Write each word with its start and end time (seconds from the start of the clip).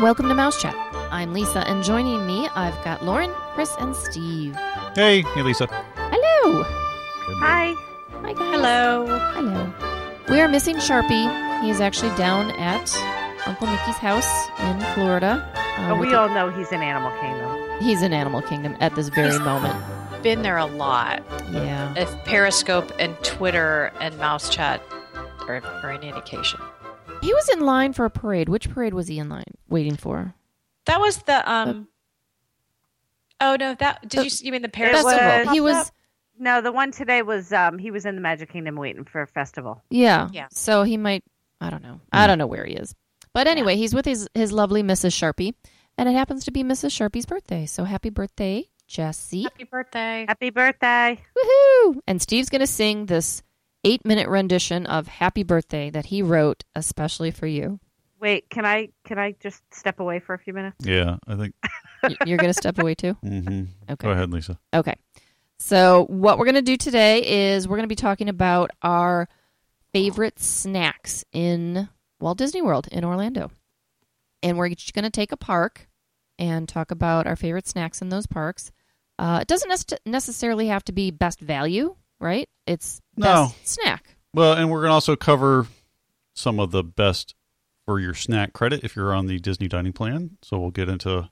and 0.00 0.04
welcome 0.04 0.28
to 0.28 0.34
Mouse 0.34 0.60
Chat. 0.60 0.74
I'm 1.10 1.32
Lisa, 1.34 1.58
and 1.68 1.84
joining 1.84 2.26
me, 2.26 2.48
I've 2.54 2.82
got 2.84 3.04
Lauren, 3.04 3.30
Chris, 3.54 3.74
and 3.78 3.94
Steve. 3.94 4.54
Hey, 4.94 5.22
hey, 5.22 5.42
Lisa. 5.42 5.66
Hello. 5.96 6.62
Hi. 7.40 7.74
Hi, 8.22 8.32
guys. 8.32 8.38
Hello. 8.54 9.06
Hello. 9.34 9.72
We 10.30 10.40
are 10.40 10.48
missing 10.48 10.76
Sharpie. 10.76 11.60
He 11.62 11.70
is 11.70 11.80
actually 11.80 12.16
down 12.16 12.50
at 12.52 12.96
Uncle 13.46 13.66
Mickey's 13.66 13.96
house 13.96 14.48
in 14.60 14.80
Florida. 14.94 15.46
uh, 15.54 15.88
But 15.90 15.98
with 15.98 16.08
we 16.08 16.12
the- 16.14 16.18
all 16.20 16.28
know 16.30 16.48
he's 16.50 16.72
in 16.72 16.80
Animal 16.82 17.12
Kingdom. 17.20 17.80
He's 17.80 18.02
in 18.02 18.12
Animal 18.12 18.42
Kingdom 18.42 18.76
at 18.80 18.94
this 18.94 19.08
very 19.10 19.28
He's- 19.32 19.40
moment. 19.40 19.76
Been 20.22 20.42
there 20.42 20.58
a 20.58 20.66
lot. 20.66 21.22
Yeah. 21.50 21.92
If 21.96 22.24
Periscope 22.24 22.90
and 22.98 23.16
Twitter 23.22 23.92
and 24.00 24.16
Mouse 24.18 24.48
Chat 24.48 24.82
are, 25.48 25.60
are 25.82 25.90
any 25.90 26.08
indication. 26.08 26.60
He 27.22 27.32
was 27.34 27.48
in 27.50 27.60
line 27.60 27.92
for 27.92 28.04
a 28.06 28.10
parade. 28.10 28.48
Which 28.48 28.70
parade 28.70 28.94
was 28.94 29.08
he 29.08 29.18
in 29.18 29.28
line 29.28 29.44
waiting 29.70 29.96
for? 29.96 30.34
That 30.86 31.00
was 31.00 31.18
the 31.22 31.50
um. 31.50 31.88
oh 33.40 33.56
no! 33.58 33.74
That 33.74 34.08
did 34.08 34.24
you 34.24 34.46
you 34.46 34.52
mean 34.52 34.62
the 34.62 34.68
It 34.68 34.72
Periscope? 34.72 35.04
was- 35.04 35.48
He 35.52 35.60
was 35.60 35.92
No, 36.38 36.60
the 36.60 36.72
one 36.72 36.90
today 36.90 37.22
was 37.22 37.52
um 37.52 37.78
he 37.78 37.90
was 37.90 38.04
in 38.06 38.14
the 38.14 38.20
Magic 38.20 38.50
Kingdom 38.52 38.76
waiting 38.76 39.04
for 39.04 39.22
a 39.22 39.26
festival. 39.26 39.82
Yeah. 39.90 40.28
Yeah. 40.32 40.48
So 40.50 40.82
he 40.82 40.96
might 40.96 41.22
I 41.60 41.70
don't 41.70 41.82
know. 41.82 42.00
I 42.12 42.26
don't 42.26 42.38
know 42.38 42.46
where 42.46 42.64
he 42.64 42.74
is. 42.74 42.94
But 43.32 43.46
anyway, 43.46 43.76
he's 43.76 43.94
with 43.94 44.04
his 44.06 44.28
his 44.34 44.50
lovely 44.52 44.82
Mrs. 44.82 45.12
Sharpie, 45.12 45.54
and 45.96 46.08
it 46.08 46.12
happens 46.12 46.44
to 46.46 46.50
be 46.50 46.64
Mrs. 46.64 46.90
Sharpie's 46.90 47.26
birthday. 47.26 47.64
So 47.66 47.84
happy 47.84 48.10
birthday, 48.10 48.68
Jesse. 48.88 49.42
Happy 49.44 49.64
birthday! 49.64 50.24
Happy 50.26 50.50
birthday. 50.50 51.20
Woohoo! 51.38 52.00
And 52.08 52.20
Steve's 52.20 52.48
going 52.48 52.60
to 52.60 52.66
sing 52.66 53.06
this 53.06 53.42
8-minute 53.86 54.28
rendition 54.28 54.84
of 54.86 55.06
Happy 55.06 55.42
Birthday 55.44 55.90
that 55.90 56.06
he 56.06 56.22
wrote 56.22 56.64
especially 56.74 57.30
for 57.30 57.46
you. 57.46 57.78
Wait, 58.20 58.50
can 58.50 58.66
I 58.66 58.88
can 59.04 59.18
I 59.18 59.34
just 59.40 59.62
step 59.72 59.98
away 60.00 60.20
for 60.20 60.34
a 60.34 60.38
few 60.38 60.52
minutes? 60.52 60.76
Yeah, 60.84 61.16
I 61.26 61.36
think. 61.36 61.54
You're 62.26 62.38
going 62.38 62.50
to 62.52 62.54
step 62.54 62.78
away 62.78 62.94
too? 62.94 63.16
Mm-hmm. 63.24 63.64
Okay. 63.92 64.06
Go 64.06 64.10
ahead, 64.10 64.30
Lisa. 64.32 64.58
Okay. 64.74 64.94
So, 65.58 66.06
what 66.08 66.38
we're 66.38 66.44
going 66.46 66.54
to 66.54 66.62
do 66.62 66.76
today 66.76 67.52
is 67.52 67.68
we're 67.68 67.76
going 67.76 67.88
to 67.88 67.92
be 67.92 67.96
talking 67.96 68.28
about 68.28 68.70
our 68.82 69.28
favorite 69.92 70.38
snacks 70.38 71.24
in 71.32 71.88
Walt 72.20 72.38
Disney 72.38 72.62
World 72.62 72.88
in 72.90 73.04
Orlando. 73.04 73.50
And 74.42 74.56
we're 74.56 74.68
each 74.68 74.92
going 74.94 75.04
to 75.04 75.10
take 75.10 75.32
a 75.32 75.36
park 75.36 75.88
and 76.38 76.66
talk 76.68 76.90
about 76.90 77.26
our 77.26 77.36
favorite 77.36 77.68
snacks 77.68 78.00
in 78.00 78.08
those 78.08 78.26
parks. 78.26 78.72
Uh, 79.18 79.40
it 79.42 79.48
doesn't 79.48 79.92
necessarily 80.06 80.68
have 80.68 80.82
to 80.84 80.92
be 80.92 81.10
best 81.10 81.40
value, 81.40 81.94
right? 82.20 82.48
It's 82.66 83.02
No. 83.18 83.48
best 83.48 83.68
snack. 83.68 84.16
Well, 84.32 84.54
and 84.54 84.70
we're 84.70 84.80
going 84.80 84.88
to 84.90 84.94
also 84.94 85.14
cover 85.16 85.66
some 86.34 86.58
of 86.58 86.70
the 86.70 86.82
best 86.82 87.34
for 87.90 87.98
your 87.98 88.14
snack 88.14 88.52
credit 88.52 88.84
if 88.84 88.94
you're 88.94 89.12
on 89.12 89.26
the 89.26 89.40
Disney 89.40 89.66
dining 89.66 89.92
plan. 89.92 90.38
So 90.42 90.60
we'll 90.60 90.70
get 90.70 90.88
into 90.88 91.28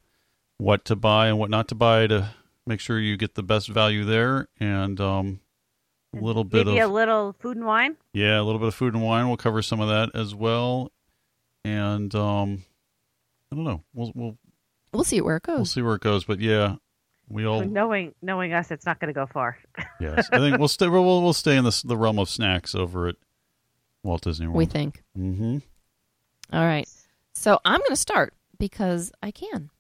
what 0.57 0.85
to 0.87 0.97
buy 0.97 1.29
and 1.29 1.39
what 1.39 1.51
not 1.51 1.69
to 1.69 1.77
buy 1.77 2.09
to 2.09 2.31
make 2.67 2.81
sure 2.81 2.99
you 2.99 3.17
get 3.17 3.37
the 3.37 3.45
best 3.45 3.69
value 3.69 4.05
there, 4.05 4.49
and 4.59 5.01
um, 5.01 5.39
a 6.13 6.19
little 6.21 6.43
bit 6.43 6.67
Maybe 6.67 6.81
of 6.81 6.91
a 6.91 6.93
little 6.93 7.37
food 7.39 7.57
and 7.59 7.65
wine. 7.65 7.97
yeah, 8.13 8.41
a 8.41 8.43
little 8.43 8.59
bit 8.59 8.67
of 8.67 8.75
food 8.75 8.93
and 8.95 9.05
wine. 9.05 9.29
We'll 9.29 9.37
cover 9.37 9.63
some 9.63 9.79
of 9.81 9.89
that 9.89 10.19
as 10.19 10.35
well, 10.35 10.91
and 11.65 12.13
um, 12.17 12.65
I 13.53 13.55
don't 13.55 13.65
know. 13.65 13.85
We'll 13.95 14.11
we'll 14.17 14.39
We'll 14.93 15.05
see 15.05 15.21
where 15.21 15.37
it 15.37 15.45
goes. 15.45 15.57
we'll 15.59 15.65
see 15.65 15.83
where 15.83 15.95
it 15.95 16.01
goes, 16.03 16.25
but 16.25 16.41
yeah, 16.41 16.75
we 17.29 17.47
all 17.47 17.65
Knowing 17.65 18.17
knowing 18.21 18.53
us, 18.53 18.73
it's 18.73 18.85
not 18.85 18.99
going 18.99 19.15
to 19.15 19.21
go 19.21 19.27
far. 19.27 19.59
Yes, 20.01 20.29
I 20.33 20.39
think 20.39 20.59
we'll 20.59 20.67
stay. 20.67 20.89
We'll 20.89 21.05
we'll 21.23 21.33
stay 21.33 21.57
in 21.57 21.63
this 21.63 21.83
the 21.83 21.97
realm 21.97 22.19
of 22.19 22.29
snacks 22.29 22.75
over 22.75 23.07
at 23.07 23.15
Walt 24.03 24.23
Disney 24.23 24.49
World. 24.49 24.57
We 24.57 24.67
think. 24.67 25.05
Mm-hmm. 25.17 25.59
All 26.53 26.65
right. 26.65 26.89
So 27.35 27.59
I'm 27.65 27.79
going 27.79 27.91
to 27.91 27.97
start 27.97 28.35
because 28.59 29.13
I 29.23 29.31
can. 29.31 29.71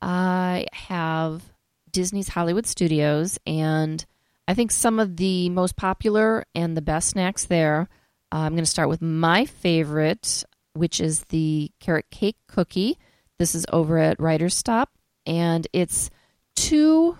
I 0.00 0.66
have 0.72 1.42
Disney's 1.90 2.28
Hollywood 2.28 2.66
Studios, 2.66 3.38
and 3.46 4.04
I 4.46 4.54
think 4.54 4.70
some 4.70 4.98
of 4.98 5.16
the 5.16 5.48
most 5.50 5.76
popular 5.76 6.44
and 6.54 6.76
the 6.76 6.82
best 6.82 7.08
snacks 7.10 7.46
there. 7.46 7.88
Uh, 8.32 8.38
I'm 8.38 8.52
going 8.52 8.64
to 8.64 8.70
start 8.70 8.88
with 8.88 9.02
my 9.02 9.44
favorite, 9.44 10.44
which 10.74 11.00
is 11.00 11.24
the 11.30 11.72
carrot 11.80 12.10
cake 12.10 12.36
cookie. 12.46 12.98
This 13.38 13.54
is 13.54 13.66
over 13.72 13.98
at 13.98 14.20
Writer's 14.20 14.54
Stop, 14.54 14.90
and 15.26 15.66
it's 15.72 16.10
two 16.54 17.18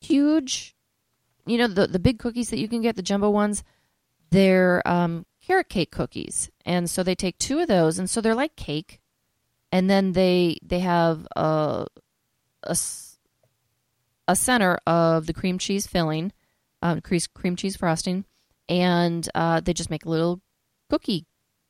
huge, 0.00 0.74
you 1.46 1.58
know, 1.58 1.68
the 1.68 1.86
the 1.86 1.98
big 1.98 2.18
cookies 2.18 2.50
that 2.50 2.58
you 2.58 2.68
can 2.68 2.80
get, 2.80 2.96
the 2.96 3.02
jumbo 3.02 3.30
ones. 3.30 3.62
They're 4.30 4.86
um, 4.86 5.24
carrot 5.48 5.70
cake 5.70 5.90
cookies, 5.90 6.50
and 6.66 6.88
so 6.90 7.02
they 7.02 7.14
take 7.14 7.38
two 7.38 7.58
of 7.58 7.68
those, 7.68 7.98
and 7.98 8.08
so 8.08 8.20
they're 8.20 8.34
like 8.34 8.54
cake, 8.54 9.00
and 9.72 9.88
then 9.88 10.12
they 10.12 10.58
they 10.62 10.80
have 10.80 11.26
a 11.34 11.86
a 14.28 14.36
center 14.36 14.78
of 14.86 15.26
the 15.26 15.32
cream 15.32 15.58
cheese 15.58 15.86
filling, 15.86 16.32
um, 16.82 17.00
cream 17.00 17.20
cream 17.34 17.56
cheese 17.56 17.76
frosting, 17.76 18.26
and 18.68 19.26
uh, 19.34 19.60
they 19.60 19.72
just 19.72 19.90
make 19.90 20.04
a 20.04 20.10
little 20.10 20.42
cookie 20.90 21.24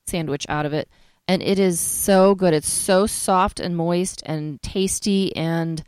sandwich 0.09 0.45
out 0.49 0.67
of 0.67 0.73
it, 0.73 0.89
and 1.29 1.41
it 1.41 1.61
is 1.61 1.79
so 1.79 2.35
good. 2.35 2.53
It's 2.53 2.71
so 2.71 3.07
soft 3.07 3.61
and 3.61 3.77
moist 3.77 4.25
and 4.27 4.61
tasty, 4.61 5.35
and 5.37 5.85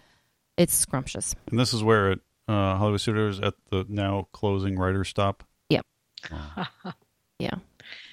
it's 0.56 0.74
scrumptious. 0.74 1.34
And 1.50 1.58
this 1.58 1.74
is 1.74 1.82
where 1.82 2.12
it 2.12 2.20
uh, 2.46 2.76
Hollywood 2.76 3.00
Studios 3.00 3.40
at 3.40 3.54
the 3.70 3.84
now 3.88 4.28
closing 4.32 4.78
writer's 4.78 5.08
stop. 5.08 5.42
Yep. 5.70 5.86
Yeah, 7.40 7.54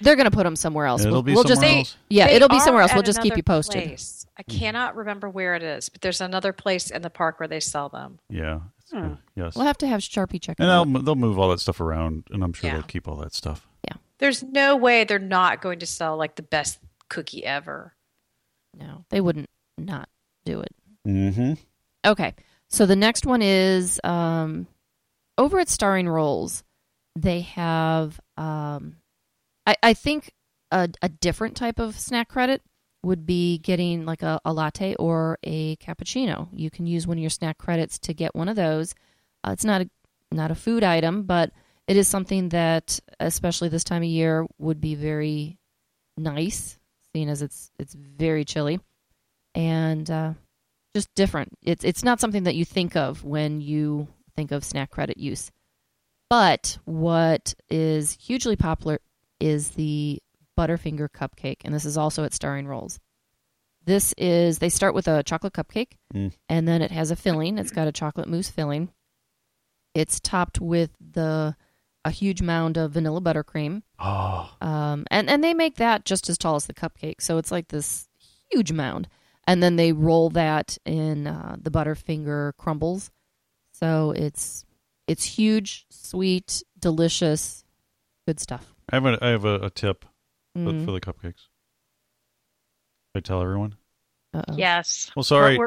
they're 0.00 0.16
gonna 0.16 0.30
put 0.30 0.44
them 0.44 0.56
somewhere 0.56 0.86
else. 0.86 1.02
It'll 1.02 1.14
we'll, 1.14 1.22
be 1.22 1.34
we'll 1.34 1.44
just 1.44 1.60
somewhere 1.60 1.78
else. 1.78 1.96
yeah, 2.08 2.26
They 2.28 2.34
it'll 2.34 2.48
be 2.48 2.60
somewhere 2.60 2.82
else. 2.82 2.92
We'll 2.94 3.02
just 3.02 3.20
keep 3.22 3.36
you 3.36 3.42
posted. 3.42 3.84
place. 3.84 4.26
I 4.36 4.42
cannot 4.44 4.94
remember 4.96 5.28
where 5.28 5.54
it 5.56 5.62
is, 5.62 5.88
but 5.88 6.00
there's 6.00 6.20
another 6.20 6.52
place 6.52 6.90
in 6.90 7.02
the 7.02 7.10
park 7.10 7.40
where 7.40 7.48
they 7.48 7.60
sell 7.60 7.88
them. 7.88 8.18
Yeah. 8.30 8.60
Hmm. 8.92 9.14
Yes. 9.34 9.54
We'll 9.56 9.66
have 9.66 9.78
to 9.78 9.86
have 9.86 10.00
Sharpie 10.00 10.40
check 10.40 10.56
it 10.58 10.62
and 10.62 10.70
out. 10.70 10.84
they'll 10.92 11.02
they'll 11.02 11.14
move 11.16 11.38
all 11.38 11.50
that 11.50 11.60
stuff 11.60 11.80
around, 11.80 12.24
and 12.30 12.42
I'm 12.44 12.52
sure 12.52 12.68
Yeah. 12.70 12.74
they'll 12.74 12.84
keep 12.84 13.06
all 13.08 13.16
that 13.16 13.34
stuff. 13.34 13.66
Yeah. 13.86 13.96
There's 14.18 14.42
no 14.42 14.76
way 14.76 15.04
they're 15.04 15.18
not 15.18 15.60
going 15.60 15.78
to 15.80 15.86
sell 15.86 16.16
like 16.16 16.36
the 16.36 16.42
best 16.42 16.78
cookie 17.08 17.44
ever. 17.44 17.94
No, 18.78 19.04
they 19.10 19.20
wouldn't 19.20 19.48
not 19.76 20.08
do 20.44 20.60
it. 20.60 20.74
Mm-hmm. 21.06 21.54
Okay, 22.06 22.34
so 22.68 22.86
the 22.86 22.96
next 22.96 23.26
one 23.26 23.42
is 23.42 24.00
um, 24.04 24.66
over 25.36 25.58
at 25.58 25.68
Starring 25.68 26.08
Rolls. 26.08 26.62
They 27.16 27.40
have, 27.40 28.20
um, 28.36 28.96
I, 29.68 29.76
I 29.82 29.92
think, 29.92 30.32
a, 30.70 30.88
a 31.02 31.10
different 31.10 31.56
type 31.56 31.78
of 31.78 31.98
snack 31.98 32.28
credit 32.28 32.62
would 33.02 33.26
be 33.26 33.58
getting 33.58 34.06
like 34.06 34.22
a, 34.22 34.40
a 34.44 34.52
latte 34.52 34.94
or 34.94 35.38
a 35.44 35.76
cappuccino. 35.76 36.48
You 36.52 36.70
can 36.70 36.86
use 36.86 37.06
one 37.06 37.18
of 37.18 37.20
your 37.20 37.30
snack 37.30 37.58
credits 37.58 37.98
to 38.00 38.14
get 38.14 38.34
one 38.34 38.48
of 38.48 38.56
those. 38.56 38.94
Uh, 39.44 39.50
it's 39.50 39.66
not 39.66 39.82
a 39.82 39.90
not 40.32 40.50
a 40.50 40.54
food 40.54 40.84
item, 40.84 41.24
but 41.24 41.52
it 41.86 41.96
is 41.96 42.08
something 42.08 42.50
that, 42.50 42.98
especially 43.20 43.68
this 43.68 43.84
time 43.84 44.02
of 44.02 44.08
year, 44.08 44.46
would 44.58 44.80
be 44.80 44.94
very 44.94 45.58
nice, 46.16 46.78
seeing 47.12 47.28
as 47.28 47.42
it's 47.42 47.70
it's 47.78 47.94
very 47.94 48.46
chilly, 48.46 48.80
and 49.54 50.10
uh, 50.10 50.32
just 50.94 51.14
different. 51.14 51.50
It's 51.62 51.84
it's 51.84 52.02
not 52.02 52.20
something 52.20 52.44
that 52.44 52.56
you 52.56 52.64
think 52.64 52.96
of 52.96 53.22
when 53.22 53.60
you 53.60 54.08
think 54.34 54.50
of 54.50 54.64
snack 54.64 54.90
credit 54.90 55.18
use. 55.18 55.50
But 56.30 56.78
what 56.84 57.54
is 57.70 58.12
hugely 58.12 58.56
popular 58.56 59.00
is 59.40 59.70
the 59.70 60.20
Butterfinger 60.58 61.08
cupcake, 61.08 61.58
and 61.64 61.72
this 61.74 61.84
is 61.84 61.96
also 61.96 62.24
at 62.24 62.34
Starring 62.34 62.66
Rolls. 62.66 62.98
This 63.84 64.12
is 64.18 64.58
they 64.58 64.68
start 64.68 64.94
with 64.94 65.08
a 65.08 65.22
chocolate 65.22 65.52
cupcake, 65.52 65.92
Mm. 66.14 66.32
and 66.48 66.66
then 66.68 66.82
it 66.82 66.90
has 66.90 67.10
a 67.10 67.16
filling. 67.16 67.58
It's 67.58 67.70
got 67.70 67.86
a 67.88 67.92
chocolate 67.92 68.28
mousse 68.28 68.48
filling. 68.50 68.90
It's 69.94 70.20
topped 70.20 70.60
with 70.60 70.90
the 71.00 71.56
a 72.04 72.10
huge 72.10 72.40
mound 72.42 72.76
of 72.76 72.92
vanilla 72.92 73.20
buttercream, 73.20 73.82
Oh, 73.98 74.50
um, 74.60 75.04
and 75.10 75.28
and 75.30 75.42
they 75.42 75.54
make 75.54 75.76
that 75.76 76.04
just 76.04 76.28
as 76.28 76.38
tall 76.38 76.56
as 76.56 76.66
the 76.66 76.74
cupcake, 76.74 77.20
so 77.20 77.38
it's 77.38 77.50
like 77.50 77.68
this 77.68 78.08
huge 78.50 78.72
mound. 78.72 79.08
And 79.46 79.62
then 79.62 79.76
they 79.76 79.92
roll 79.92 80.28
that 80.30 80.76
in 80.84 81.26
uh, 81.26 81.56
the 81.60 81.70
Butterfinger 81.70 82.52
crumbles, 82.58 83.10
so 83.72 84.10
it's 84.12 84.64
it's 85.06 85.24
huge, 85.24 85.86
sweet, 85.90 86.62
delicious, 86.78 87.64
good 88.26 88.38
stuff. 88.40 88.74
I 88.90 88.96
have 88.96 89.06
a 89.06 89.18
I 89.24 89.28
have 89.28 89.44
a, 89.44 89.54
a 89.66 89.70
tip 89.70 90.04
for, 90.54 90.60
Mm. 90.60 90.84
for 90.84 90.92
the 90.92 91.00
cupcakes. 91.00 91.48
I 93.14 93.20
tell 93.20 93.42
everyone. 93.42 93.76
Uh-oh. 94.34 94.54
Yes. 94.56 95.10
Well, 95.16 95.22
sorry. 95.22 95.58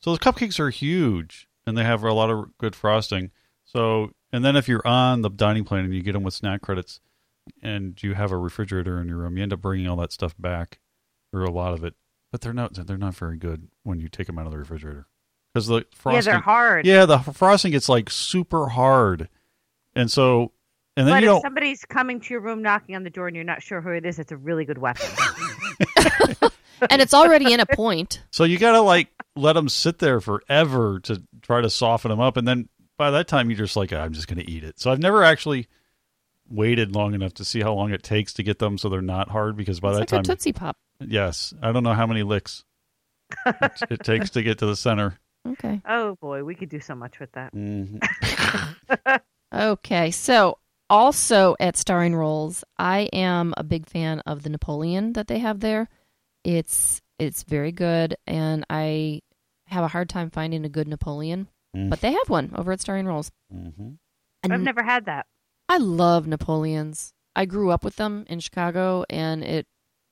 So 0.00 0.12
the 0.12 0.18
cupcakes 0.18 0.58
are 0.60 0.70
huge, 0.70 1.48
and 1.66 1.76
they 1.76 1.84
have 1.84 2.02
a 2.02 2.12
lot 2.12 2.30
of 2.30 2.56
good 2.58 2.74
frosting. 2.76 3.30
So, 3.64 4.12
and 4.32 4.44
then 4.44 4.56
if 4.56 4.68
you're 4.68 4.86
on 4.86 5.22
the 5.22 5.30
dining 5.30 5.64
plan 5.64 5.84
and 5.84 5.94
you 5.94 6.02
get 6.02 6.12
them 6.12 6.22
with 6.22 6.34
snack 6.34 6.62
credits, 6.62 7.00
and 7.62 8.00
you 8.02 8.14
have 8.14 8.32
a 8.32 8.36
refrigerator 8.38 9.00
in 9.00 9.08
your 9.08 9.18
room, 9.18 9.36
you 9.36 9.42
end 9.42 9.52
up 9.52 9.60
bringing 9.60 9.86
all 9.88 9.96
that 9.96 10.12
stuff 10.12 10.34
back, 10.38 10.78
or 11.32 11.42
a 11.42 11.50
lot 11.50 11.72
of 11.74 11.84
it. 11.84 11.94
But 12.32 12.40
they're 12.40 12.52
not 12.52 12.74
they're 12.86 12.98
not 12.98 13.14
very 13.14 13.36
good 13.36 13.68
when 13.82 14.00
you 14.00 14.08
take 14.08 14.26
them 14.26 14.38
out 14.38 14.46
of 14.46 14.52
the 14.52 14.58
refrigerator 14.58 15.06
because 15.54 15.66
the 15.68 15.84
frosting. 15.94 15.94
yeah, 15.94 16.12
frosting. 16.12 16.32
they're 16.32 16.40
hard. 16.40 16.86
Yeah, 16.86 17.06
the 17.06 17.18
frosting 17.18 17.72
gets 17.72 17.88
like 17.88 18.10
super 18.10 18.68
hard, 18.68 19.28
and 19.94 20.10
so 20.10 20.52
and 20.96 21.06
then 21.06 21.14
but 21.14 21.22
you 21.22 21.28
if 21.28 21.32
don't. 21.34 21.42
somebody's 21.42 21.84
coming 21.84 22.20
to 22.20 22.34
your 22.34 22.40
room 22.40 22.62
knocking 22.62 22.96
on 22.96 23.04
the 23.04 23.10
door 23.10 23.26
and 23.26 23.34
you're 23.36 23.44
not 23.44 23.62
sure 23.62 23.80
who 23.80 23.90
it 23.90 24.04
is, 24.06 24.18
it's 24.18 24.32
a 24.32 24.36
really 24.36 24.64
good 24.64 24.78
weapon. 24.78 25.06
and 26.90 27.02
it's 27.02 27.14
already 27.14 27.52
in 27.52 27.60
a 27.60 27.66
point. 27.66 28.22
So 28.30 28.44
you 28.44 28.58
got 28.58 28.72
to 28.72 28.80
like 28.80 29.08
let 29.34 29.54
them 29.54 29.68
sit 29.68 29.98
there 29.98 30.20
forever 30.20 31.00
to 31.00 31.22
try 31.42 31.60
to 31.60 31.70
soften 31.70 32.10
them 32.10 32.20
up, 32.20 32.36
and 32.36 32.46
then 32.46 32.68
by 32.96 33.10
that 33.12 33.28
time 33.28 33.50
you're 33.50 33.58
just 33.58 33.76
like, 33.76 33.92
I'm 33.92 34.12
just 34.12 34.28
going 34.28 34.38
to 34.44 34.50
eat 34.50 34.64
it. 34.64 34.80
So 34.80 34.90
I've 34.90 34.98
never 35.00 35.22
actually 35.22 35.68
waited 36.48 36.94
long 36.94 37.12
enough 37.12 37.34
to 37.34 37.44
see 37.44 37.60
how 37.60 37.74
long 37.74 37.92
it 37.92 38.02
takes 38.02 38.32
to 38.34 38.42
get 38.42 38.58
them 38.60 38.78
so 38.78 38.88
they're 38.88 39.02
not 39.02 39.28
hard 39.28 39.56
because 39.56 39.80
by 39.80 39.88
It's 39.90 39.96
that 39.96 40.00
like 40.00 40.08
time, 40.08 40.20
a 40.20 40.22
Tootsie 40.24 40.52
Pop. 40.52 40.76
yes, 41.00 41.52
I 41.60 41.72
don't 41.72 41.82
know 41.82 41.92
how 41.92 42.06
many 42.06 42.22
licks 42.22 42.64
it, 43.44 43.72
it 43.90 44.04
takes 44.04 44.30
to 44.30 44.42
get 44.42 44.58
to 44.58 44.66
the 44.66 44.76
center. 44.76 45.18
Okay. 45.46 45.80
Oh 45.88 46.14
boy, 46.16 46.44
we 46.44 46.54
could 46.54 46.68
do 46.68 46.78
so 46.80 46.94
much 46.94 47.18
with 47.20 47.32
that. 47.32 47.52
Mhm. 47.54 48.00
Okay. 49.54 50.10
So 50.10 50.58
also 50.90 51.56
at 51.60 51.76
Starring 51.76 52.14
Rolls, 52.14 52.64
I 52.78 53.08
am 53.12 53.54
a 53.56 53.64
big 53.64 53.86
fan 53.88 54.20
of 54.20 54.42
the 54.42 54.50
Napoleon 54.50 55.12
that 55.14 55.26
they 55.28 55.38
have 55.40 55.60
there. 55.60 55.88
It's 56.44 57.00
it's 57.18 57.44
very 57.44 57.72
good, 57.72 58.16
and 58.26 58.64
I 58.68 59.22
have 59.68 59.82
a 59.84 59.88
hard 59.88 60.08
time 60.08 60.30
finding 60.30 60.64
a 60.64 60.68
good 60.68 60.86
Napoleon, 60.86 61.48
Mm. 61.74 61.90
but 61.90 62.00
they 62.00 62.12
have 62.12 62.28
one 62.28 62.52
over 62.54 62.72
at 62.72 62.80
Starring 62.80 63.06
Rolls. 63.06 63.30
Mhm. 63.52 63.98
And 64.42 64.52
I've 64.52 64.60
never 64.60 64.82
had 64.82 65.06
that. 65.06 65.26
I 65.68 65.78
love 65.78 66.26
Napoleons. 66.26 67.12
I 67.34 67.44
grew 67.46 67.70
up 67.70 67.82
with 67.84 67.96
them 67.96 68.24
in 68.28 68.40
Chicago, 68.40 69.04
and 69.10 69.42
it 69.42 69.66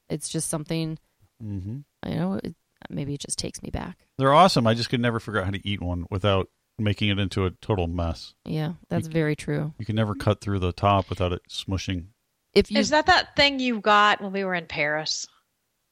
it's 0.09 0.29
just 0.29 0.49
something 0.51 0.99
Mhm. 1.43 1.85
you 2.07 2.15
know. 2.17 2.41
It, 2.43 2.55
maybe 2.91 3.15
it 3.15 3.21
just 3.21 3.39
takes 3.39 3.63
me 3.63 3.71
back. 3.71 4.07
They're 4.19 4.35
awesome. 4.35 4.67
I 4.67 4.75
just 4.75 4.91
could 4.91 5.01
never 5.01 5.19
figure 5.21 5.41
out 5.41 5.47
how 5.47 5.51
to 5.53 5.67
eat 5.67 5.81
one 5.81 6.07
without 6.11 6.51
making 6.79 7.09
it 7.09 7.19
into 7.19 7.45
a 7.47 7.51
total 7.51 7.87
mess. 7.87 8.35
Yeah, 8.45 8.75
that's 8.89 9.07
very 9.07 9.37
true. 9.37 9.75
You 9.79 9.85
can 9.87 9.97
never 9.97 10.15
cut 10.15 10.41
through 10.41 10.59
the 10.59 10.73
top 10.73 11.09
without 11.09 11.33
it 11.33 11.43
smushing. 11.49 12.07
If 12.53 12.71
you 12.71 12.79
Is 12.79 12.91
that 12.91 13.07
that 13.07 13.37
thing 13.37 13.59
you 13.61 13.81
got 13.81 14.21
when 14.21 14.33
we 14.33 14.45
were 14.45 14.55
in 14.55 14.67
Paris? 14.67 15.27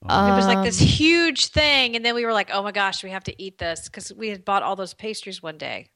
Uh, 0.09 0.29
It 0.33 0.37
was 0.37 0.47
like 0.47 0.65
this 0.65 0.81
Um, 0.81 0.87
huge 0.89 1.47
thing, 1.49 1.95
and 1.97 2.05
then 2.05 2.15
we 2.17 2.25
were 2.25 2.33
like, 2.33 2.51
"Oh 2.53 2.63
my 2.63 2.73
gosh, 2.73 3.05
we 3.05 3.11
have 3.11 3.25
to 3.25 3.43
eat 3.43 3.59
this" 3.59 3.85
because 3.89 4.13
we 4.13 4.29
had 4.29 4.45
bought 4.45 4.63
all 4.65 4.75
those 4.77 4.95
pastries 4.95 5.43
one 5.43 5.59
day. 5.59 5.91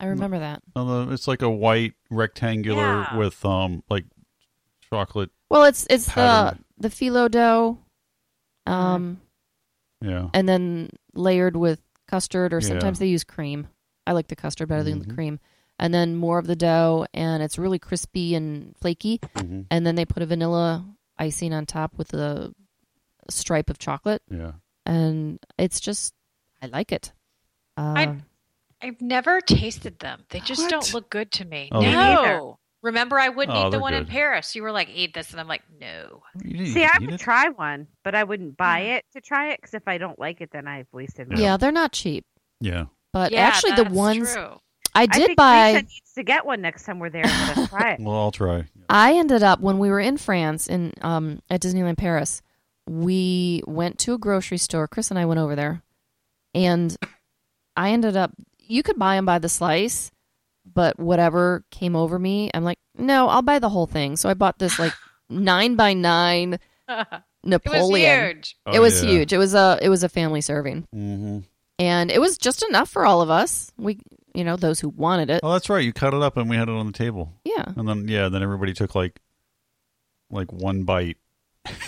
I 0.00 0.06
remember 0.06 0.40
that. 0.40 0.62
It's 1.12 1.28
like 1.28 1.42
a 1.42 1.50
white 1.50 1.94
rectangular 2.10 3.02
Yeah. 3.02 3.16
with 3.16 3.44
um 3.44 3.84
like 3.88 4.04
chocolate. 4.90 5.30
Well, 5.48 5.64
it's 5.64 5.86
it's 5.90 6.08
Pattern. 6.08 6.64
the 6.78 6.88
the 6.88 6.94
phyllo 6.94 7.30
dough, 7.30 7.78
um, 8.66 9.20
Yeah. 10.00 10.28
and 10.34 10.48
then 10.48 10.90
layered 11.14 11.56
with 11.56 11.80
custard, 12.08 12.52
or 12.52 12.58
Yeah. 12.60 12.66
sometimes 12.68 12.98
they 12.98 13.06
use 13.06 13.22
cream. 13.22 13.68
I 14.06 14.12
like 14.12 14.28
the 14.28 14.36
custard 14.36 14.68
better 14.68 14.82
than 14.82 14.98
the 15.00 15.06
Mhm. 15.06 15.14
cream. 15.14 15.40
And 15.78 15.92
then 15.92 16.14
more 16.16 16.38
of 16.38 16.46
the 16.46 16.56
dough, 16.56 17.06
and 17.14 17.42
it's 17.42 17.58
really 17.58 17.78
crispy 17.78 18.34
and 18.34 18.76
flaky. 18.76 19.20
hmm 19.36 19.62
And 19.70 19.86
then 19.86 19.94
they 19.96 20.04
put 20.04 20.22
a 20.22 20.26
vanilla 20.26 20.84
icing 21.18 21.52
on 21.52 21.66
top 21.66 21.96
with 21.96 22.12
a 22.14 22.52
stripe 23.30 23.70
of 23.70 23.78
chocolate, 23.78 24.22
Yeah. 24.30 24.52
and 24.86 25.38
it's 25.58 25.80
just 25.80 26.14
I 26.60 26.66
like 26.66 26.92
it. 26.92 27.12
I- 27.76 28.06
Um, 28.06 28.22
I've 28.80 29.00
never 29.00 29.40
tasted 29.40 29.98
them. 29.98 30.24
They 30.30 30.38
just 30.40 30.62
What? 30.62 30.70
don't 30.70 30.94
look 30.94 31.10
good 31.10 31.32
to 31.32 31.44
me. 31.44 31.68
Oh, 31.72 31.80
no. 31.80 32.58
Remember, 32.82 33.18
I 33.18 33.28
wouldn't 33.28 33.56
Oh, 33.56 33.60
eat 33.60 33.64
the 33.66 33.70
they're 33.72 33.80
one 33.80 33.94
in. 33.94 34.06
Paris. 34.06 34.54
You 34.56 34.62
were 34.62 34.72
like, 34.72 34.88
"Eat 34.90 35.14
this," 35.14 35.30
and 35.32 35.40
I'm 35.40 35.46
like, 35.48 35.62
"No." 35.80 36.22
See, 36.44 36.84
I 36.84 36.98
would 37.00 37.14
it? 37.14 37.20
try 37.20 37.48
one, 37.48 37.86
but 38.04 38.14
I 38.16 38.24
wouldn't 38.24 38.56
buy 38.56 38.80
it 38.80 39.04
to 39.12 39.20
try 39.20 39.50
it 39.52 39.60
because 39.60 39.74
if 39.74 39.86
I 39.86 39.98
don't 39.98 40.18
like 40.18 40.40
it, 40.40 40.50
then 40.52 40.66
I've 40.66 40.88
wasted 40.92 41.28
yeah. 41.30 41.50
money. 41.50 41.58
they're 41.60 41.72
not 41.72 41.92
cheap, 41.92 42.24
Yeah. 42.60 42.86
But 43.12 43.32
yeah, 43.32 43.40
actually 43.40 43.72
the 43.72 43.84
that's 43.84 43.94
ones 43.94 44.32
True. 44.32 44.58
I 44.94 45.02
I 45.02 45.06
did 45.06 45.26
think 45.28 45.36
buy. 45.36 45.72
Lisa 45.72 45.82
needs 45.82 46.12
to 46.14 46.22
get 46.22 46.44
one 46.44 46.60
next 46.60 46.84
time 46.84 46.98
we're 46.98 47.10
there 47.10 47.24
let 47.24 47.58
us 47.58 47.68
try 47.70 47.92
it. 47.92 48.00
Well, 48.00 48.16
I'll 48.16 48.30
try. 48.30 48.64
I 48.88 49.14
ended 49.14 49.42
up 49.42 49.60
when 49.60 49.78
we 49.78 49.88
were 49.88 50.00
in 50.00 50.18
France 50.18 50.66
in 50.66 50.92
um, 51.00 51.40
at 51.48 51.60
Disneyland 51.60 51.98
Paris. 51.98 52.42
We 52.86 53.62
went 53.66 53.98
to 54.00 54.14
a 54.14 54.18
grocery 54.18 54.58
store. 54.58 54.88
Chris 54.88 55.10
and 55.10 55.18
I 55.18 55.24
went 55.24 55.40
over 55.40 55.54
there, 55.54 55.82
and 56.54 56.94
I 57.76 57.90
ended 57.90 58.16
up. 58.16 58.32
You 58.58 58.82
could 58.82 58.98
buy 58.98 59.16
them 59.16 59.26
by 59.26 59.38
the 59.38 59.48
slice, 59.48 60.10
but 60.70 60.98
whatever 60.98 61.64
came 61.70 61.96
over 61.96 62.18
me, 62.18 62.50
I'm 62.52 62.64
like, 62.64 62.78
no, 62.96 63.28
I'll 63.28 63.42
buy 63.42 63.58
the 63.58 63.68
whole 63.68 63.86
thing. 63.86 64.16
So 64.16 64.28
I 64.28 64.34
bought 64.34 64.58
this 64.58 64.78
like 64.78 64.92
nine 65.30 65.76
by 65.76 65.94
nine 65.94 66.58
Napoleon. 66.88 67.22
it 67.44 67.50
was 67.50 67.62
Napoleon. 67.72 68.26
huge. 68.26 68.56
It 68.72 68.80
was 68.80 69.00
huge. 69.00 69.32
It 69.32 69.38
was 69.38 69.54
a 69.54 69.78
it 69.80 69.88
was 69.88 70.02
a 70.02 70.08
family 70.08 70.40
serving, 70.40 70.86
hmm 70.92 71.38
and 71.78 72.10
it 72.10 72.20
was 72.20 72.38
just 72.38 72.62
enough 72.62 72.88
for 72.90 73.04
all 73.06 73.20
of 73.22 73.30
us. 73.30 73.72
We, 73.76 73.98
you 74.34 74.44
know, 74.44 74.56
those 74.56 74.80
who 74.80 74.88
wanted 74.88 75.30
it. 75.30 75.40
Oh, 75.42 75.52
that's 75.52 75.68
right. 75.70 75.84
You 75.84 75.92
cut 75.92 76.14
it 76.14 76.22
up 76.22 76.36
and 76.36 76.48
we 76.48 76.56
had 76.56 76.68
it 76.68 76.74
on 76.74 76.86
the 76.86 76.92
table, 76.92 77.32
Yeah, 77.44 77.64
and 77.76 77.88
then 77.88 78.08
yeah, 78.08 78.28
then 78.28 78.42
everybody 78.42 78.72
took 78.72 78.94
like 78.94 79.20
like 80.30 80.52
one 80.52 80.84
bite. 80.84 81.18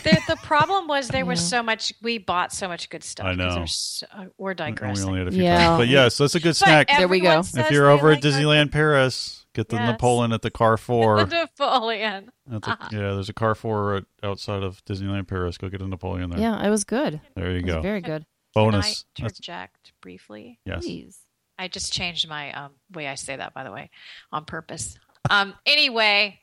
The, 0.04 0.20
the 0.28 0.36
problem 0.36 0.86
was 0.86 1.08
there 1.08 1.26
was 1.26 1.44
so 1.44 1.60
much. 1.62 1.92
We 2.00 2.18
bought 2.18 2.52
so 2.52 2.68
much 2.68 2.88
good 2.90 3.02
stuff. 3.02 3.26
I 3.26 3.34
'cause 3.34 3.56
know. 3.56 3.64
So, 3.66 4.06
we're 4.38 4.50
And 4.52 4.60
we 4.60 4.64
digressing. 4.72 5.06
only 5.08 5.18
had 5.18 5.28
a 5.28 5.32
few 5.32 5.42
Yeah. 5.42 5.66
times. 5.66 5.78
But 5.80 5.88
yes, 5.88 6.16
that's 6.18 6.36
a 6.36 6.40
good 6.40 6.54
snack. 6.54 6.86
There 6.88 7.08
we 7.08 7.18
go. 7.18 7.40
If 7.40 7.70
you're 7.72 7.90
over 7.90 8.10
like 8.10 8.18
at 8.18 8.22
Disneyland 8.22 8.70
Paris, 8.70 9.46
get 9.52 9.70
the 9.70 9.76
Yes. 9.76 9.88
Napoleon 9.90 10.32
at 10.32 10.42
the 10.42 10.48
our- 10.48 10.76
Carrefour. 10.76 11.16
the 11.24 11.48
Napoleon. 11.58 12.30
At 12.52 12.62
the- 12.62 12.78
yeah, 12.92 12.98
there's 13.14 13.28
a 13.28 13.32
Carrefour 13.34 13.96
at- 13.96 14.04
outside 14.22 14.62
of 14.62 14.84
Disneyland 14.84 15.26
Paris. 15.26 15.58
Go 15.58 15.68
get 15.68 15.82
a 15.82 15.88
Napoleon 15.88 16.30
there. 16.30 16.38
yeah, 16.38 16.64
it 16.64 16.70
was 16.70 16.84
good. 16.84 17.20
There 17.34 17.50
you 17.50 17.58
It 17.58 17.64
was 17.64 17.74
go. 17.74 17.80
very 17.80 18.00
good. 18.00 18.26
Bonus. 18.54 19.04
Can 19.14 19.26
I 19.26 19.28
That's, 19.28 19.92
briefly? 20.00 20.60
yes. 20.64 20.84
Please. 20.84 21.18
I 21.58 21.68
just 21.68 21.92
changed 21.92 22.28
my 22.28 22.52
um, 22.52 22.72
way 22.92 23.06
I 23.06 23.14
say 23.14 23.36
that, 23.36 23.54
by 23.54 23.64
the 23.64 23.72
way, 23.72 23.90
on 24.32 24.44
purpose. 24.44 24.98
Um, 25.30 25.54
anyway, 25.66 26.40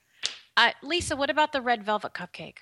uh, 0.55 0.71
Lisa, 0.83 1.15
what 1.15 1.29
about 1.29 1.51
the 1.51 1.61
red 1.61 1.83
velvet 1.83 2.13
cupcake? 2.13 2.57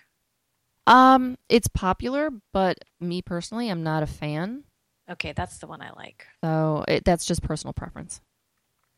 Um, 0.87 1.37
it's 1.47 1.67
popular, 1.67 2.31
but 2.51 2.79
me 2.99 3.21
personally, 3.21 3.69
I'm 3.69 3.83
not 3.83 4.01
a 4.01 4.07
fan. 4.07 4.63
Okay, 5.09 5.33
that's 5.33 5.59
the 5.59 5.67
one 5.67 5.81
I 5.81 5.91
like. 5.95 6.25
So 6.43 6.83
it, 6.87 7.05
that's 7.05 7.25
just 7.25 7.43
personal 7.43 7.73
preference. 7.73 8.21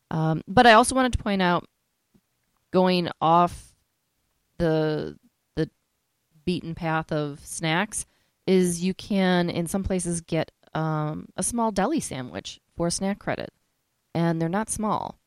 Um, 0.09 0.41
but 0.47 0.65
I 0.65 0.73
also 0.73 0.95
wanted 0.95 1.13
to 1.13 1.19
point 1.19 1.41
out, 1.41 1.67
going 2.71 3.09
off 3.19 3.75
the 4.57 5.17
the 5.55 5.69
beaten 6.45 6.75
path 6.75 7.11
of 7.11 7.39
snacks, 7.45 8.05
is 8.47 8.83
you 8.83 8.93
can 8.93 9.49
in 9.49 9.67
some 9.67 9.83
places 9.83 10.21
get 10.21 10.51
um, 10.73 11.27
a 11.37 11.43
small 11.43 11.71
deli 11.71 11.99
sandwich 11.99 12.59
for 12.75 12.87
a 12.87 12.91
snack 12.91 13.19
credit, 13.19 13.51
and 14.13 14.41
they're 14.41 14.49
not 14.49 14.69
small. 14.69 15.19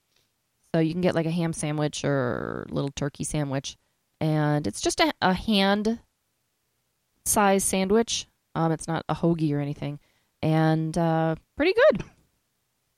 So 0.74 0.80
you 0.80 0.92
can 0.92 1.00
get 1.00 1.14
like 1.14 1.26
a 1.26 1.30
ham 1.30 1.52
sandwich 1.52 2.04
or 2.04 2.66
little 2.70 2.90
turkey 2.90 3.24
sandwich, 3.24 3.76
and 4.20 4.66
it's 4.66 4.80
just 4.80 5.00
a, 5.00 5.12
a 5.20 5.34
hand 5.34 6.00
size 7.24 7.64
sandwich. 7.64 8.26
Um, 8.54 8.72
it's 8.72 8.88
not 8.88 9.04
a 9.08 9.14
hoagie 9.14 9.52
or 9.52 9.60
anything, 9.60 10.00
and 10.42 10.96
uh, 10.96 11.36
pretty 11.56 11.74
good. 11.74 12.04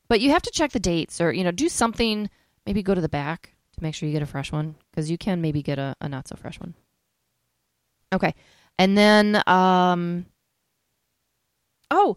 But 0.09 0.21
you 0.21 0.31
have 0.31 0.43
to 0.43 0.53
check 0.53 0.71
the 0.71 0.79
dates, 0.79 1.21
or 1.21 1.33
you 1.33 1.43
know, 1.43 1.51
do 1.51 1.69
something. 1.69 2.31
Maybe 2.65 2.81
go 2.81 2.95
to 2.95 3.01
the 3.01 3.09
back 3.09 3.57
to 3.77 3.83
make 3.83 3.93
sure 3.93 4.09
you 4.09 4.13
get 4.13 4.23
a 4.23 4.27
fresh 4.27 4.53
one, 4.53 4.77
because 4.93 5.11
you 5.11 5.19
can 5.19 5.41
maybe 5.41 5.63
get 5.63 5.81
a, 5.81 5.97
a 6.01 6.09
not 6.09 6.29
so 6.29 6.37
fresh 6.37 6.61
one. 6.61 6.75
Okay, 8.13 8.33
and 8.79 8.97
then 8.97 9.43
um, 9.47 10.27
oh, 11.91 12.17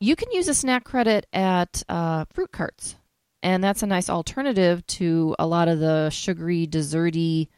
you 0.00 0.16
can 0.16 0.32
use 0.32 0.48
a 0.48 0.54
snack 0.54 0.84
credit 0.84 1.26
at 1.32 1.82
uh, 1.88 2.24
fruit 2.32 2.50
carts, 2.52 2.96
and 3.42 3.62
that's 3.62 3.82
a 3.82 3.86
nice 3.86 4.10
alternative 4.10 4.86
to 4.88 5.36
a 5.38 5.46
lot 5.46 5.68
of 5.68 5.78
the 5.78 6.10
sugary, 6.10 6.66
desserty, 6.66 7.48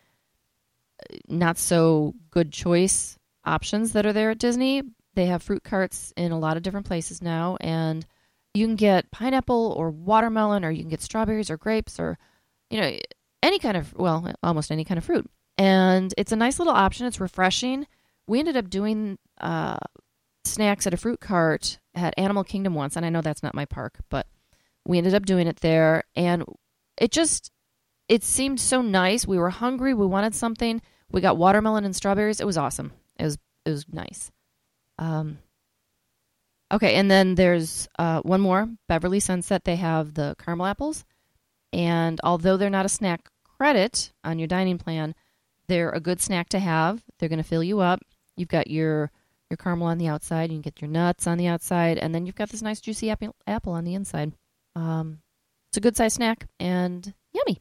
not 1.28 1.58
so 1.58 2.14
good 2.30 2.52
choice 2.52 3.18
options 3.44 3.92
that 3.92 4.06
are 4.06 4.12
there 4.12 4.30
at 4.30 4.38
Disney. 4.38 4.82
They 5.14 5.26
have 5.26 5.42
fruit 5.42 5.64
carts 5.64 6.12
in 6.16 6.32
a 6.32 6.38
lot 6.38 6.56
of 6.56 6.62
different 6.62 6.87
places 6.87 7.23
now, 7.23 7.56
and 7.61 8.04
you 8.52 8.66
can 8.66 8.76
get 8.76 9.11
pineapple 9.11 9.75
or 9.76 9.90
watermelon, 9.90 10.64
or 10.64 10.70
you 10.70 10.82
can 10.82 10.90
get 10.90 11.02
strawberries 11.02 11.50
or 11.50 11.56
grapes, 11.56 11.99
or 11.99 12.18
you 12.70 12.80
know 12.80 12.96
any 13.42 13.58
kind 13.58 13.76
of 13.76 13.94
well, 13.94 14.30
almost 14.42 14.70
any 14.70 14.84
kind 14.84 14.99
of 14.99 15.04
fruit. 15.04 15.30
And 15.56 16.12
it's 16.18 16.32
a 16.32 16.37
nice 16.37 16.58
little 16.58 16.75
option. 16.75 17.06
It's 17.06 17.20
refreshing. 17.20 17.87
We 18.26 18.38
ended 18.38 18.56
up 18.56 18.70
doing 18.70 19.18
uh, 19.40 19.78
snacks 20.44 20.87
at 20.87 20.94
a 20.94 20.99
fruit 20.99 21.20
cart 21.20 21.78
at 21.94 22.14
Animal 22.16 22.44
Kingdom 22.44 22.75
once, 22.75 22.96
and 22.96 23.06
I 23.06 23.08
know 23.08 23.20
that's 23.20 23.42
not 23.42 23.54
my 23.54 23.64
park, 23.64 23.99
but 24.08 24.26
we 24.84 24.99
ended 24.99 25.14
up 25.14 25.26
doing 25.26 25.46
it 25.46 25.61
there, 25.61 26.04
and 26.16 26.44
it 26.99 27.11
just 27.12 27.50
it 28.08 28.23
seemed 28.23 28.61
so 28.61 28.82
nice. 28.82 29.26
We 29.26 29.38
were 29.38 29.50
hungry. 29.50 29.94
We 29.94 30.06
wanted 30.06 30.34
something. 30.34 30.82
We 31.11 31.20
got 31.20 31.37
watermelon 31.37 31.84
and 31.84 31.96
strawberries. 31.96 32.40
It 32.40 32.46
was 32.46 32.58
awesome. 32.58 32.92
It 33.18 33.25
was 33.25 33.38
it 33.64 33.70
was 33.70 33.87
nice. 33.90 34.30
Um, 34.99 35.38
okay, 36.73 36.94
and 36.94 37.11
then 37.11 37.34
there's 37.34 37.88
uh, 37.99 38.20
one 38.23 38.40
more 38.40 38.68
Beverly 38.88 39.20
Sunset. 39.20 39.64
They 39.64 39.76
have 39.76 40.14
the 40.14 40.37
caramel 40.38 40.66
apples, 40.66 41.04
and 41.73 42.20
although 42.23 42.56
they're 42.56 42.70
not 42.70 42.87
a 42.87 42.90
snack 42.90 43.28
credit 43.56 44.12
on 44.23 44.38
your 44.38 44.49
dining 44.49 44.78
plan, 44.78 45.14
they're 45.68 45.90
a 45.90 46.00
good 46.00 46.21
snack 46.21 46.49
to 46.50 46.59
have. 46.59 47.02
They're 47.18 47.28
going 47.28 47.42
to 47.42 47.49
fill 47.49 47.62
you 47.62 47.80
up. 47.80 48.00
You've 48.37 48.49
got 48.49 48.68
your 48.71 49.11
your 49.50 49.56
caramel 49.56 49.88
on 49.88 49.99
the 49.99 50.09
outside. 50.09 50.50
You 50.50 50.56
can 50.56 50.62
get 50.62 50.80
your 50.80 50.90
nuts 50.90 51.26
on 51.26 51.38
the 51.38 51.47
outside, 51.47 51.99
and 51.99 52.14
then 52.14 52.26
you've 52.26 52.35
got 52.35 52.49
this 52.49 52.62
nice 52.62 52.80
juicy 52.80 53.11
apple, 53.11 53.35
apple 53.47 53.73
on 53.73 53.85
the 53.85 53.94
inside. 53.94 54.33
Um, 54.75 55.18
it's 55.68 55.76
a 55.76 55.80
good 55.80 55.97
size 55.97 56.14
snack 56.14 56.47
and 56.59 57.14
yummy. 57.33 57.61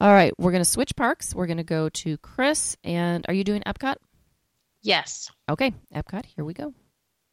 All 0.00 0.12
right, 0.12 0.32
we're 0.38 0.50
going 0.50 0.64
to 0.64 0.68
switch 0.70 0.96
parks. 0.96 1.34
We're 1.34 1.46
going 1.46 1.58
to 1.58 1.62
go 1.62 1.90
to 1.90 2.16
Chris. 2.18 2.76
And 2.82 3.24
are 3.28 3.34
you 3.34 3.44
doing 3.44 3.62
Epcot? 3.66 3.96
Yes. 4.82 5.30
Okay, 5.48 5.74
Epcot, 5.94 6.24
here 6.24 6.44
we 6.44 6.54
go. 6.54 6.72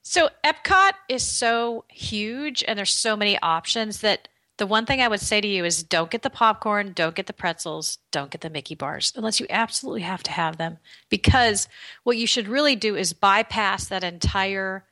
So 0.03 0.29
Epcot 0.45 0.91
is 1.07 1.23
so 1.23 1.85
huge 1.89 2.63
and 2.67 2.77
there's 2.77 2.93
so 2.93 3.15
many 3.15 3.37
options 3.39 4.01
that 4.01 4.27
the 4.57 4.67
one 4.67 4.85
thing 4.85 5.01
I 5.01 5.07
would 5.07 5.19
say 5.19 5.39
to 5.39 5.47
you 5.47 5.65
is 5.65 5.83
don't 5.83 6.09
get 6.09 6.23
the 6.23 6.29
popcorn, 6.29 6.93
don't 6.93 7.15
get 7.15 7.27
the 7.27 7.33
pretzels, 7.33 7.99
don't 8.11 8.31
get 8.31 8.41
the 8.41 8.49
Mickey 8.49 8.75
bars 8.75 9.13
unless 9.15 9.39
you 9.39 9.45
absolutely 9.49 10.01
have 10.01 10.23
to 10.23 10.31
have 10.31 10.57
them 10.57 10.77
because 11.09 11.67
what 12.03 12.17
you 12.17 12.27
should 12.27 12.47
really 12.47 12.75
do 12.75 12.95
is 12.95 13.13
bypass 13.13 13.87
that 13.87 14.03
entire 14.03 14.85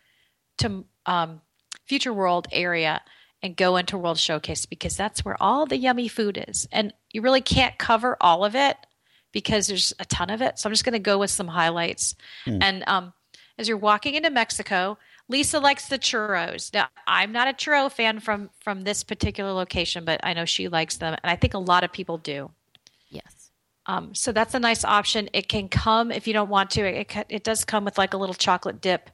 to 0.59 0.85
um, 1.05 1.41
Future 1.85 2.13
World 2.13 2.47
area 2.51 3.01
and 3.41 3.55
go 3.55 3.77
into 3.77 3.97
World 3.97 4.17
Showcase 4.17 4.65
because 4.65 4.97
that's 4.97 5.23
where 5.23 5.41
all 5.41 5.65
the 5.65 5.77
yummy 5.77 6.07
food 6.07 6.43
is. 6.47 6.67
And 6.71 6.93
you 7.11 7.21
really 7.21 7.41
can't 7.41 7.77
cover 7.77 8.17
all 8.19 8.43
of 8.43 8.55
it 8.55 8.77
because 9.31 9.67
there's 9.67 9.93
a 9.99 10.05
ton 10.05 10.29
of 10.29 10.41
it. 10.41 10.57
So 10.57 10.67
I'm 10.67 10.73
just 10.73 10.85
going 10.85 10.93
to 10.93 10.99
go 10.99 11.19
with 11.19 11.29
some 11.29 11.47
highlights. 11.47 12.15
And 12.61 12.83
um, 12.87 13.13
as 13.57 13.67
you're 13.67 13.77
walking 13.77 14.15
into 14.15 14.29
Mexico, 14.29 14.97
Lisa 15.27 15.59
likes 15.59 15.87
the 15.87 15.97
churros. 15.97 16.73
Now, 16.73 16.87
I'm 17.07 17.31
not 17.31 17.47
a 17.47 17.53
churro 17.53 17.91
fan 17.91 18.19
from 18.19 18.49
from 18.59 18.83
this 18.83 19.03
particular 19.03 19.51
location, 19.51 20.05
but 20.05 20.19
I 20.23 20.33
know 20.33 20.45
she 20.45 20.67
likes 20.67 20.97
them, 20.97 21.15
and 21.23 21.31
I 21.31 21.35
think 21.35 21.53
a 21.53 21.59
lot 21.59 21.83
of 21.83 21.91
people 21.91 22.17
do. 22.17 22.51
Yes. 23.09 23.51
Um, 23.87 24.13
so 24.13 24.31
that's 24.31 24.53
a 24.53 24.59
nice 24.59 24.83
option. 24.83 25.29
It 25.33 25.47
can 25.47 25.67
come 25.69 26.11
if 26.11 26.27
you 26.27 26.33
don't 26.33 26.49
want 26.49 26.69
to. 26.71 26.81
It 26.81 27.09
ca- 27.09 27.23
it 27.29 27.43
does 27.43 27.65
come 27.65 27.85
with 27.85 27.97
like 27.97 28.13
a 28.13 28.17
little 28.17 28.35
chocolate 28.35 28.81
dip. 28.81 29.09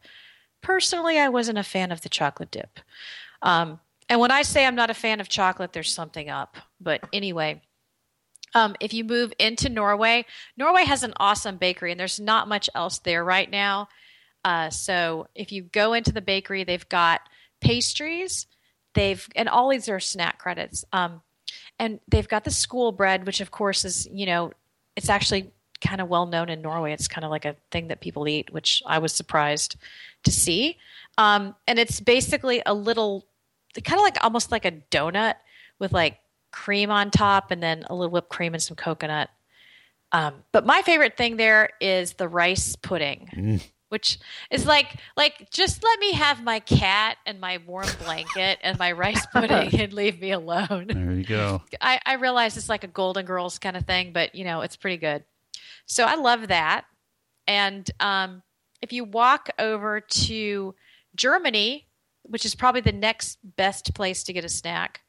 Personally, 0.61 1.17
I 1.17 1.29
wasn't 1.29 1.57
a 1.57 1.63
fan 1.63 1.91
of 1.91 2.01
the 2.01 2.09
chocolate 2.09 2.51
dip. 2.51 2.79
Um, 3.41 3.79
and 4.09 4.19
when 4.19 4.31
I 4.31 4.41
say 4.41 4.65
I'm 4.65 4.75
not 4.75 4.89
a 4.89 4.93
fan 4.93 5.19
of 5.19 5.29
chocolate, 5.29 5.73
there's 5.73 5.93
something 5.93 6.29
up. 6.29 6.57
But 6.79 7.01
anyway, 7.13 7.61
um, 8.53 8.75
if 8.79 8.93
you 8.93 9.03
move 9.03 9.33
into 9.39 9.69
Norway, 9.69 10.25
Norway 10.57 10.83
has 10.83 11.03
an 11.03 11.13
awesome 11.17 11.57
bakery, 11.57 11.91
and 11.91 11.99
there's 11.99 12.19
not 12.19 12.47
much 12.47 12.69
else 12.75 12.99
there 12.99 13.23
right 13.23 13.49
now. 13.49 13.87
Uh, 14.43 14.69
so 14.69 15.27
if 15.35 15.51
you 15.51 15.63
go 15.63 15.93
into 15.93 16.11
the 16.11 16.21
bakery, 16.21 16.63
they've 16.63 16.87
got 16.89 17.21
pastries, 17.59 18.47
they've 18.93 19.27
and 19.35 19.47
all 19.47 19.69
these 19.69 19.89
are 19.89 19.99
snack 19.99 20.39
credits. 20.39 20.83
Um, 20.91 21.21
and 21.79 21.99
they've 22.07 22.27
got 22.27 22.43
the 22.43 22.51
school 22.51 22.91
bread, 22.91 23.25
which 23.25 23.41
of 23.41 23.51
course 23.51 23.85
is 23.85 24.07
you 24.11 24.25
know 24.25 24.51
it's 24.95 25.09
actually 25.09 25.51
kind 25.81 25.99
of 25.99 26.07
well 26.07 26.25
known 26.25 26.49
in 26.49 26.61
Norway. 26.61 26.93
It's 26.93 27.07
kind 27.07 27.25
of 27.25 27.31
like 27.31 27.45
a 27.45 27.55
thing 27.71 27.87
that 27.87 27.99
people 27.99 28.27
eat, 28.27 28.53
which 28.53 28.81
I 28.85 28.99
was 28.99 29.13
surprised 29.13 29.75
to 30.23 30.31
see. 30.31 30.77
Um, 31.17 31.55
and 31.67 31.79
it's 31.79 31.99
basically 31.99 32.61
a 32.65 32.73
little, 32.73 33.25
kind 33.83 33.99
of 33.99 34.03
like 34.03 34.23
almost 34.23 34.51
like 34.51 34.65
a 34.65 34.71
donut 34.91 35.35
with 35.79 35.91
like 35.91 36.19
cream 36.51 36.91
on 36.91 37.09
top 37.11 37.51
and 37.51 37.61
then 37.61 37.83
a 37.89 37.95
little 37.95 38.11
whipped 38.11 38.29
cream 38.29 38.53
and 38.53 38.61
some 38.61 38.77
coconut. 38.77 39.29
Um, 40.11 40.35
but 40.51 40.65
my 40.65 40.81
favorite 40.83 41.17
thing 41.17 41.37
there 41.37 41.69
is 41.79 42.13
the 42.13 42.27
rice 42.27 42.75
pudding, 42.75 43.61
which 43.91 44.17
is 44.49 44.65
like 44.65 44.95
like 45.17 45.51
just 45.51 45.83
let 45.83 45.99
me 45.99 46.13
have 46.13 46.41
my 46.41 46.61
cat 46.61 47.17
and 47.25 47.41
my 47.41 47.59
warm 47.67 47.89
blanket 48.01 48.57
and 48.63 48.79
my 48.79 48.93
rice 48.93 49.25
pudding 49.33 49.79
and 49.79 49.91
leave 49.91 50.21
me 50.21 50.31
alone. 50.31 50.87
There 50.87 51.11
you 51.11 51.25
go. 51.25 51.61
I, 51.81 51.99
I 52.05 52.13
realize 52.13 52.55
it's 52.55 52.69
like 52.69 52.85
a 52.85 52.87
Golden 52.87 53.25
Girls 53.25 53.59
kind 53.59 53.75
of 53.75 53.85
thing, 53.85 54.13
but 54.13 54.33
you 54.33 54.45
know, 54.45 54.61
it's 54.61 54.77
pretty 54.77 54.95
good. 54.95 55.25
So 55.85 56.05
I 56.05 56.15
love 56.15 56.47
that. 56.47 56.85
And 57.47 57.89
um, 57.99 58.43
if 58.81 58.93
you 58.93 59.03
walk 59.03 59.49
over 59.59 59.99
to 59.99 60.73
Germany, 61.13 61.85
which 62.23 62.45
is 62.45 62.55
probably 62.55 62.81
the 62.81 62.93
next 62.93 63.39
best 63.43 63.93
place 63.93 64.23
to 64.23 64.31
get 64.31 64.45
a 64.45 64.49
snack, 64.49 65.01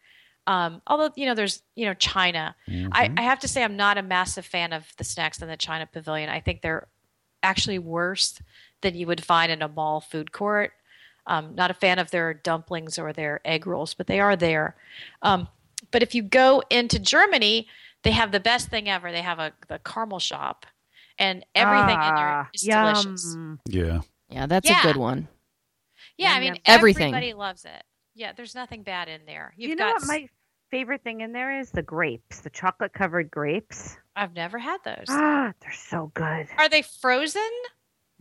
um, 0.49 0.83
although 0.89 1.11
you 1.15 1.27
know 1.27 1.37
there's 1.37 1.63
you 1.77 1.87
know 1.87 1.95
China, 1.95 2.57
I, 2.91 3.13
I 3.17 3.23
have 3.23 3.39
to 3.41 3.49
say 3.49 3.63
I'm 3.63 3.77
not 3.77 3.97
a 3.97 4.03
massive 4.03 4.45
fan 4.45 4.73
of 4.73 4.93
the 4.97 5.05
snacks 5.05 5.41
in 5.41 5.47
the 5.47 5.57
China 5.57 5.87
Pavilion. 5.87 6.29
I 6.29 6.41
think 6.41 6.63
they're 6.63 6.89
actually 7.45 7.79
worse 7.79 8.41
than 8.83 8.95
you 8.95 9.07
would 9.07 9.25
find 9.25 9.51
in 9.51 9.63
a 9.63 9.69
mall 9.69 10.01
food 10.01 10.33
court. 10.33 10.73
Um, 11.27 11.55
not 11.55 11.71
a 11.71 11.75
fan 11.75 11.99
of 11.99 12.11
their 12.11 12.35
dumplings 12.35 12.99
or 12.99 13.13
their 13.13 13.41
egg 13.45 13.67
rolls, 13.67 13.95
but 13.95 14.09
they 14.09 14.19
are 14.21 14.35
there. 14.37 14.77
Um, 15.23 15.49
but 15.93 16.03
if 16.03 16.15
you 16.15 16.23
go 16.23 16.63
into 16.69 16.99
Germany, 16.99 17.69
they 18.03 18.11
have 18.11 18.33
the 18.33 18.41
best 18.41 18.69
thing 18.69 18.89
ever. 18.89 19.13
They 19.13 19.23
have 19.23 19.39
a 19.39 19.53
the 19.69 19.79
caramel 19.85 20.19
shop, 20.19 20.67
and 21.19 21.45
everything 21.55 21.95
in 22.03 22.15
there 22.17 22.33
Ah, 22.45 22.49
yum. 22.61 22.95
delicious. 22.95 23.37
Yeah. 23.67 24.01
Yeah, 24.29 24.47
that's 24.47 24.69
Yeah. 24.69 24.81
a 24.81 24.83
good 24.83 24.97
one. 24.97 25.29
Yeah, 26.19 26.33
I 26.33 26.41
mean 26.41 26.55
yum. 26.55 26.63
Everything. 26.67 27.15
Everybody 27.15 27.35
loves 27.35 27.65
it. 27.65 27.85
Yeah, 28.15 28.33
there's 28.33 28.55
nothing 28.55 28.83
bad 28.83 29.09
in 29.09 29.25
there. 29.25 29.55
You've 29.57 29.71
you 29.71 29.77
know 29.77 29.87
got. 29.93 30.01
what 30.01 30.09
my 30.09 30.29
favorite 30.71 31.03
thing 31.05 31.21
in 31.21 31.33
there 31.33 31.59
is? 31.61 31.71
The 31.71 31.83
grapes, 31.83 32.41
the 32.41 32.51
chocolate 32.51 32.93
covered 32.93 33.31
grapes. 33.31 33.97
I've 34.17 34.35
never 34.35 34.59
had 34.59 34.79
those. 34.85 35.07
Ah, 35.09 35.53
they're 35.61 35.73
so 35.73 36.11
good. 36.15 36.49
Are 36.59 36.69
they 36.69 36.83
frozen? 36.83 37.49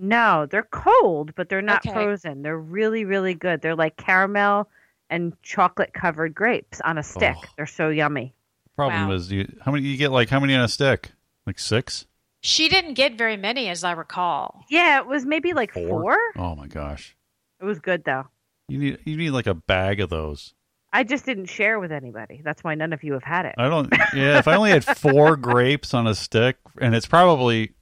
No, 0.03 0.47
they're 0.49 0.67
cold, 0.71 1.35
but 1.35 1.47
they're 1.47 1.61
not 1.61 1.85
Okay. 1.85 1.93
frozen. 1.93 2.41
They're 2.41 2.57
really, 2.57 3.05
really 3.05 3.35
good. 3.35 3.61
They're 3.61 3.75
like 3.75 3.95
caramel 3.97 4.67
and 5.11 5.33
chocolate 5.43 5.93
covered 5.93 6.33
grapes 6.33 6.81
on 6.81 6.97
a 6.97 7.03
stick. 7.03 7.35
Oh. 7.37 7.45
They're 7.55 7.65
so 7.67 7.89
yummy. 7.89 8.33
Problem 8.75 9.09
Wow. 9.09 9.13
is, 9.13 9.31
you 9.31 9.47
how 9.63 9.71
many 9.71 9.85
you 9.87 9.97
get? 9.97 10.11
Like 10.11 10.29
how 10.29 10.39
many 10.39 10.55
on 10.55 10.61
a 10.63 10.67
stick? 10.67 11.11
Like 11.45 11.59
six? 11.59 12.07
She 12.41 12.67
didn't 12.67 12.95
get 12.95 13.15
very 13.15 13.37
many, 13.37 13.69
as 13.69 13.83
I 13.83 13.91
recall. 13.91 14.65
Yeah, 14.69 14.97
it 14.99 15.05
was 15.05 15.23
maybe 15.25 15.53
like 15.53 15.71
Four? 15.73 15.87
four. 16.01 16.17
Oh 16.37 16.55
my 16.55 16.65
gosh! 16.65 17.15
It 17.59 17.65
was 17.65 17.79
good 17.79 18.03
though. 18.03 18.23
You 18.69 18.79
need 18.79 18.97
you 19.05 19.15
need 19.17 19.29
like 19.31 19.45
a 19.45 19.53
bag 19.53 19.99
of 19.99 20.09
those. 20.09 20.55
I 20.93 21.03
just 21.03 21.25
didn't 21.25 21.45
share 21.45 21.79
with 21.79 21.91
anybody. 21.91 22.41
That's 22.43 22.63
why 22.63 22.73
none 22.75 22.91
of 22.93 23.03
you 23.03 23.13
have 23.13 23.23
had 23.23 23.45
it. 23.45 23.55
I 23.57 23.69
don't. 23.69 23.93
Yeah, 24.15 24.39
if 24.39 24.47
I 24.47 24.55
only 24.55 24.71
had 24.71 24.83
four 24.97 25.35
grapes 25.37 25.93
on 25.93 26.07
a 26.07 26.15
stick, 26.15 26.57
and 26.81 26.95
it's 26.95 27.05
probably, 27.05 27.73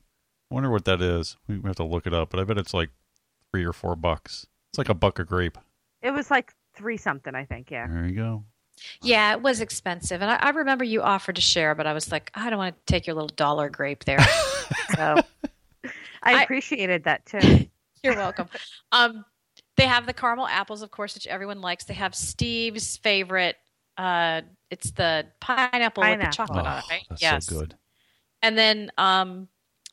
I 0.51 0.53
wonder 0.55 0.69
what 0.69 0.85
that 0.85 1.01
is. 1.01 1.37
We 1.47 1.59
have 1.65 1.75
to 1.75 1.83
look 1.83 2.07
it 2.07 2.13
up, 2.13 2.29
but 2.31 2.39
I 2.39 2.43
bet 2.43 2.57
it's 2.57 2.73
like 2.73 2.89
three 3.51 3.63
or 3.65 3.73
four 3.73 3.95
bucks. 3.95 4.47
It's 4.71 4.77
like 4.77 4.89
a 4.89 4.93
buck 4.93 5.19
a 5.19 5.23
grape. 5.25 5.57
It 6.01 6.11
was 6.11 6.31
like 6.31 6.53
three 6.75 6.97
something, 6.97 7.35
I 7.35 7.45
think. 7.45 7.69
Yeah. 7.71 7.87
There 7.87 8.05
you 8.07 8.15
go. 8.15 8.43
Yeah, 9.01 9.33
it 9.33 9.41
was 9.41 9.59
expensive, 9.59 10.21
and 10.21 10.31
I, 10.31 10.35
I 10.37 10.49
remember 10.51 10.85
you 10.85 11.01
offered 11.01 11.35
to 11.35 11.41
share, 11.41 11.75
but 11.75 11.85
I 11.85 11.91
was 11.91 12.13
like, 12.13 12.31
I 12.33 12.49
don't 12.49 12.57
want 12.59 12.75
to 12.77 12.91
take 12.93 13.05
your 13.07 13.13
little 13.13 13.27
dollar 13.35 13.69
grape 13.69 14.05
there. 14.05 14.19
So 14.95 15.15
I 16.23 16.35
I- 16.35 16.43
appreciated 16.43 17.03
that 17.05 17.25
too. 17.25 17.67
You're 18.03 18.15
welcome. 18.15 18.47
Um, 18.91 19.25
they 19.77 19.85
have 19.85 20.05
the 20.05 20.13
caramel 20.13 20.47
apples, 20.47 20.81
of 20.81 20.91
course, 20.91 21.15
which 21.15 21.27
everyone 21.27 21.59
likes. 21.61 21.83
They 21.85 21.93
have 21.95 22.13
Steve's 22.15 22.97
favorite. 22.97 23.55
Uh, 23.97 24.41
it's 24.71 24.91
the 24.91 25.25
pineapple, 25.41 26.01
with 26.01 26.11
the 26.11 26.15
Pineapple. 26.17 26.31
chocolate 26.31 26.65
on 26.65 26.75
Oh, 26.75 26.77
it, 26.79 26.83
right? 26.91 27.01
that's 27.09 27.21
yes. 27.21 27.45
so 27.47 27.59
good. 27.59 27.75
And 28.41 28.57
then 28.57 28.91
um, 28.97 29.47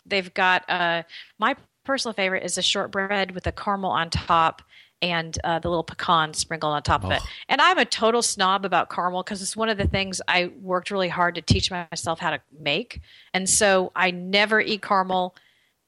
they've 0.06 0.32
got 0.34 0.64
uh, 0.68 1.02
my 1.38 1.56
personal 1.84 2.12
favorite 2.12 2.44
is 2.44 2.58
a 2.58 2.62
shortbread 2.62 3.32
with 3.32 3.46
a 3.46 3.52
caramel 3.52 3.90
on 3.90 4.10
top 4.10 4.62
and 5.02 5.38
uh, 5.44 5.58
the 5.58 5.68
little 5.68 5.84
pecan 5.84 6.32
sprinkled 6.32 6.72
on 6.72 6.82
top 6.82 7.04
of 7.04 7.10
it. 7.10 7.20
Oh. 7.22 7.26
And 7.48 7.60
I'm 7.60 7.78
a 7.78 7.84
total 7.84 8.22
snob 8.22 8.64
about 8.64 8.88
caramel 8.88 9.22
because 9.22 9.42
it's 9.42 9.56
one 9.56 9.68
of 9.68 9.76
the 9.76 9.86
things 9.86 10.20
I 10.26 10.50
worked 10.60 10.90
really 10.90 11.08
hard 11.08 11.34
to 11.34 11.42
teach 11.42 11.70
myself 11.70 12.18
how 12.18 12.30
to 12.30 12.40
make. 12.58 13.00
And 13.34 13.48
so 13.48 13.92
I 13.94 14.10
never 14.10 14.60
eat 14.60 14.82
caramel 14.82 15.36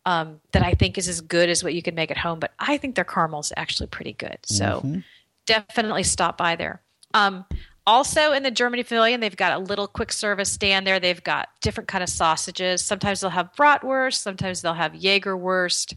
um, 0.04 0.40
that 0.52 0.62
I 0.62 0.74
think 0.74 0.98
is 0.98 1.08
as 1.08 1.20
good 1.20 1.48
as 1.48 1.64
what 1.64 1.74
you 1.74 1.82
can 1.82 1.94
make 1.94 2.10
at 2.10 2.18
home, 2.18 2.38
but 2.38 2.52
I 2.58 2.76
think 2.76 2.94
their 2.94 3.04
caramel 3.04 3.40
is 3.40 3.52
actually 3.56 3.88
pretty 3.88 4.12
good. 4.12 4.38
So 4.44 4.82
Mhm. 4.84 5.04
definitely 5.46 6.02
stop 6.02 6.38
by 6.38 6.56
there. 6.56 6.80
Um, 7.14 7.44
also 7.88 8.32
in 8.32 8.42
the 8.42 8.50
Germany 8.50 8.82
Pavilion, 8.82 9.20
they've 9.20 9.34
got 9.34 9.54
a 9.54 9.58
little 9.58 9.88
quick 9.88 10.12
service 10.12 10.52
stand 10.52 10.86
there. 10.86 11.00
They've 11.00 11.24
got 11.24 11.48
different 11.62 11.88
kind 11.88 12.04
of 12.04 12.10
sausages. 12.10 12.82
Sometimes 12.82 13.20
they'll 13.20 13.30
have 13.30 13.54
bratwurst. 13.58 14.16
Sometimes 14.16 14.60
they'll 14.60 14.74
have 14.74 14.92
Jagerwurst, 14.92 15.96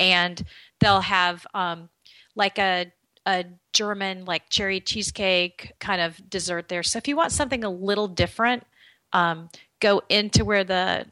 and 0.00 0.42
they'll 0.80 1.00
have 1.00 1.46
um, 1.54 1.88
like 2.34 2.58
a 2.58 2.92
a 3.24 3.44
German 3.72 4.24
like 4.24 4.50
cherry 4.50 4.80
cheesecake 4.80 5.74
kind 5.78 6.00
of 6.00 6.28
dessert 6.28 6.68
there. 6.68 6.82
So 6.82 6.98
if 6.98 7.06
you 7.06 7.14
want 7.14 7.30
something 7.30 7.62
a 7.62 7.70
little 7.70 8.08
different, 8.08 8.64
um, 9.12 9.48
go 9.80 10.02
into 10.08 10.44
where 10.44 10.64
the 10.64 11.06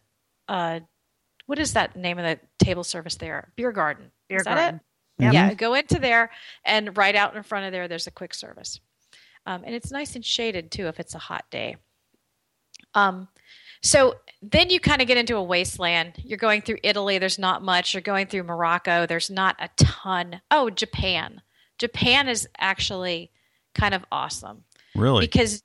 uh, 0.49 0.81
what 1.47 1.61
is 1.61 1.75
that 1.75 1.95
name 1.95 2.19
of 2.19 2.25
the 2.25 2.41
table 2.59 2.83
service 2.83 3.15
there? 3.15 3.53
Beer 3.55 3.71
garden. 3.71 4.11
Beer 4.29 4.39
is 4.39 4.45
that 4.45 4.57
garden. 4.57 4.81
it? 5.21 5.23
Yep. 5.23 5.33
Yeah, 5.33 5.55
go 5.55 5.75
into 5.75 6.01
there 6.01 6.31
and 6.65 6.97
right 6.97 7.15
out 7.15 7.37
in 7.37 7.43
front 7.45 7.65
of 7.65 7.73
there, 7.73 7.87
there's 7.87 8.09
a 8.09 8.11
quick 8.11 8.35
service. 8.35 8.81
Um, 9.47 9.63
and 9.65 9.75
it's 9.75 9.91
nice 9.93 10.15
and 10.17 10.25
shaded 10.25 10.71
too 10.71 10.89
if 10.89 10.99
it's 11.01 11.15
a 11.15 11.19
hot 11.19 11.45
day. 11.51 11.77
Um, 12.95 13.29
so 13.83 14.17
then 14.43 14.71
you 14.71 14.81
kind 14.81 15.01
of 15.01 15.09
get 15.09 15.17
into 15.19 15.37
a 15.37 15.43
wasteland. 15.43 16.15
You're 16.25 16.39
going 16.39 16.63
through 16.63 16.79
Italy, 16.83 17.19
there's 17.19 17.39
not 17.39 17.63
much. 17.63 17.95
You're 17.95 18.01
going 18.01 18.27
through 18.27 18.43
Morocco, 18.45 19.07
there's 19.07 19.31
not 19.31 19.57
a 19.59 19.69
ton. 19.77 20.41
Oh, 20.51 20.71
Japan. 20.71 21.43
Japan 21.79 22.29
is 22.29 22.49
actually 22.59 23.31
kind 23.75 23.95
of 23.95 24.03
awesome 24.11 24.65
Really? 24.95 25.21
because 25.27 25.63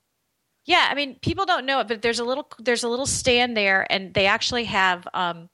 yeah 0.66 0.86
i 0.90 0.94
mean 0.94 1.16
people 1.22 1.46
don't 1.46 1.64
know 1.64 1.80
it 1.80 1.88
but 1.88 2.02
there's 2.02 2.18
a 2.18 2.24
little 2.24 2.46
there's 2.58 2.84
a 2.84 2.88
little 2.88 3.06
stand 3.06 3.56
there 3.56 3.86
and 3.88 4.12
they 4.12 4.26
actually 4.26 4.64
have 4.64 5.08
um, 5.14 5.48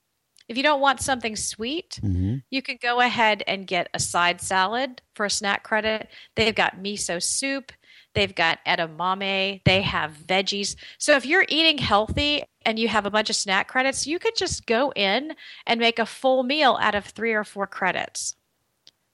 if 0.49 0.57
you 0.57 0.65
don't 0.65 0.81
want 0.81 1.01
something 1.01 1.37
sweet 1.37 2.01
hmm 2.03 2.39
you 2.51 2.61
can 2.61 2.77
go 2.83 2.99
ahead 2.99 3.45
and 3.47 3.69
get 3.69 3.89
a 3.95 4.01
side 4.01 4.41
salad 4.41 5.01
for 5.15 5.25
a 5.25 5.31
snack 5.31 5.63
credit 5.63 6.09
they've 6.35 6.57
got 6.57 6.79
miso 6.83 7.23
soup 7.23 7.71
They've 8.19 8.35
got 8.35 8.59
edamame. 8.67 9.63
They 9.63 9.81
have 9.83 10.11
veggies. 10.27 10.75
So 10.99 11.15
if 11.15 11.25
you're 11.25 11.45
eating 11.49 11.79
healthy 11.79 12.43
and 12.67 12.77
you 12.77 12.89
have 12.89 13.07
a 13.07 13.13
bunch 13.13 13.31
of 13.31 13.37
snack 13.37 13.69
credits, 13.69 14.09
you 14.09 14.19
could 14.19 14.35
just 14.35 14.67
go 14.67 14.93
in 14.97 15.37
and 15.69 15.79
make 15.79 16.01
a 16.01 16.05
full 16.05 16.43
meal 16.43 16.77
out 16.81 16.97
of 16.97 17.05
three 17.05 17.33
or 17.33 17.45
four 17.45 17.69
credits. 17.69 18.35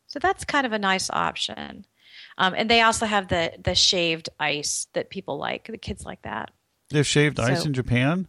So 0.07 0.19
that's 0.19 0.47
kind 0.47 0.65
of 0.65 0.73
a 0.73 0.79
nice 0.79 1.11
option. 1.11 1.85
Um, 2.39 2.55
and 2.57 2.71
they 2.71 2.81
also 2.81 3.05
have 3.05 3.29
the 3.29 3.53
the 3.63 3.75
shaved 3.75 4.31
ice 4.41 4.87
that 4.95 5.11
people 5.11 5.37
like. 5.37 5.67
The 5.67 5.77
kids 5.77 6.07
like 6.07 6.23
that. 6.23 6.51
They 6.89 6.97
have 6.97 7.07
shaved 7.07 7.39
ice 7.39 7.67
in 7.67 7.75
Japan. 7.75 8.27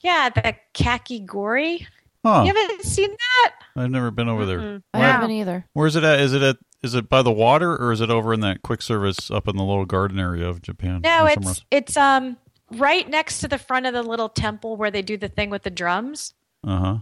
Yeah, 0.00 0.28
the 0.30 0.56
kakigori. 0.74 1.86
Huh? 2.24 2.42
You 2.44 2.52
haven't 2.52 2.82
seen 2.82 3.10
that? 3.10 3.52
I've 3.76 3.90
never 3.92 4.10
been 4.10 4.28
over 4.28 4.44
there. 4.44 4.58
Mm-mm. 4.58 4.82
I 4.92 4.98
haven't 4.98 5.30
either. 5.30 5.66
Where's 5.72 5.94
it 5.94 6.02
at? 6.02 6.18
Is 6.18 6.32
it 6.32 6.42
at? 6.42 6.56
Is 6.84 6.94
it 6.94 7.08
by 7.08 7.22
the 7.22 7.32
water 7.32 7.74
or 7.76 7.92
is 7.92 8.00
it 8.00 8.10
over 8.10 8.32
in 8.34 8.40
that 8.40 8.62
quick 8.62 8.82
service 8.82 9.30
up 9.30 9.48
in 9.48 9.56
the 9.56 9.64
little 9.64 9.84
garden 9.86 10.18
area 10.20 10.46
of 10.48 10.62
Japan? 10.62 11.00
No, 11.02 11.24
Or 11.24 11.30
somewhere 11.32 11.52
it's 11.52 11.64
it's 11.70 11.96
um 11.96 12.36
right 12.70 13.08
next 13.08 13.40
to 13.40 13.48
the 13.48 13.58
front 13.58 13.86
of 13.86 13.94
the 13.94 14.02
little 14.02 14.28
temple 14.28 14.76
where 14.76 14.90
they 14.90 15.02
do 15.02 15.16
the 15.16 15.28
thing 15.28 15.50
with 15.50 15.62
the 15.62 15.70
drums. 15.70 16.34
Uh 16.62 16.78
huh. 16.78 16.96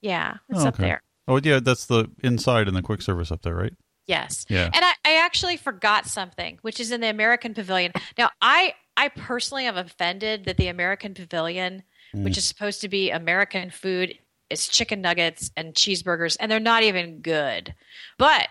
Yeah, 0.00 0.36
it's 0.48 0.60
Oh, 0.60 0.68
up 0.68 0.74
okay. 0.74 0.82
there. 0.84 1.02
Oh 1.28 1.40
yeah, 1.42 1.58
that's 1.60 1.86
the 1.86 2.08
inside 2.22 2.68
in 2.68 2.74
the 2.74 2.82
quick 2.82 3.02
service 3.02 3.30
up 3.32 3.42
there, 3.42 3.54
right? 3.56 3.72
Yes. 4.06 4.46
Yeah. 4.48 4.70
And 4.72 4.84
I, 4.84 4.92
I 5.04 5.16
actually 5.24 5.56
forgot 5.56 6.06
something, 6.06 6.58
which 6.62 6.78
is 6.78 6.92
in 6.92 7.00
the 7.00 7.08
American 7.10 7.54
Pavilion. 7.54 7.92
Now, 8.16 8.30
I 8.40 8.74
I 8.96 9.08
personally 9.08 9.66
am 9.66 9.76
offended 9.76 10.44
that 10.44 10.56
the 10.56 10.68
American 10.68 11.12
Pavilion, 11.14 11.82
Mm. 12.14 12.22
which 12.22 12.38
is 12.38 12.44
supposed 12.46 12.80
to 12.82 12.88
be 12.88 13.10
American 13.10 13.68
food, 13.70 14.16
is 14.48 14.68
chicken 14.68 15.00
nuggets 15.00 15.50
and 15.56 15.74
cheeseburgers, 15.74 16.36
and 16.38 16.48
they're 16.52 16.60
not 16.60 16.84
even 16.84 17.18
good. 17.20 17.74
But 18.16 18.46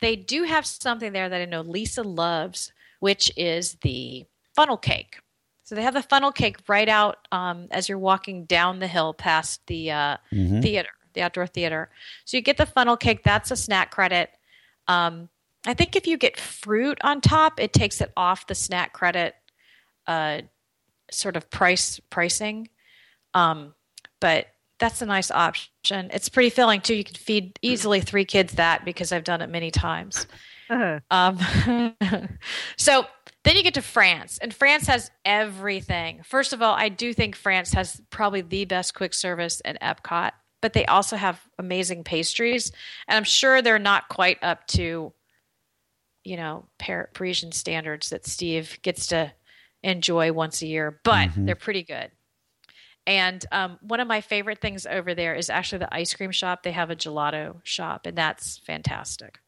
they 0.00 0.16
do 0.16 0.44
have 0.44 0.64
something 0.66 1.12
there 1.12 1.28
that 1.28 1.40
I 1.40 1.44
know 1.44 1.62
Lisa 1.62 2.02
loves, 2.02 2.72
which 3.00 3.32
is 3.36 3.74
the 3.82 4.26
funnel 4.54 4.76
cake. 4.76 5.18
So 5.64 5.74
they 5.74 5.82
have 5.82 5.94
the 5.94 6.02
funnel 6.02 6.32
cake 6.32 6.56
right 6.68 6.88
out 6.88 7.18
um, 7.30 7.68
as 7.70 7.88
you're 7.88 7.98
walking 7.98 8.44
down 8.46 8.78
the 8.78 8.86
hill 8.86 9.12
past 9.12 9.60
the 9.66 9.90
uh, 9.90 10.16
Mhm. 10.32 10.62
theater, 10.62 10.88
the 11.12 11.22
outdoor 11.22 11.46
theater. 11.46 11.90
So 12.24 12.36
you 12.36 12.42
get 12.42 12.56
the 12.56 12.64
funnel 12.66 12.96
cake. 12.96 13.22
That's 13.22 13.50
a 13.50 13.56
snack 13.56 13.90
credit. 13.90 14.30
Um, 14.86 15.28
I 15.66 15.74
think 15.74 15.94
if 15.96 16.06
you 16.06 16.16
get 16.16 16.38
fruit 16.40 16.98
on 17.02 17.20
top, 17.20 17.60
it 17.60 17.72
takes 17.74 18.00
it 18.00 18.12
off 18.16 18.46
the 18.46 18.54
snack 18.54 18.92
credit 18.94 19.34
uh, 20.06 20.40
sort 21.10 21.36
of 21.36 21.50
price 21.50 22.00
pricing. 22.08 22.68
Um, 23.34 23.74
but 24.20 24.46
that's 24.78 25.02
a 25.02 25.06
nice 25.06 25.30
option. 25.30 26.10
It's 26.12 26.28
pretty 26.28 26.50
filling 26.50 26.80
too. 26.80 26.94
You 26.94 27.04
can 27.04 27.14
feed 27.16 27.58
easily 27.62 28.00
three 28.00 28.24
kids 28.24 28.54
that 28.54 28.84
because 28.84 29.12
I've 29.12 29.24
done 29.24 29.42
it 29.42 29.48
many 29.50 29.70
times. 29.70 30.26
Uh, 30.70 31.00
Um, 31.10 31.38
so 32.76 33.06
then 33.44 33.56
you 33.56 33.62
get 33.62 33.74
to 33.74 33.82
France, 33.82 34.38
and 34.38 34.52
France 34.52 34.86
has 34.86 35.10
everything. 35.24 36.22
First 36.24 36.52
of 36.52 36.60
all, 36.62 36.74
I 36.74 36.88
do 36.90 37.12
think 37.14 37.34
France 37.36 37.72
has 37.72 38.00
probably 38.10 38.42
the 38.42 38.64
best 38.66 38.94
quick 38.94 39.14
service 39.14 39.60
in 39.60 39.78
Epcot, 39.80 40.32
but 40.60 40.72
they 40.74 40.84
also 40.86 41.16
have 41.16 41.40
amazing 41.58 42.04
pastries, 42.04 42.70
and 43.06 43.16
I'm 43.16 43.24
sure 43.24 43.62
they're 43.62 43.78
not 43.78 44.08
quite 44.08 44.38
up 44.42 44.66
to, 44.68 45.12
you 46.24 46.36
know, 46.36 46.66
Par- 46.78 47.10
Parisian 47.14 47.52
standards 47.52 48.10
that 48.10 48.26
Steve 48.26 48.78
gets 48.82 49.06
to 49.08 49.32
enjoy 49.82 50.32
once 50.32 50.60
a 50.60 50.66
year, 50.66 51.00
but 51.04 51.28
Mhm. 51.30 51.46
they're 51.46 51.54
pretty 51.54 51.84
good. 51.84 52.10
And 53.08 53.42
um, 53.50 53.78
one 53.80 54.00
of 54.00 54.06
my 54.06 54.20
favorite 54.20 54.60
things 54.60 54.84
over 54.84 55.14
there 55.14 55.34
is 55.34 55.48
actually 55.48 55.78
the 55.78 55.94
ice 55.94 56.12
cream 56.12 56.30
shop. 56.30 56.62
They 56.62 56.72
have 56.72 56.90
a 56.90 56.94
gelato 56.94 57.56
shop, 57.64 58.04
and 58.04 58.14
that's 58.14 58.58
fantastic. 58.58 59.38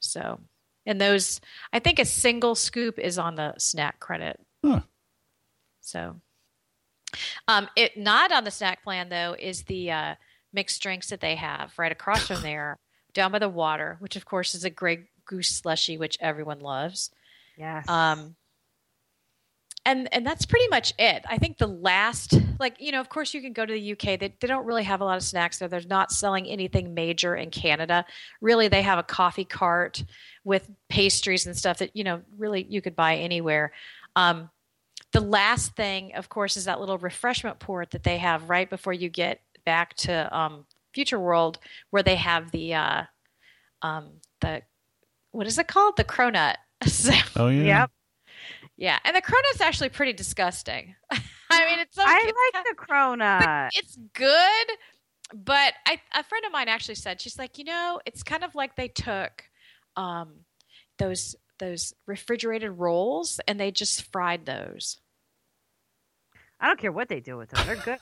So, 0.00 0.38
and 0.84 1.00
those, 1.00 1.40
I 1.72 1.78
think 1.78 1.98
a 1.98 2.04
single 2.04 2.54
scoop 2.54 2.98
is 2.98 3.18
on 3.18 3.36
the 3.36 3.54
snack 3.56 4.00
credit. 4.00 4.38
Huh. 4.62 4.80
So, 5.80 6.16
um, 7.48 7.68
it 7.74 7.96
not 7.96 8.32
on 8.32 8.44
the 8.44 8.50
snack 8.50 8.84
plan 8.84 9.08
though 9.08 9.34
is 9.38 9.62
the 9.62 9.90
uh, 9.90 10.14
mixed 10.52 10.82
drinks 10.82 11.08
that 11.08 11.22
they 11.22 11.36
have 11.36 11.72
right 11.78 11.92
across 11.92 12.26
from 12.26 12.42
there, 12.42 12.78
down 13.14 13.32
by 13.32 13.38
the 13.38 13.48
water, 13.48 13.96
which 14.00 14.16
of 14.16 14.26
course 14.26 14.54
is 14.54 14.64
a 14.64 14.70
Grey 14.70 15.08
Goose 15.24 15.48
slushy, 15.48 15.96
which 15.96 16.18
everyone 16.20 16.60
loves. 16.60 17.10
yes. 17.56 17.88
Um, 17.88 18.36
and 19.84 20.12
and 20.12 20.26
that's 20.26 20.44
pretty 20.44 20.68
much 20.68 20.92
it. 20.98 21.24
I 21.28 21.38
think 21.38 21.58
the 21.58 21.66
last, 21.66 22.38
like 22.58 22.76
you 22.80 22.92
know, 22.92 23.00
of 23.00 23.08
course 23.08 23.32
you 23.32 23.40
can 23.40 23.52
go 23.52 23.64
to 23.64 23.72
the 23.72 23.92
UK. 23.92 24.18
They 24.18 24.34
they 24.40 24.46
don't 24.46 24.66
really 24.66 24.84
have 24.84 25.00
a 25.00 25.04
lot 25.04 25.16
of 25.16 25.22
snacks 25.22 25.58
there. 25.58 25.68
They're 25.68 25.80
not 25.88 26.12
selling 26.12 26.46
anything 26.46 26.92
major 26.92 27.34
in 27.34 27.50
Canada. 27.50 28.04
Really, 28.40 28.68
they 28.68 28.82
have 28.82 28.98
a 28.98 29.02
coffee 29.02 29.44
cart 29.44 30.04
with 30.44 30.70
pastries 30.88 31.46
and 31.46 31.56
stuff 31.56 31.78
that 31.78 31.96
you 31.96 32.04
know 32.04 32.20
really 32.36 32.66
you 32.68 32.82
could 32.82 32.94
buy 32.94 33.16
anywhere. 33.16 33.72
Um, 34.16 34.50
the 35.12 35.20
last 35.20 35.74
thing, 35.74 36.14
of 36.14 36.28
course, 36.28 36.56
is 36.56 36.66
that 36.66 36.78
little 36.78 36.98
refreshment 36.98 37.58
port 37.58 37.90
that 37.92 38.02
they 38.04 38.18
have 38.18 38.50
right 38.50 38.68
before 38.68 38.92
you 38.92 39.08
get 39.08 39.40
back 39.64 39.94
to 39.94 40.36
um, 40.36 40.66
Future 40.92 41.18
World, 41.18 41.58
where 41.90 42.02
they 42.02 42.16
have 42.16 42.50
the 42.50 42.74
uh, 42.74 43.02
um, 43.82 44.10
the 44.40 44.62
what 45.32 45.46
is 45.46 45.58
it 45.58 45.68
called? 45.68 45.96
The 45.96 46.04
cronut. 46.04 46.56
So, 46.86 47.12
Oh 47.36 47.48
yeah. 47.48 47.80
yep. 47.82 47.90
Yeah, 48.80 48.98
and 49.04 49.14
the 49.14 49.20
cronut's 49.20 49.60
actually 49.60 49.90
pretty 49.90 50.14
disgusting. 50.14 50.94
I 51.10 51.66
mean, 51.66 51.78
it's 51.80 51.98
okay. 51.98 52.08
I 52.08 52.32
like 52.54 52.64
the 52.64 52.74
cronut. 52.82 53.68
it's 53.74 53.98
good, 54.14 54.66
but 55.34 55.74
I, 55.86 56.00
a 56.14 56.24
friend 56.24 56.44
of 56.46 56.52
mine 56.52 56.68
actually 56.68 56.94
said 56.94 57.20
she's 57.20 57.38
like, 57.38 57.58
you 57.58 57.64
know, 57.64 58.00
it's 58.06 58.22
kind 58.22 58.42
of 58.42 58.54
like 58.54 58.76
they 58.76 58.88
took 58.88 59.44
um, 59.96 60.46
those 60.98 61.36
those 61.58 61.92
refrigerated 62.06 62.70
rolls 62.70 63.38
and 63.46 63.60
they 63.60 63.70
just 63.70 64.10
fried 64.10 64.46
those. 64.46 64.96
I 66.58 66.66
don't 66.66 66.78
care 66.78 66.92
what 66.92 67.10
they 67.10 67.20
do 67.20 67.36
with 67.36 67.50
them. 67.50 67.66
They're 67.66 67.76
good. 67.76 67.98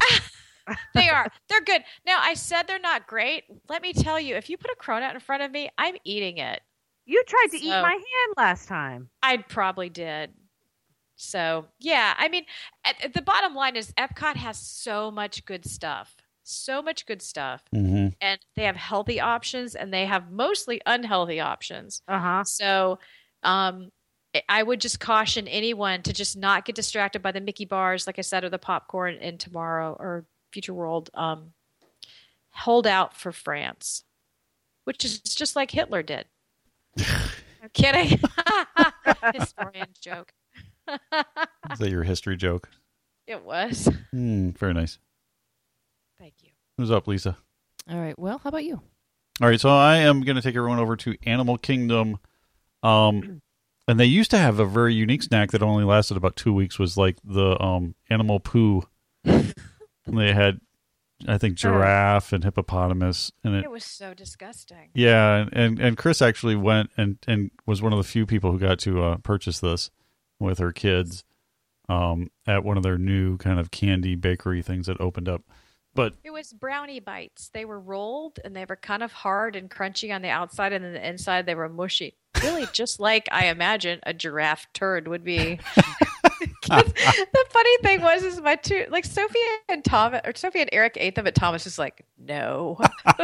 They 0.94 1.08
are. 1.08 1.26
They're 1.48 1.62
good. 1.62 1.82
Now, 2.06 2.18
I 2.20 2.34
said 2.34 2.68
they're 2.68 2.78
not 2.78 3.08
great. 3.08 3.42
Let 3.68 3.82
me 3.82 3.92
tell 3.92 4.20
you, 4.20 4.36
if 4.36 4.48
you 4.48 4.56
put 4.56 4.70
a 4.70 4.80
cronut 4.80 5.14
in 5.14 5.18
front 5.18 5.42
of 5.42 5.50
me, 5.50 5.68
I'm 5.76 5.96
eating 6.04 6.38
it. 6.38 6.60
You 7.06 7.22
tried 7.26 7.48
to 7.52 7.58
eat 7.58 7.70
my 7.70 7.92
hand 7.92 8.34
last 8.36 8.68
time. 8.68 9.08
I 9.22 9.38
probably 9.38 9.88
did. 9.88 10.32
So, 11.16 11.66
yeah, 11.78 12.14
I 12.16 12.28
mean, 12.28 12.44
at, 12.84 13.04
at 13.04 13.14
the 13.14 13.20
bottom 13.22 13.54
line 13.54 13.76
is 13.76 13.92
Epcot 13.92 14.36
has 14.36 14.58
so 14.58 15.10
much 15.10 15.44
good 15.44 15.66
stuff. 15.66 16.16
So 16.44 16.80
much 16.82 17.04
good 17.06 17.20
stuff. 17.22 17.62
hmm 17.72 18.08
And 18.20 18.40
they 18.56 18.64
have 18.64 18.76
healthy 18.76 19.20
options 19.20 19.74
and 19.74 19.92
they 19.92 20.06
have 20.06 20.30
mostly 20.32 20.80
unhealthy 20.86 21.38
options. 21.40 22.02
Uh 22.08 22.18
huh. 22.18 22.44
So, 22.44 22.98
um, 23.42 23.90
I- 24.34 24.42
I 24.48 24.62
would 24.62 24.80
just 24.80 25.00
caution 25.00 25.46
anyone 25.48 26.02
to 26.04 26.12
just 26.12 26.36
not 26.36 26.64
get 26.64 26.74
distracted 26.76 27.20
by 27.22 27.32
the 27.32 27.40
Mickey 27.40 27.64
bars, 27.66 28.06
like 28.06 28.18
I 28.18 28.22
said, 28.22 28.44
or 28.44 28.48
the 28.48 28.58
popcorn 28.58 29.16
in 29.16 29.36
tomorrow 29.38 29.96
or 29.98 30.24
Future 30.52 30.74
World. 30.74 31.10
Um, 31.14 31.52
hold 32.50 32.86
out 32.86 33.14
for 33.16 33.32
France, 33.32 34.04
which 34.84 35.04
is 35.04 35.18
just 35.20 35.54
like 35.56 35.70
Hitler 35.72 36.02
did. 36.02 36.26
I'm 36.98 37.68
kidding. 37.72 38.20
Historian 39.34 39.88
joke. 40.00 40.32
Is 41.72 41.78
that 41.78 41.90
your 41.90 42.02
history 42.02 42.36
joke? 42.36 42.68
It 43.26 43.44
was. 43.44 43.88
Mm, 44.14 44.56
very 44.58 44.74
nice. 44.74 44.98
Thank 46.18 46.34
you. 46.42 46.50
Who's 46.76 46.90
up, 46.90 47.06
Lisa? 47.06 47.36
All 47.88 47.98
right. 47.98 48.18
Well, 48.18 48.38
how 48.42 48.48
about 48.48 48.64
you? 48.64 48.80
All 49.40 49.48
right, 49.48 49.60
so 49.60 49.70
I 49.70 49.98
am 49.98 50.20
going 50.22 50.36
to 50.36 50.42
take 50.42 50.56
everyone 50.56 50.78
over 50.78 50.96
to 50.96 51.16
Animal 51.24 51.56
Kingdom. 51.56 52.18
Um, 52.82 53.40
and 53.88 53.98
they 53.98 54.04
used 54.04 54.30
to 54.32 54.38
have 54.38 54.58
a 54.58 54.66
very 54.66 54.94
unique 54.94 55.22
snack 55.22 55.50
that 55.52 55.62
only 55.62 55.84
lasted 55.84 56.16
about 56.16 56.36
two 56.36 56.52
weeks. 56.52 56.78
Was 56.78 56.96
like 56.96 57.16
the 57.24 57.60
um 57.62 57.94
animal 58.10 58.40
poo. 58.40 58.82
and 59.24 59.54
they 60.06 60.32
had, 60.32 60.60
I 61.26 61.38
think, 61.38 61.56
giraffe 61.56 62.32
and 62.32 62.44
hippopotamus, 62.44 63.32
and 63.44 63.54
it 63.54 63.64
It 63.64 63.70
was 63.70 63.84
so 63.84 64.14
disgusting. 64.14 64.88
Yeah, 64.94 65.36
and, 65.36 65.50
and 65.52 65.78
and 65.78 65.96
Chris 65.96 66.22
actually 66.22 66.56
went 66.56 66.90
and 66.96 67.18
and 67.26 67.50
was 67.66 67.82
one 67.82 67.92
of 67.92 67.98
the 67.98 68.04
few 68.04 68.26
people 68.26 68.52
who 68.52 68.58
got 68.58 68.78
to 68.80 69.02
uh, 69.02 69.16
purchase 69.18 69.60
this 69.60 69.90
with 70.38 70.58
her 70.58 70.72
kids 70.72 71.24
um, 71.88 72.30
at 72.46 72.64
one 72.64 72.76
of 72.76 72.82
their 72.82 72.98
new 72.98 73.36
kind 73.36 73.58
of 73.58 73.70
candy 73.70 74.14
bakery 74.14 74.62
things 74.62 74.86
that 74.86 75.00
opened 75.00 75.28
up. 75.28 75.42
But 75.94 76.14
It 76.22 76.30
was 76.30 76.52
brownie 76.52 77.00
bites. 77.00 77.50
They 77.52 77.64
were 77.64 77.80
rolled 77.80 78.38
and 78.44 78.54
they 78.54 78.64
were 78.64 78.76
kind 78.76 79.02
of 79.02 79.12
hard 79.12 79.56
and 79.56 79.68
crunchy 79.68 80.14
on 80.14 80.22
the 80.22 80.28
outside, 80.28 80.72
and 80.72 80.84
then 80.84 80.92
the 80.92 81.06
inside 81.06 81.46
they 81.46 81.54
were 81.54 81.68
mushy. 81.68 82.16
Really, 82.42 82.66
just 82.72 83.00
like 83.00 83.28
I 83.32 83.46
imagine 83.46 83.98
a 84.04 84.14
giraffe 84.14 84.66
turd 84.72 85.08
would 85.08 85.24
be. 85.24 85.58
the 86.40 87.44
funny 87.50 87.78
thing 87.82 88.00
was, 88.02 88.22
is 88.22 88.40
my 88.40 88.56
two 88.56 88.86
like 88.90 89.04
Sophie 89.04 89.38
and 89.68 89.84
Thomas, 89.84 90.20
or 90.24 90.32
Sophie 90.34 90.60
and 90.60 90.70
Eric 90.72 90.96
ate 90.98 91.14
them, 91.14 91.24
but 91.24 91.34
Thomas 91.34 91.64
was 91.64 91.78
like, 91.78 92.04
"No, 92.18 92.78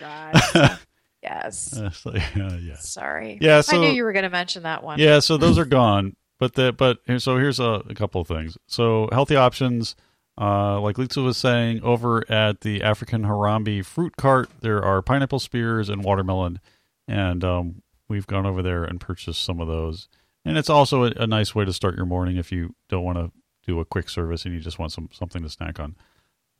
God. 0.00 0.78
yes, 1.22 1.76
uh, 1.76 1.90
so, 1.90 2.12
yeah, 2.14 2.56
yeah, 2.56 2.76
sorry." 2.76 3.38
Yeah, 3.40 3.62
I 3.68 3.78
knew 3.78 3.90
you 3.90 4.04
were 4.04 4.12
going 4.12 4.24
to 4.24 4.30
mention 4.30 4.64
that 4.64 4.82
one. 4.82 4.98
yeah. 4.98 5.18
So 5.20 5.36
those 5.36 5.58
are 5.58 5.64
gone. 5.64 6.16
But 6.38 6.54
the 6.54 6.72
but 6.72 6.98
so 7.18 7.36
here's 7.36 7.60
a, 7.60 7.84
a 7.88 7.94
couple 7.94 8.20
of 8.20 8.26
things. 8.26 8.58
So 8.66 9.08
healthy 9.12 9.36
options, 9.36 9.94
uh, 10.40 10.80
like 10.80 10.98
Lisa 10.98 11.20
was 11.22 11.36
saying, 11.36 11.82
over 11.82 12.28
at 12.28 12.62
the 12.62 12.82
African 12.82 13.22
Harambe 13.22 13.84
fruit 13.84 14.16
cart, 14.16 14.50
there 14.60 14.82
are 14.82 15.02
pineapple 15.02 15.38
spears 15.38 15.88
and 15.88 16.02
watermelon, 16.02 16.58
and 17.06 17.44
um, 17.44 17.82
we've 18.08 18.26
gone 18.26 18.44
over 18.44 18.60
there 18.60 18.82
and 18.82 19.00
purchased 19.00 19.44
some 19.44 19.60
of 19.60 19.68
those. 19.68 20.08
And 20.44 20.58
it's 20.58 20.70
also 20.70 21.04
a, 21.04 21.12
a 21.16 21.26
nice 21.26 21.54
way 21.54 21.64
to 21.64 21.72
start 21.72 21.96
your 21.96 22.06
morning 22.06 22.36
if 22.36 22.50
you 22.50 22.74
don't 22.88 23.04
want 23.04 23.18
to 23.18 23.30
do 23.66 23.78
a 23.80 23.84
quick 23.84 24.08
service 24.08 24.44
and 24.44 24.52
you 24.54 24.60
just 24.60 24.78
want 24.78 24.90
some 24.92 25.08
something 25.12 25.42
to 25.42 25.48
snack 25.48 25.78
on. 25.78 25.94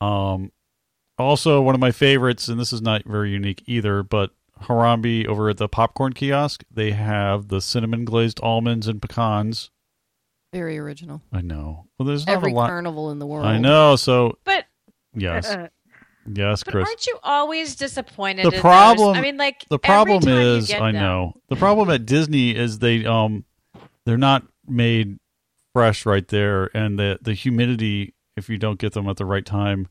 Um, 0.00 0.52
also, 1.18 1.60
one 1.60 1.74
of 1.74 1.80
my 1.80 1.90
favorites, 1.90 2.48
and 2.48 2.58
this 2.60 2.72
is 2.72 2.80
not 2.80 3.04
very 3.04 3.30
unique 3.30 3.62
either, 3.66 4.02
but 4.02 4.30
Harambe 4.62 5.26
over 5.26 5.48
at 5.48 5.56
the 5.56 5.68
popcorn 5.68 6.12
kiosk, 6.12 6.64
they 6.70 6.92
have 6.92 7.48
the 7.48 7.60
cinnamon 7.60 8.04
glazed 8.04 8.40
almonds 8.42 8.86
and 8.88 9.02
pecans. 9.02 9.70
Very 10.52 10.78
original. 10.78 11.22
I 11.32 11.40
know. 11.40 11.86
Well, 11.98 12.06
there's 12.06 12.26
not 12.26 12.34
Every 12.34 12.52
a 12.52 12.54
lot. 12.54 12.68
carnival 12.68 13.10
in 13.10 13.18
the 13.18 13.26
world. 13.26 13.46
I 13.46 13.58
know. 13.58 13.96
So 13.96 14.38
But 14.44 14.66
yes, 15.14 15.46
yes, 16.32 16.62
but 16.62 16.70
Chris. 16.72 16.88
aren't 16.88 17.06
you 17.06 17.18
always 17.22 17.74
disappointed? 17.74 18.44
The 18.44 18.48
in 18.48 18.52
those? 18.54 18.60
problem- 18.60 19.16
I 19.16 19.20
mean, 19.22 19.36
like 19.38 19.60
the 19.68 19.76
every 19.76 19.78
problem 19.78 20.20
time 20.20 20.34
you 20.34 20.40
is, 20.56 20.68
get 20.68 20.82
I 20.82 20.92
them- 20.92 21.00
know. 21.02 21.34
The 21.48 21.56
problem 21.56 21.90
at 21.90 22.06
Disney 22.06 22.54
is 22.54 22.78
they 22.78 23.04
um 23.06 23.44
they're 24.06 24.16
not 24.18 24.44
made 24.66 25.18
fresh 25.72 26.04
right 26.06 26.26
there, 26.28 26.70
and 26.76 26.98
the 26.98 27.18
the 27.22 27.34
humidity, 27.34 28.14
if 28.36 28.48
you 28.48 28.58
don't 28.58 28.78
get 28.78 28.92
them 28.92 29.08
at 29.08 29.16
the 29.16 29.24
right 29.24 29.44
time, 29.46 29.88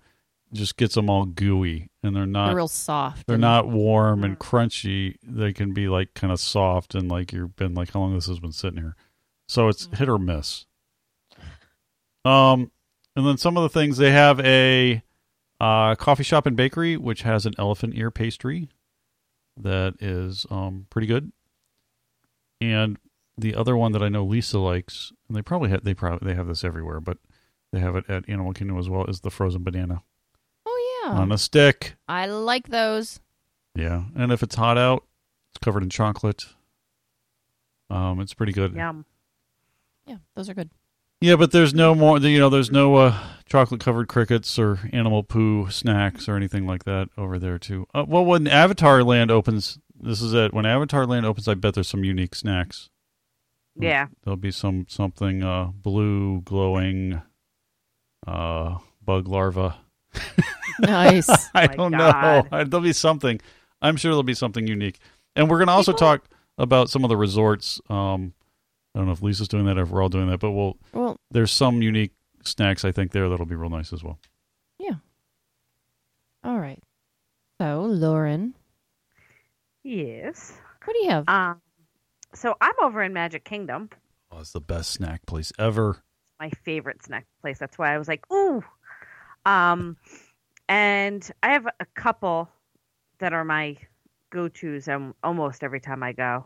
just 0.53 0.77
gets 0.77 0.95
them 0.95 1.09
all 1.09 1.25
gooey, 1.25 1.89
and 2.03 2.15
they're 2.15 2.25
not 2.25 2.47
They're 2.47 2.55
real 2.55 2.67
soft. 2.67 3.25
they're 3.27 3.37
not 3.37 3.67
warm 3.67 4.23
and 4.23 4.37
crunchy. 4.37 5.15
They 5.23 5.53
can 5.53 5.73
be 5.73 5.87
like 5.87 6.13
kind 6.13 6.31
of 6.33 6.39
soft 6.39 6.93
and 6.95 7.09
like 7.09 7.31
you've 7.33 7.55
been 7.55 7.73
like 7.73 7.93
how 7.93 8.01
long 8.01 8.13
this 8.15 8.27
has 8.27 8.39
been 8.39 8.51
sitting 8.51 8.79
here. 8.81 8.95
So 9.47 9.67
it's 9.67 9.87
hit 9.93 10.07
or 10.09 10.17
miss. 10.17 10.65
Um, 12.23 12.71
and 13.15 13.25
then 13.25 13.37
some 13.37 13.57
of 13.57 13.63
the 13.63 13.69
things 13.69 13.97
they 13.97 14.11
have 14.11 14.39
a 14.41 15.01
uh, 15.59 15.95
coffee 15.95 16.23
shop 16.23 16.45
and 16.45 16.55
bakery 16.55 16.97
which 16.97 17.23
has 17.23 17.45
an 17.45 17.53
elephant 17.57 17.93
ear 17.95 18.11
pastry 18.11 18.69
that 19.57 19.95
is 19.99 20.45
um 20.49 20.85
pretty 20.89 21.07
good. 21.07 21.31
And 22.61 22.97
the 23.41 23.55
other 23.55 23.75
one 23.75 23.91
that 23.91 24.01
I 24.03 24.09
know 24.09 24.23
Lisa 24.23 24.59
likes, 24.59 25.11
and 25.27 25.35
they 25.35 25.41
probably 25.41 25.69
have 25.69 25.83
they 25.83 25.93
probably 25.93 26.27
they 26.29 26.35
have 26.35 26.47
this 26.47 26.63
everywhere, 26.63 26.99
but 26.99 27.17
they 27.73 27.79
have 27.79 27.95
it 27.95 28.09
at 28.09 28.27
Animal 28.29 28.53
Kingdom 28.53 28.77
as 28.79 28.89
well, 28.89 29.05
is 29.05 29.21
the 29.21 29.29
frozen 29.31 29.63
banana 29.63 30.01
Oh 30.65 31.01
yeah. 31.03 31.11
on 31.13 31.31
a 31.31 31.37
stick. 31.37 31.95
I 32.07 32.25
like 32.27 32.67
those. 32.69 33.19
Yeah, 33.75 34.03
and 34.15 34.31
if 34.31 34.43
it's 34.43 34.55
hot 34.55 34.77
out, 34.77 35.03
it's 35.51 35.59
covered 35.63 35.83
in 35.83 35.89
chocolate. 35.89 36.45
Um, 37.89 38.19
it's 38.19 38.33
pretty 38.33 38.53
good. 38.53 38.73
Yum. 38.73 39.05
Yeah, 40.05 40.17
those 40.35 40.49
are 40.49 40.53
good. 40.53 40.69
Yeah, 41.19 41.35
but 41.35 41.51
there's 41.51 41.73
no 41.73 41.93
more. 41.93 42.17
You 42.19 42.39
know, 42.39 42.49
there's 42.49 42.71
no 42.71 42.95
uh, 42.95 43.17
chocolate 43.45 43.79
covered 43.81 44.07
crickets 44.07 44.57
or 44.57 44.79
animal 44.91 45.23
poo 45.23 45.69
snacks 45.69 46.27
or 46.27 46.35
anything 46.35 46.65
like 46.65 46.83
that 46.85 47.09
over 47.17 47.37
there 47.37 47.59
too. 47.59 47.85
Uh, 47.93 48.05
well, 48.07 48.25
when 48.25 48.47
Avatar 48.47 49.03
Land 49.03 49.29
opens, 49.29 49.77
this 49.99 50.21
is 50.21 50.33
it. 50.33 50.53
When 50.53 50.65
Avatar 50.65 51.05
Land 51.05 51.25
opens, 51.25 51.47
I 51.47 51.53
bet 51.53 51.75
there's 51.75 51.87
some 51.87 52.03
unique 52.03 52.33
snacks. 52.33 52.89
Yeah. 53.75 54.07
There'll 54.23 54.37
be 54.37 54.51
some 54.51 54.85
something 54.89 55.43
uh, 55.43 55.65
blue 55.73 56.41
glowing 56.41 57.21
uh, 58.27 58.77
bug 59.03 59.27
larva. 59.27 59.77
Nice. 60.79 61.29
I 61.53 61.67
my 61.67 61.75
don't 61.75 61.91
God. 61.91 62.51
know. 62.51 62.63
There'll 62.63 62.83
be 62.83 62.93
something. 62.93 63.39
I'm 63.83 63.97
sure 63.97 64.09
there'll 64.11 64.23
be 64.23 64.33
something 64.33 64.65
unique. 64.65 64.97
And 65.35 65.47
we're 65.49 65.57
going 65.57 65.67
to 65.67 65.73
also 65.73 65.91
People- 65.91 66.07
talk 66.07 66.25
about 66.57 66.89
some 66.89 67.03
of 67.03 67.09
the 67.09 67.17
resorts. 67.17 67.79
Um, 67.87 68.33
I 68.95 68.99
don't 68.99 69.05
know 69.05 69.11
if 69.11 69.21
Lisa's 69.21 69.47
doing 69.47 69.65
that 69.65 69.77
or 69.77 69.83
if 69.83 69.89
we're 69.89 70.01
all 70.01 70.09
doing 70.09 70.27
that, 70.29 70.39
but 70.39 70.51
we'll. 70.51 70.77
well, 70.93 71.17
There's 71.29 71.51
some 71.51 71.81
unique 71.83 72.13
snacks 72.43 72.83
I 72.83 72.91
think 72.91 73.11
there 73.11 73.29
that'll 73.29 73.45
be 73.45 73.53
real 73.55 73.69
nice 73.69 73.93
as 73.93 74.03
well. 74.03 74.17
Yeah. 74.79 74.95
All 76.43 76.57
right. 76.57 76.79
So, 77.59 77.81
Lauren, 77.81 78.55
Yes. 79.83 80.53
what 80.85 80.93
do 80.93 80.99
you 81.03 81.09
have? 81.11 81.25
Um. 81.29 81.61
So 82.33 82.55
I'm 82.61 82.73
over 82.81 83.01
in 83.03 83.13
Magic 83.13 83.43
Kingdom. 83.43 83.89
Oh, 84.31 84.39
it's 84.39 84.51
the 84.53 84.61
best 84.61 84.91
snack 84.91 85.25
place 85.25 85.51
ever. 85.59 85.97
my 86.39 86.49
favorite 86.63 87.03
snack 87.03 87.27
place. 87.41 87.59
That's 87.59 87.77
why 87.77 87.93
I 87.93 87.97
was 87.99 88.07
like, 88.07 88.23
ooh. 88.31 88.63
Um, 89.45 89.95
and 90.69 91.29
I 91.43 91.49
have 91.51 91.67
a 91.67 91.85
couple 91.95 92.49
that 93.19 93.31
are 93.33 93.43
my 93.45 93.77
go-tos 94.31 94.87
um, 94.87 95.13
almost 95.23 95.63
every 95.63 95.79
time 95.81 96.01
I 96.01 96.13
go. 96.13 96.45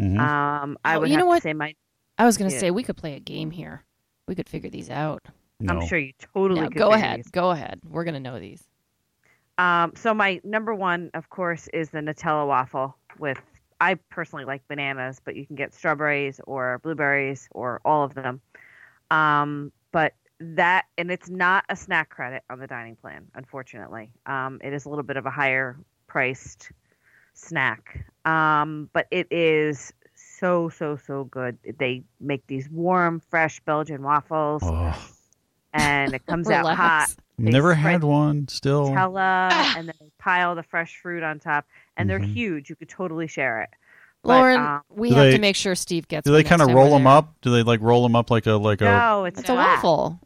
Mhm. 0.00 0.18
Um, 0.18 0.76
I 0.84 0.96
Oh, 0.96 1.00
would 1.00 1.08
you 1.10 1.14
have 1.14 1.20
know 1.20 1.24
to 1.26 1.28
what? 1.28 1.42
say 1.42 1.52
my. 1.52 1.74
I 2.18 2.24
was 2.24 2.36
going 2.38 2.48
to 2.50 2.54
yeah. 2.56 2.60
say 2.60 2.70
we 2.72 2.82
could 2.82 2.96
play 2.96 3.14
a 3.14 3.20
game 3.20 3.50
here. 3.52 3.84
We 4.26 4.34
could 4.34 4.48
figure 4.48 4.70
these 4.70 4.90
out. 4.90 5.22
no. 5.60 5.74
I'm 5.80 5.86
sure 5.86 5.98
you 5.98 6.12
totally 6.34 6.60
Now, 6.62 6.68
could 6.68 6.78
go 6.78 6.90
ahead. 6.92 7.18
these. 7.20 7.30
Go 7.30 7.50
ahead. 7.50 7.80
We're 7.88 8.04
going 8.04 8.14
to 8.14 8.20
know 8.20 8.40
these. 8.40 8.64
Um, 9.58 9.92
so 9.94 10.12
my 10.12 10.40
number 10.44 10.74
one, 10.74 11.10
of 11.14 11.30
course, 11.30 11.68
is 11.72 11.90
the 11.90 11.98
Nutella 12.00 12.46
waffle 12.46 12.96
with. 13.18 13.38
I 13.80 13.94
personally 14.10 14.44
like 14.44 14.66
bananas, 14.68 15.20
but 15.24 15.36
you 15.36 15.46
can 15.46 15.56
get 15.56 15.74
strawberries 15.74 16.40
or 16.46 16.80
blueberries 16.82 17.48
or 17.52 17.80
all 17.84 18.04
of 18.04 18.14
them. 18.14 18.40
Um, 19.10 19.72
but 19.92 20.14
that, 20.40 20.86
and 20.98 21.10
it's 21.10 21.28
not 21.28 21.64
a 21.68 21.76
snack 21.76 22.10
credit 22.10 22.42
on 22.50 22.58
the 22.58 22.66
dining 22.66 22.96
plan, 22.96 23.26
unfortunately. 23.34 24.10
Um, 24.26 24.60
it 24.64 24.72
is 24.72 24.84
a 24.84 24.88
little 24.88 25.04
bit 25.04 25.16
of 25.16 25.26
a 25.26 25.30
higher 25.30 25.76
priced 26.06 26.70
snack, 27.34 28.06
um, 28.24 28.88
but 28.92 29.06
it 29.10 29.26
is 29.30 29.92
so 30.14 30.68
so 30.68 30.96
so 30.96 31.24
good. 31.24 31.58
They 31.78 32.02
make 32.20 32.46
these 32.46 32.68
warm, 32.70 33.20
fresh 33.28 33.60
Belgian 33.60 34.02
waffles, 34.02 34.62
Oh, 34.64 34.94
and 35.72 36.14
it 36.14 36.24
comes 36.26 36.48
out 36.50 36.66
hot. 36.74 37.08
They 37.38 37.50
never 37.50 37.74
had 37.74 38.02
one. 38.02 38.48
Still. 38.48 38.88
Nutella, 38.88 39.48
Ah. 39.52 39.74
and 39.76 39.88
then 39.88 39.94
they 40.00 40.05
pile 40.26 40.54
the 40.54 40.62
fresh 40.62 40.96
fruit 41.00 41.22
on 41.22 41.38
top, 41.38 41.64
and 41.96 42.10
they're 42.10 42.18
Mhm. 42.20 42.32
huge. 42.34 42.68
You 42.70 42.76
could 42.76 42.88
totally 42.88 43.26
share 43.28 43.62
it. 43.62 43.70
But, 44.22 44.28
Lauren, 44.28 44.60
um, 44.60 44.82
we 44.90 45.10
have 45.10 45.18
they- 45.26 45.32
to 45.32 45.38
make 45.38 45.54
sure 45.56 45.74
Steve 45.76 46.08
gets 46.08 46.24
Do 46.26 46.32
they 46.32 46.42
kind 46.42 46.60
of 46.60 46.68
roll 46.72 46.90
them 46.90 47.06
up? 47.06 47.34
Do 47.42 47.50
they 47.52 47.62
like 47.62 47.80
roll 47.80 48.02
them 48.02 48.16
up 48.16 48.30
like 48.30 48.46
a 48.46 48.54
like 48.54 48.80
a? 48.80 48.84
no, 48.86 49.24
it's, 49.24 49.38
It's 49.40 49.48
a 49.48 49.54
waffle. 49.54 50.18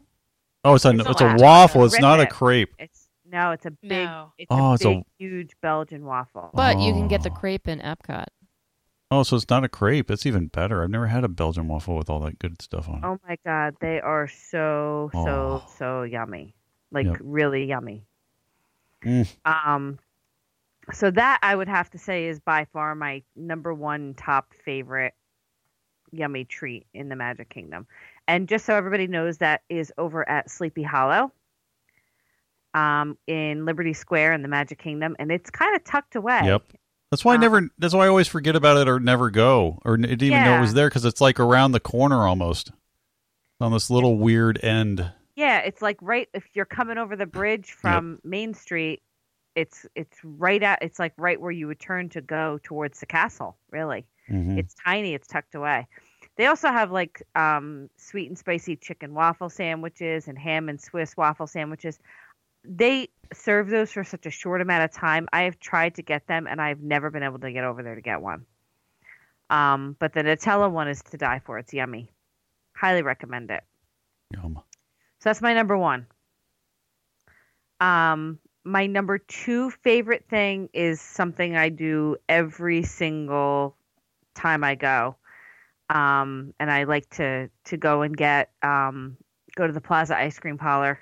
Oh, 0.63 0.73
it's 0.75 0.85
a 0.85 0.89
It's 0.89 1.05
a 1.07 1.11
it's 1.11 1.21
a 1.21 1.25
waffle. 1.25 1.41
waffle. 1.43 1.85
It's 1.85 1.93
Rip 1.93 2.01
not 2.01 2.19
a 2.19 2.25
crepe. 2.25 2.73
It's 2.79 3.07
no, 3.31 3.51
it's 3.51 3.65
a 3.65 3.71
big, 3.71 3.91
No. 4.07 4.33
it's 4.39 4.47
Oh, 4.49 4.71
a 4.71 4.73
it's 4.73 4.85
a- 4.85 5.05
huge 5.19 5.51
Belgian 5.61 6.03
waffle. 6.05 6.49
But 6.53 6.79
you 6.79 6.93
can 6.93 7.07
get 7.07 7.21
the 7.23 7.29
Oh. 7.29 7.33
crepe 7.35 7.67
in 7.67 7.79
Epcot. 7.79 8.25
Oh, 9.11 9.23
so 9.23 9.35
it's 9.35 9.49
not 9.49 9.63
a 9.63 9.69
crepe. 9.69 10.09
It's 10.09 10.25
even 10.25 10.47
better. 10.47 10.81
I've 10.83 10.89
never 10.89 11.07
had 11.07 11.23
a 11.23 11.27
Belgian 11.29 11.67
waffle 11.67 11.95
with 11.95 12.09
all 12.09 12.19
that 12.21 12.39
good 12.39 12.61
stuff 12.61 12.89
on 12.89 12.95
it. 12.99 13.03
Oh 13.05 13.19
my 13.27 13.37
god, 13.45 13.75
they 13.81 13.99
are 14.01 14.27
so 14.27 15.09
so 15.13 15.61
Oh. 15.63 15.63
so 15.77 16.03
yummy, 16.03 16.55
like 16.91 17.05
Yep. 17.05 17.17
really 17.21 17.65
yummy. 17.65 18.03
Mm. 19.03 19.27
Um, 19.45 19.99
so 20.93 21.11
that 21.11 21.39
I 21.41 21.55
would 21.55 21.67
have 21.67 21.89
to 21.91 21.97
say 21.97 22.27
is 22.27 22.39
by 22.39 22.65
far 22.73 22.95
my 22.95 23.23
number 23.35 23.73
one 23.73 24.13
top 24.15 24.53
favorite 24.65 25.13
yummy 26.11 26.45
treat 26.45 26.85
in 26.93 27.09
the 27.09 27.15
Magic 27.15 27.49
Kingdom. 27.49 27.87
And 28.27 28.47
just 28.47 28.65
so 28.65 28.75
everybody 28.75 29.07
knows, 29.07 29.37
that 29.37 29.61
is 29.69 29.91
over 29.97 30.27
at 30.27 30.49
Sleepy 30.49 30.83
Hollow, 30.83 31.31
um, 32.73 33.17
in 33.27 33.65
Liberty 33.65 33.93
Square 33.93 34.33
in 34.33 34.41
the 34.41 34.47
Magic 34.47 34.79
Kingdom, 34.79 35.15
and 35.19 35.31
it's 35.31 35.49
kind 35.49 35.75
of 35.75 35.83
tucked 35.83 36.15
away. 36.15 36.41
Yep. 36.43 36.63
That's 37.11 37.25
why 37.25 37.33
I 37.33 37.35
Uh, 37.35 37.39
never. 37.41 37.69
That's 37.77 37.93
why 37.93 38.05
I 38.05 38.07
always 38.07 38.27
forget 38.27 38.55
about 38.55 38.77
it 38.77 38.87
or 38.87 38.99
never 38.99 39.29
go 39.29 39.79
or 39.83 39.97
didn't 39.97 40.23
even 40.23 40.43
know 40.43 40.57
it 40.57 40.61
was 40.61 40.73
there 40.73 40.87
because 40.87 41.03
it's 41.03 41.19
like 41.19 41.39
around 41.39 41.73
the 41.73 41.81
corner 41.81 42.25
almost 42.25 42.71
on 43.59 43.73
this 43.73 43.89
little 43.89 44.17
weird 44.17 44.63
end. 44.63 45.11
Yeah, 45.35 45.59
it's 45.59 45.81
like 45.81 45.97
right 46.01 46.27
if 46.33 46.45
you're 46.53 46.65
coming 46.65 46.97
over 46.97 47.15
the 47.15 47.25
bridge 47.25 47.71
from 47.71 48.19
Main 48.23 48.53
Street, 48.53 49.01
it's 49.55 49.85
it's 49.95 50.17
right 50.23 50.61
at 50.63 50.79
it's 50.81 50.99
like 50.99 51.13
right 51.17 51.39
where 51.39 51.51
you 51.51 51.67
would 51.67 51.79
turn 51.79 52.09
to 52.09 52.21
go 52.21 52.59
towards 52.63 52.99
the 52.99 53.05
castle. 53.05 53.57
Really, 53.69 54.05
Mhm. 54.29 54.57
it's 54.57 54.73
tiny. 54.73 55.13
It's 55.13 55.27
tucked 55.27 55.55
away. 55.55 55.87
They 56.37 56.45
also 56.47 56.69
have 56.69 56.91
like 56.91 57.21
um, 57.35 57.89
sweet 57.97 58.29
and 58.29 58.37
spicy 58.37 58.75
chicken 58.75 59.13
waffle 59.13 59.49
sandwiches 59.49 60.27
and 60.27 60.37
ham 60.37 60.69
and 60.69 60.79
Swiss 60.79 61.15
waffle 61.17 61.47
sandwiches. 61.47 61.99
They 62.63 63.09
serve 63.33 63.69
those 63.69 63.91
for 63.91 64.03
such 64.03 64.25
a 64.25 64.31
short 64.31 64.61
amount 64.61 64.83
of 64.83 64.91
time. 64.91 65.27
I 65.33 65.43
have 65.43 65.59
tried 65.59 65.95
to 65.95 66.01
get 66.03 66.27
them, 66.27 66.47
and 66.47 66.61
I've 66.61 66.81
never 66.81 67.09
been 67.09 67.23
able 67.23 67.39
to 67.39 67.51
get 67.51 67.63
over 67.63 67.83
there 67.83 67.95
to 67.95 68.01
get 68.01 68.21
one. 68.21 68.45
Um, 69.49 69.95
but 69.99 70.13
the 70.13 70.21
Nutella 70.23 70.71
one 70.71 70.87
is 70.87 71.01
to 71.03 71.17
die 71.17 71.39
for. 71.39 71.57
It's 71.57 71.73
yummy. 71.73 72.11
Highly 72.75 73.01
recommend 73.01 73.51
it. 73.51 73.63
Yum. 74.33 74.61
So 75.21 75.29
that's 75.29 75.41
my 75.41 75.53
number 75.53 75.77
one. 75.77 76.07
Um, 77.79 78.39
my 78.63 78.87
number 78.87 79.19
two 79.19 79.69
favorite 79.69 80.25
thing 80.27 80.69
is 80.73 80.99
something 80.99 81.55
I 81.55 81.69
do 81.69 82.17
every 82.27 82.83
single 82.83 83.75
time 84.33 84.63
I 84.63 84.75
go. 84.75 85.15
Um, 85.89 86.53
and 86.59 86.71
I 86.71 86.85
like 86.85 87.07
to 87.11 87.49
to 87.65 87.77
go 87.77 88.01
and 88.01 88.17
get 88.17 88.51
um, 88.63 89.17
go 89.55 89.67
to 89.67 89.73
the 89.73 89.81
Plaza 89.81 90.17
Ice 90.17 90.39
Cream 90.39 90.57
Parlor. 90.57 90.99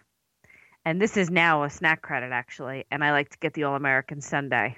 And 0.84 1.02
this 1.02 1.16
is 1.16 1.30
now 1.30 1.64
a 1.64 1.70
snack 1.70 2.02
credit 2.02 2.32
actually, 2.32 2.86
and 2.92 3.04
I 3.04 3.12
like 3.12 3.30
to 3.30 3.38
get 3.38 3.54
the 3.54 3.64
All 3.64 3.76
American 3.76 4.22
Sundae, 4.22 4.76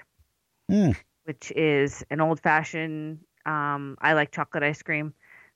Mm. 0.69 0.95
which 1.23 1.51
is 1.55 2.03
an 2.11 2.21
old 2.21 2.39
fashioned. 2.41 3.19
Um, 3.45 3.97
I 4.01 4.13
like 4.13 4.31
chocolate 4.31 4.63
ice 4.63 4.83
cream 4.83 5.13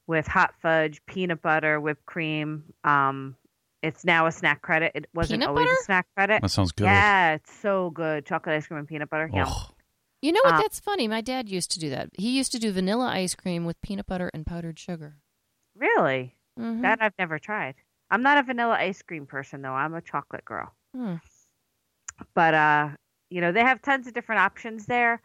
with 0.07 0.25
hot 0.25 0.55
fudge, 0.61 1.05
peanut 1.05 1.41
butter, 1.41 1.79
whipped 1.79 2.05
cream. 2.05 2.63
Um, 2.83 3.35
it's 3.85 4.03
now 4.03 4.25
a 4.25 4.31
snack 4.31 4.61
credit. 4.61 4.91
It 4.95 5.05
wasn't 5.13 5.41
Peanut 5.41 5.49
always 5.49 5.65
butter? 5.65 5.77
a 5.79 5.83
snack 5.83 6.07
credit. 6.15 6.41
That 6.41 6.49
sounds 6.49 6.71
good. 6.71 6.85
Yeah, 6.85 7.33
it's 7.35 7.53
so 7.53 7.89
good. 7.91 8.25
Chocolate 8.25 8.55
ice 8.55 8.67
cream 8.67 8.79
and 8.79 8.87
peanut 8.87 9.09
butter. 9.09 9.29
Yum. 9.33 9.47
Ugh. 9.47 9.71
You 10.21 10.31
know 10.31 10.41
what? 10.43 10.55
Uh, 10.55 10.61
That's 10.61 10.79
funny. 10.79 11.07
My 11.07 11.21
dad 11.21 11.49
used 11.49 11.71
to 11.71 11.79
do 11.79 11.89
that. 11.91 12.09
He 12.13 12.35
used 12.35 12.51
to 12.53 12.59
do 12.59 12.71
vanilla 12.71 13.07
ice 13.07 13.35
cream 13.35 13.65
with 13.65 13.79
peanut 13.81 14.07
butter 14.07 14.31
and 14.33 14.45
powdered 14.45 14.79
sugar. 14.79 15.17
Really? 15.75 16.35
Mhm. 16.59 16.81
That 16.81 17.01
I've 17.01 17.13
never 17.19 17.37
tried. 17.37 17.75
I'm 18.09 18.21
not 18.23 18.37
a 18.37 18.43
vanilla 18.43 18.75
ice 18.79 19.01
cream 19.01 19.25
person 19.25 19.61
though. 19.61 19.73
I'm 19.73 19.93
a 19.93 20.01
chocolate 20.01 20.45
girl. 20.45 20.73
Hmm. 20.95 21.15
But 22.33 22.53
uh, 22.53 22.89
you 23.29 23.41
know, 23.41 23.51
they 23.51 23.61
have 23.61 23.81
tons 23.81 24.07
of 24.07 24.13
different 24.13 24.41
options 24.41 24.85
there. 24.85 25.21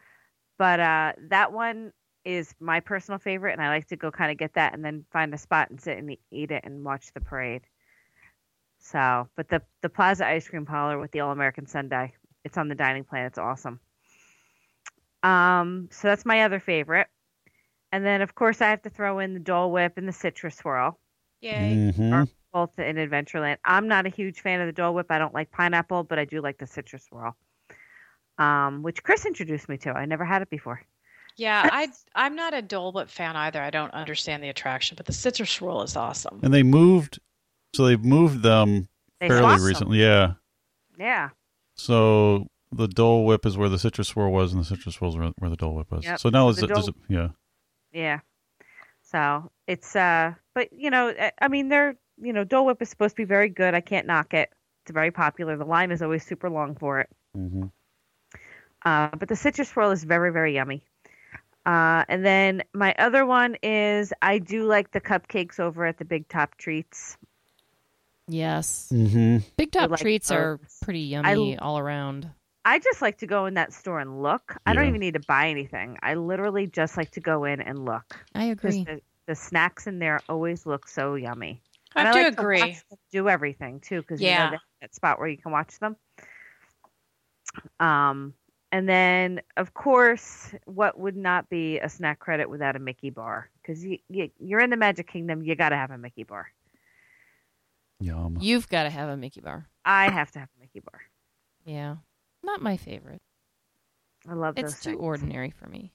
But 0.57 0.79
uh, 0.79 1.13
that 1.29 1.53
one 1.53 1.91
is 2.25 2.53
my 2.59 2.79
personal 2.79 3.17
favorite, 3.17 3.53
and 3.53 3.61
I 3.61 3.69
like 3.69 3.87
to 3.87 3.95
go 3.95 4.11
kind 4.11 4.31
of 4.31 4.37
get 4.37 4.53
that 4.53 4.73
and 4.73 4.85
then 4.85 5.05
find 5.11 5.33
a 5.33 5.37
spot 5.37 5.69
and 5.71 5.81
sit 5.81 5.97
and 5.97 6.15
eat 6.31 6.51
it 6.51 6.63
and 6.63 6.83
watch 6.83 7.11
the 7.13 7.21
parade. 7.21 7.61
So, 8.81 9.27
but 9.35 9.47
the 9.49 9.61
the 9.81 9.89
Plaza 9.89 10.25
Ice 10.27 10.47
Cream 10.49 10.65
Parlor 10.65 10.99
with 10.99 11.11
the 11.11 11.19
All 11.21 11.31
American 11.31 11.65
Sundae, 11.67 12.13
it's 12.43 12.57
on 12.57 12.67
the 12.67 12.75
dining 12.75 13.03
plan. 13.03 13.25
It's 13.27 13.37
awesome. 13.37 13.79
Um, 15.23 15.87
so 15.91 16.07
that's 16.07 16.25
my 16.25 16.41
other 16.43 16.59
favorite. 16.59 17.07
And 17.91 18.05
then, 18.05 18.21
of 18.21 18.33
course, 18.35 18.61
I 18.61 18.69
have 18.69 18.81
to 18.83 18.89
throw 18.89 19.19
in 19.19 19.33
the 19.33 19.39
Dole 19.39 19.71
Whip 19.71 19.93
and 19.97 20.07
the 20.07 20.13
Citrus 20.13 20.55
Swirl 20.55 20.97
Yay. 21.41 21.93
Mhm. 21.95 22.29
both 22.53 22.77
in 22.79 22.95
Adventureland. 22.95 23.57
I'm 23.63 23.87
not 23.87 24.05
a 24.05 24.09
huge 24.09 24.41
fan 24.41 24.61
of 24.61 24.67
the 24.67 24.73
Dole 24.73 24.93
Whip. 24.93 25.07
I 25.09 25.19
don't 25.19 25.33
like 25.33 25.51
pineapple, 25.51 26.03
but 26.03 26.17
I 26.17 26.25
do 26.25 26.41
like 26.41 26.57
the 26.57 26.67
citrus 26.67 27.03
swirl, 27.05 27.35
um, 28.37 28.81
which 28.81 29.03
Chris 29.03 29.25
introduced 29.25 29.69
me 29.69 29.77
to. 29.79 29.91
I 29.91 30.05
never 30.05 30.25
had 30.25 30.41
it 30.41 30.49
before. 30.49 30.81
Yeah, 31.37 31.69
I 31.71 31.87
I'm 32.15 32.35
not 32.35 32.53
a 32.53 32.61
Dole 32.61 32.91
Whip 32.91 33.09
fan 33.09 33.35
either. 33.35 33.61
I 33.61 33.69
don't 33.69 33.93
understand 33.93 34.43
the 34.43 34.49
attraction, 34.49 34.95
but 34.95 35.05
the 35.05 35.13
citrus 35.13 35.49
swirl 35.51 35.81
is 35.83 35.95
awesome. 35.95 36.39
And 36.43 36.53
they 36.53 36.63
moved, 36.63 37.19
so 37.73 37.85
they've 37.85 38.03
moved 38.03 38.41
them 38.43 38.87
They 39.19 39.27
fairly 39.27 39.41
swapped 39.43 39.59
them. 39.59 39.67
recently. 39.67 40.01
Yeah. 40.01 40.33
Yeah. 40.97 41.29
So 41.75 42.47
the 42.71 42.87
Dole 42.87 43.25
Whip 43.25 43.45
is 43.45 43.57
where 43.57 43.69
the 43.69 43.79
citrus 43.79 44.07
swirl 44.09 44.31
was, 44.31 44.53
and 44.53 44.61
the 44.61 44.65
citrus 44.65 44.95
swirl 44.95 45.11
is 45.11 45.17
where, 45.37 45.49
the 45.49 45.55
Dole 45.55 45.75
Whip 45.75 45.91
was. 45.91 46.05
Yep. 46.05 46.19
So 46.19 46.29
now 46.29 46.49
is 46.49 46.57
the 46.57 46.65
it, 46.65 46.69
Dole- 46.69 46.89
it? 46.89 46.95
Yeah. 47.09 47.27
Yeah. 47.91 48.19
So 49.01 49.51
it's 49.67 49.95
uh, 49.95 50.33
but 50.53 50.71
you 50.71 50.89
know, 50.89 51.13
I- 51.41 51.47
mean, 51.47 51.69
they're 51.69 51.95
you 52.21 52.33
know, 52.33 52.43
Dole 52.43 52.65
Whip 52.65 52.81
is 52.81 52.89
supposed 52.89 53.15
to 53.15 53.21
be 53.21 53.25
very 53.25 53.49
good. 53.49 53.73
I 53.73 53.81
can't 53.81 54.05
knock 54.05 54.33
it. 54.33 54.49
It's 54.83 54.91
very 54.91 55.11
popular. 55.11 55.57
The 55.57 55.65
line 55.65 55.91
is 55.91 56.01
always 56.01 56.25
super 56.25 56.49
long 56.49 56.75
for 56.75 56.99
it. 56.99 57.09
hmm 57.35 57.65
Uh, 58.85 59.09
but 59.17 59.27
the 59.29 59.35
citrus 59.35 59.69
swirl 59.69 59.91
is 59.91 60.03
very, 60.03 60.31
very 60.31 60.53
yummy. 60.55 60.83
Uh, 61.65 62.03
and 62.07 62.25
then 62.25 62.63
my 62.73 62.95
other 62.97 63.25
one 63.25 63.55
is 63.61 64.13
I 64.21 64.39
do 64.39 64.65
like 64.65 64.91
the 64.91 65.01
cupcakes 65.01 65.59
over 65.59 65.85
at 65.85 65.97
the 65.97 66.05
Big 66.05 66.27
Top 66.27 66.57
Treats. 66.57 67.17
Yes. 68.27 68.89
hmm 68.89 69.37
Big 69.57 69.71
top 69.71 69.89
like 69.91 69.99
treats 69.99 70.31
are 70.31 70.59
pretty 70.81 71.01
yummy 71.01 71.53
l- 71.53 71.59
all 71.61 71.79
around. 71.79 72.29
I 72.63 72.79
just 72.79 73.01
like 73.01 73.17
to 73.19 73.27
go 73.27 73.47
in 73.47 73.55
that 73.55 73.73
store 73.73 73.99
and 73.99 74.21
look. 74.21 74.55
I 74.65 74.73
don't 74.73 74.87
even 74.87 74.99
need 74.99 75.15
to 75.15 75.19
buy 75.19 75.49
anything. 75.49 75.97
I 76.03 76.13
literally 76.13 76.67
just 76.67 76.95
like 76.95 77.11
to 77.11 77.19
go 77.19 77.43
in 77.43 77.59
and 77.59 77.85
look. 77.85 78.25
I 78.35 78.45
agree. 78.45 78.83
The, 78.83 79.01
the 79.27 79.35
snacks 79.35 79.87
in 79.87 79.99
there 79.99 80.21
always 80.29 80.65
look 80.65 80.87
so 80.87 81.15
yummy. 81.15 81.61
I 81.95 82.03
And 82.05 82.13
do 82.13 82.23
like 82.23 82.37
agree. 82.37 82.61
watch 82.61 82.83
do 83.11 83.29
everything 83.29 83.79
too, 83.79 84.01
because 84.01 84.21
you 84.21 84.27
Yeah. 84.27 84.45
know 84.45 84.51
that, 84.51 84.61
that 84.81 84.95
spot 84.95 85.19
where 85.19 85.27
you 85.27 85.37
can 85.37 85.51
watch 85.51 85.79
them. 85.79 85.95
Um, 87.79 88.33
and 88.71 88.87
then 88.87 89.41
of 89.57 89.73
course, 89.73 90.53
what 90.65 90.97
would 90.99 91.17
not 91.17 91.49
be 91.49 91.79
a 91.79 91.89
snack 91.89 92.19
credit 92.19 92.49
without 92.49 92.75
a 92.75 92.79
Mickey 92.79 93.09
bar? 93.09 93.49
Because 93.61 93.83
you, 93.83 93.97
you 94.07 94.29
you're 94.39 94.61
in 94.61 94.69
the 94.69 94.77
Magic 94.77 95.07
Kingdom, 95.07 95.43
you 95.43 95.55
got 95.55 95.69
to 95.69 95.75
have 95.75 95.91
a 95.91 95.97
Mickey 95.97 96.23
bar. 96.23 96.51
Yum. 98.01 98.37
You've 98.41 98.67
got 98.67 98.83
to 98.83 98.89
have 98.89 99.09
a 99.09 99.17
Mickey 99.17 99.41
bar. 99.41 99.67
I 99.85 100.09
have 100.09 100.31
to 100.31 100.39
have 100.39 100.49
a 100.57 100.59
Mickey 100.59 100.79
bar. 100.79 101.01
Yeah. 101.65 101.95
Not 102.43 102.61
my 102.61 102.77
favorite. 102.77 103.21
I 104.27 104.33
love 104.33 104.55
those. 104.55 104.71
It's 104.73 104.83
too 104.83 104.91
things. 104.91 105.01
ordinary 105.01 105.51
for 105.51 105.67
me. 105.67 105.93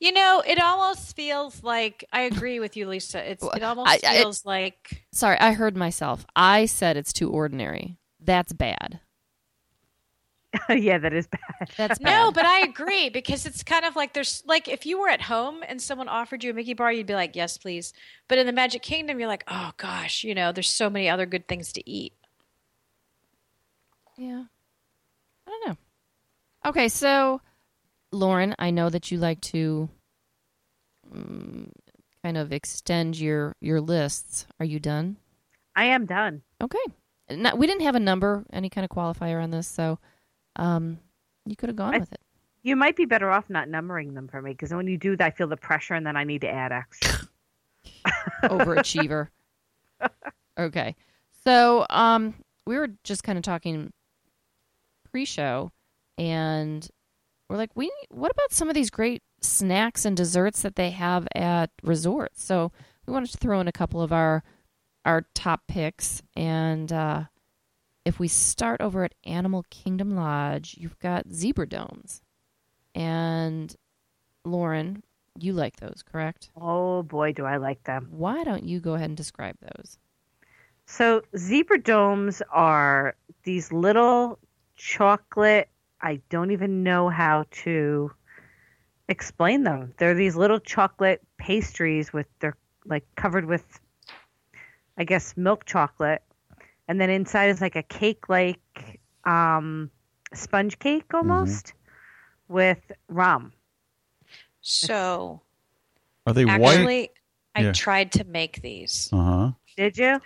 You 0.00 0.12
know, 0.12 0.42
it 0.46 0.60
almost 0.60 1.14
feels 1.14 1.62
like 1.62 2.04
I 2.12 2.22
agree 2.22 2.58
with 2.60 2.76
you, 2.76 2.88
Lisa. 2.88 3.30
It's 3.30 3.44
it 3.44 3.62
almost 3.62 3.90
I- 3.90 4.00
I- 4.06 4.16
feels 4.18 4.44
like 4.44 5.04
Sorry, 5.12 5.38
I 5.38 5.52
heard 5.52 5.76
myself. 5.76 6.24
I 6.34 6.66
said 6.66 6.96
it's 6.96 7.12
too 7.12 7.30
ordinary. 7.30 7.96
That's 8.20 8.52
bad. 8.52 9.00
yeah, 10.70 10.98
that 10.98 11.12
is 11.12 11.26
bad. 11.26 11.40
That's 11.76 11.98
bad. 12.00 12.10
no, 12.10 12.32
but 12.32 12.44
I 12.46 12.60
agree 12.60 13.10
because 13.10 13.44
it's 13.44 13.62
kind 13.62 13.84
of 13.84 13.96
like 13.96 14.14
there's 14.14 14.42
like 14.46 14.68
if 14.68 14.86
you 14.86 15.00
were 15.00 15.08
at 15.08 15.20
home 15.22 15.62
and 15.66 15.80
someone 15.80 16.08
offered 16.08 16.42
you 16.42 16.50
a 16.50 16.54
Mickey 16.54 16.74
bar, 16.74 16.92
you'd 16.92 17.06
be 17.06 17.14
like, 17.14 17.36
yes, 17.36 17.58
please. 17.58 17.92
But 18.28 18.38
in 18.38 18.46
the 18.46 18.52
Magic 18.52 18.82
Kingdom, 18.82 19.18
you're 19.18 19.28
like, 19.28 19.44
oh 19.48 19.72
gosh, 19.76 20.24
you 20.24 20.34
know, 20.34 20.52
there's 20.52 20.70
so 20.70 20.88
many 20.88 21.08
other 21.08 21.26
good 21.26 21.48
things 21.48 21.72
to 21.74 21.90
eat. 21.90 22.14
Yeah. 24.16 24.44
I 25.46 25.50
don't 25.50 25.68
know. 25.68 25.76
Okay, 26.66 26.88
so 26.88 27.40
Lauren, 28.10 28.54
I 28.58 28.70
know 28.70 28.88
that 28.90 29.10
you 29.10 29.18
like 29.18 29.40
to 29.42 29.88
um, 31.12 31.70
kind 32.22 32.36
of 32.36 32.52
extend 32.52 33.18
your 33.18 33.54
your 33.60 33.80
lists. 33.80 34.46
Are 34.58 34.66
you 34.66 34.80
done? 34.80 35.16
I 35.76 35.84
am 35.84 36.06
done. 36.06 36.42
Okay. 36.60 36.78
No, 37.30 37.54
we 37.54 37.66
didn't 37.66 37.82
have 37.82 37.94
a 37.94 38.00
number, 38.00 38.44
any 38.52 38.70
kind 38.70 38.84
of 38.84 38.90
qualifier 38.90 39.42
on 39.42 39.50
this, 39.50 39.68
so 39.68 39.98
um, 40.58 40.98
you 41.46 41.56
could 41.56 41.68
have 41.68 41.76
gone 41.76 41.94
I- 41.94 41.98
with 41.98 42.12
it. 42.12 42.20
You 42.62 42.74
might 42.76 42.96
be 42.96 43.04
better 43.04 43.30
off 43.30 43.48
not 43.48 43.68
numbering 43.68 44.14
them 44.14 44.28
for 44.28 44.42
me 44.42 44.50
because 44.50 44.74
when 44.74 44.88
you 44.88 44.98
do 44.98 45.16
that, 45.16 45.24
I 45.24 45.30
feel 45.30 45.46
the 45.46 45.56
pressure 45.56 45.94
and 45.94 46.04
then 46.04 46.16
I 46.16 46.24
need 46.24 46.40
to 46.42 46.50
add 46.50 46.72
extra. 46.72 47.20
Overachiever. 48.44 49.28
okay. 50.58 50.96
So 51.44 51.86
um, 51.88 52.34
we 52.66 52.76
were 52.76 52.88
just 53.04 53.22
kind 53.22 53.38
of 53.38 53.44
talking 53.44 53.92
pre-show, 55.10 55.70
and 56.18 56.86
we're 57.48 57.56
like, 57.56 57.70
we 57.74 57.90
what 58.10 58.30
about 58.30 58.52
some 58.52 58.68
of 58.68 58.74
these 58.74 58.90
great 58.90 59.22
snacks 59.40 60.04
and 60.04 60.16
desserts 60.16 60.62
that 60.62 60.76
they 60.76 60.90
have 60.90 61.26
at 61.34 61.70
resorts? 61.82 62.44
So 62.44 62.72
we 63.06 63.12
wanted 63.12 63.30
to 63.30 63.38
throw 63.38 63.60
in 63.60 63.68
a 63.68 63.72
couple 63.72 64.02
of 64.02 64.12
our 64.12 64.42
our 65.04 65.26
top 65.34 65.62
picks, 65.68 66.22
and 66.36 66.92
uh, 66.92 67.24
if 68.08 68.18
we 68.18 68.26
start 68.26 68.80
over 68.80 69.04
at 69.04 69.14
Animal 69.24 69.66
Kingdom 69.68 70.16
Lodge, 70.16 70.76
you've 70.78 70.98
got 70.98 71.30
zebra 71.30 71.68
domes, 71.68 72.22
and 72.94 73.76
Lauren, 74.46 75.02
you 75.38 75.52
like 75.52 75.76
those, 75.76 76.02
correct? 76.10 76.48
Oh 76.56 77.02
boy, 77.02 77.34
do 77.34 77.44
I 77.44 77.58
like 77.58 77.84
them. 77.84 78.08
Why 78.10 78.44
don't 78.44 78.64
you 78.64 78.80
go 78.80 78.94
ahead 78.94 79.10
and 79.10 79.16
describe 79.16 79.56
those? 79.60 79.98
So 80.86 81.20
zebra 81.36 81.82
domes 81.82 82.40
are 82.50 83.14
these 83.44 83.72
little 83.72 84.38
chocolate. 84.74 85.68
I 86.00 86.22
don't 86.30 86.50
even 86.50 86.82
know 86.82 87.10
how 87.10 87.44
to 87.64 88.10
explain 89.10 89.64
them. 89.64 89.92
They're 89.98 90.14
these 90.14 90.34
little 90.34 90.60
chocolate 90.60 91.20
pastries 91.36 92.10
with 92.10 92.26
they're 92.40 92.56
like 92.86 93.04
covered 93.16 93.44
with, 93.44 93.78
I 94.96 95.04
guess, 95.04 95.36
milk 95.36 95.66
chocolate, 95.66 96.22
and 96.88 97.00
then 97.00 97.10
inside 97.10 97.50
is 97.50 97.60
like 97.60 97.76
a 97.76 97.82
cake 97.82 98.28
like 98.28 99.00
um, 99.24 99.90
sponge 100.34 100.78
cake 100.78 101.12
almost 101.14 101.74
with 102.48 102.80
rum. 103.08 103.52
So 104.60 105.42
Are 106.26 106.32
they 106.32 106.44
white? 106.44 106.76
actually, 106.76 107.10
I 107.54 107.62
Yeah. 107.62 107.72
tried 107.72 108.12
to 108.12 108.24
make 108.24 108.62
these. 108.62 109.10
Uh 109.12 109.22
huh. 109.22 109.50
Did 109.76 109.96
you? 109.96 110.20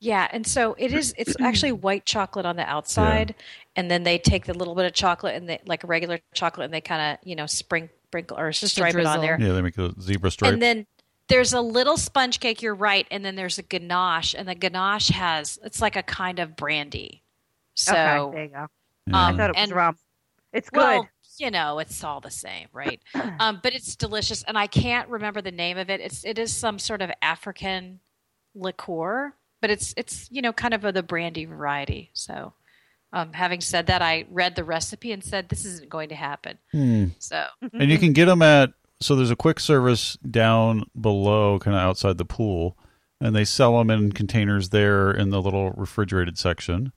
Yeah, 0.00 0.28
and 0.32 0.46
so 0.46 0.74
it 0.78 0.92
is. 0.92 1.14
It's 1.16 1.34
actually 1.40 1.72
white 1.86 2.04
chocolate 2.04 2.46
on 2.46 2.56
the 2.56 2.68
outside, 2.68 3.34
and 3.76 3.90
then 3.90 4.02
they 4.02 4.18
take 4.18 4.44
the 4.44 4.54
little 4.54 4.74
bit 4.74 4.84
of 4.84 4.92
chocolate 4.92 5.34
and 5.34 5.48
they 5.48 5.60
like 5.66 5.84
a 5.84 5.86
regular 5.86 6.20
chocolate, 6.34 6.66
and 6.66 6.74
they 6.74 6.80
kind 6.80 7.00
of 7.18 7.26
you 7.26 7.36
know 7.36 7.46
spring, 7.46 7.88
sprinkle 8.04 8.38
or 8.38 8.50
Just 8.52 8.74
stripe 8.74 8.94
it 8.94 9.06
on 9.06 9.20
there. 9.20 9.38
Yeah, 9.40 9.52
they 9.52 9.62
make 9.62 9.78
a 9.78 9.94
zebra 10.00 10.30
stripe. 10.30 10.52
And 10.52 10.62
then 10.62 10.86
there's 11.28 11.52
a 11.52 11.60
little 11.60 11.96
sponge 11.96 12.40
cake. 12.40 12.62
You're 12.62 12.74
right, 12.74 13.06
and 13.10 13.24
then 13.24 13.34
there's 13.36 13.58
a 13.58 13.62
ganache, 13.62 14.34
and 14.34 14.48
the 14.48 14.54
ganache 14.54 15.08
has 15.08 15.58
it's 15.64 15.80
like 15.80 15.96
a 15.96 16.02
kind 16.02 16.38
of 16.38 16.56
brandy. 16.56 17.22
So 17.74 17.92
okay, 17.92 18.36
there 18.36 18.44
you 18.44 18.50
go. 18.50 18.66
Yeah. 19.06 19.26
I 19.26 19.36
thought 19.36 19.50
it 19.50 19.56
was 19.56 19.62
and- 19.62 19.72
rum. 19.72 19.96
It's 20.52 20.70
good. 20.70 20.78
well, 20.78 21.08
you 21.38 21.50
know, 21.50 21.80
it's 21.80 22.04
all 22.04 22.20
the 22.20 22.30
same, 22.30 22.68
right? 22.72 23.00
um, 23.40 23.58
but 23.62 23.74
it's 23.74 23.96
delicious, 23.96 24.44
and 24.44 24.56
I 24.56 24.66
can't 24.68 25.08
remember 25.08 25.42
the 25.42 25.50
name 25.50 25.78
of 25.78 25.90
it. 25.90 26.00
It's 26.00 26.24
it 26.24 26.38
is 26.38 26.52
some 26.52 26.78
sort 26.78 27.02
of 27.02 27.10
African 27.22 28.00
liqueur, 28.54 29.34
but 29.60 29.70
it's 29.70 29.94
it's 29.96 30.28
you 30.30 30.42
know 30.42 30.52
kind 30.52 30.74
of 30.74 30.84
a, 30.84 30.92
the 30.92 31.02
brandy 31.02 31.44
variety. 31.44 32.10
So, 32.12 32.52
um, 33.12 33.32
having 33.32 33.60
said 33.60 33.86
that, 33.88 34.00
I 34.00 34.26
read 34.30 34.54
the 34.54 34.64
recipe 34.64 35.10
and 35.10 35.24
said 35.24 35.48
this 35.48 35.64
isn't 35.64 35.88
going 35.88 36.10
to 36.10 36.14
happen. 36.14 36.58
Hmm. 36.70 37.06
So 37.18 37.46
and 37.72 37.90
you 37.90 37.98
can 37.98 38.12
get 38.12 38.26
them 38.26 38.42
at 38.42 38.70
so 39.00 39.14
there's 39.16 39.30
a 39.30 39.36
quick 39.36 39.60
service 39.60 40.16
down 40.28 40.84
below 41.00 41.58
kind 41.58 41.76
of 41.76 41.82
outside 41.82 42.18
the 42.18 42.24
pool 42.24 42.76
and 43.20 43.34
they 43.34 43.44
sell 43.44 43.78
them 43.78 43.90
in 43.90 44.12
containers 44.12 44.70
there 44.70 45.10
in 45.10 45.30
the 45.30 45.40
little 45.42 45.70
refrigerated 45.72 46.38
section 46.38 46.92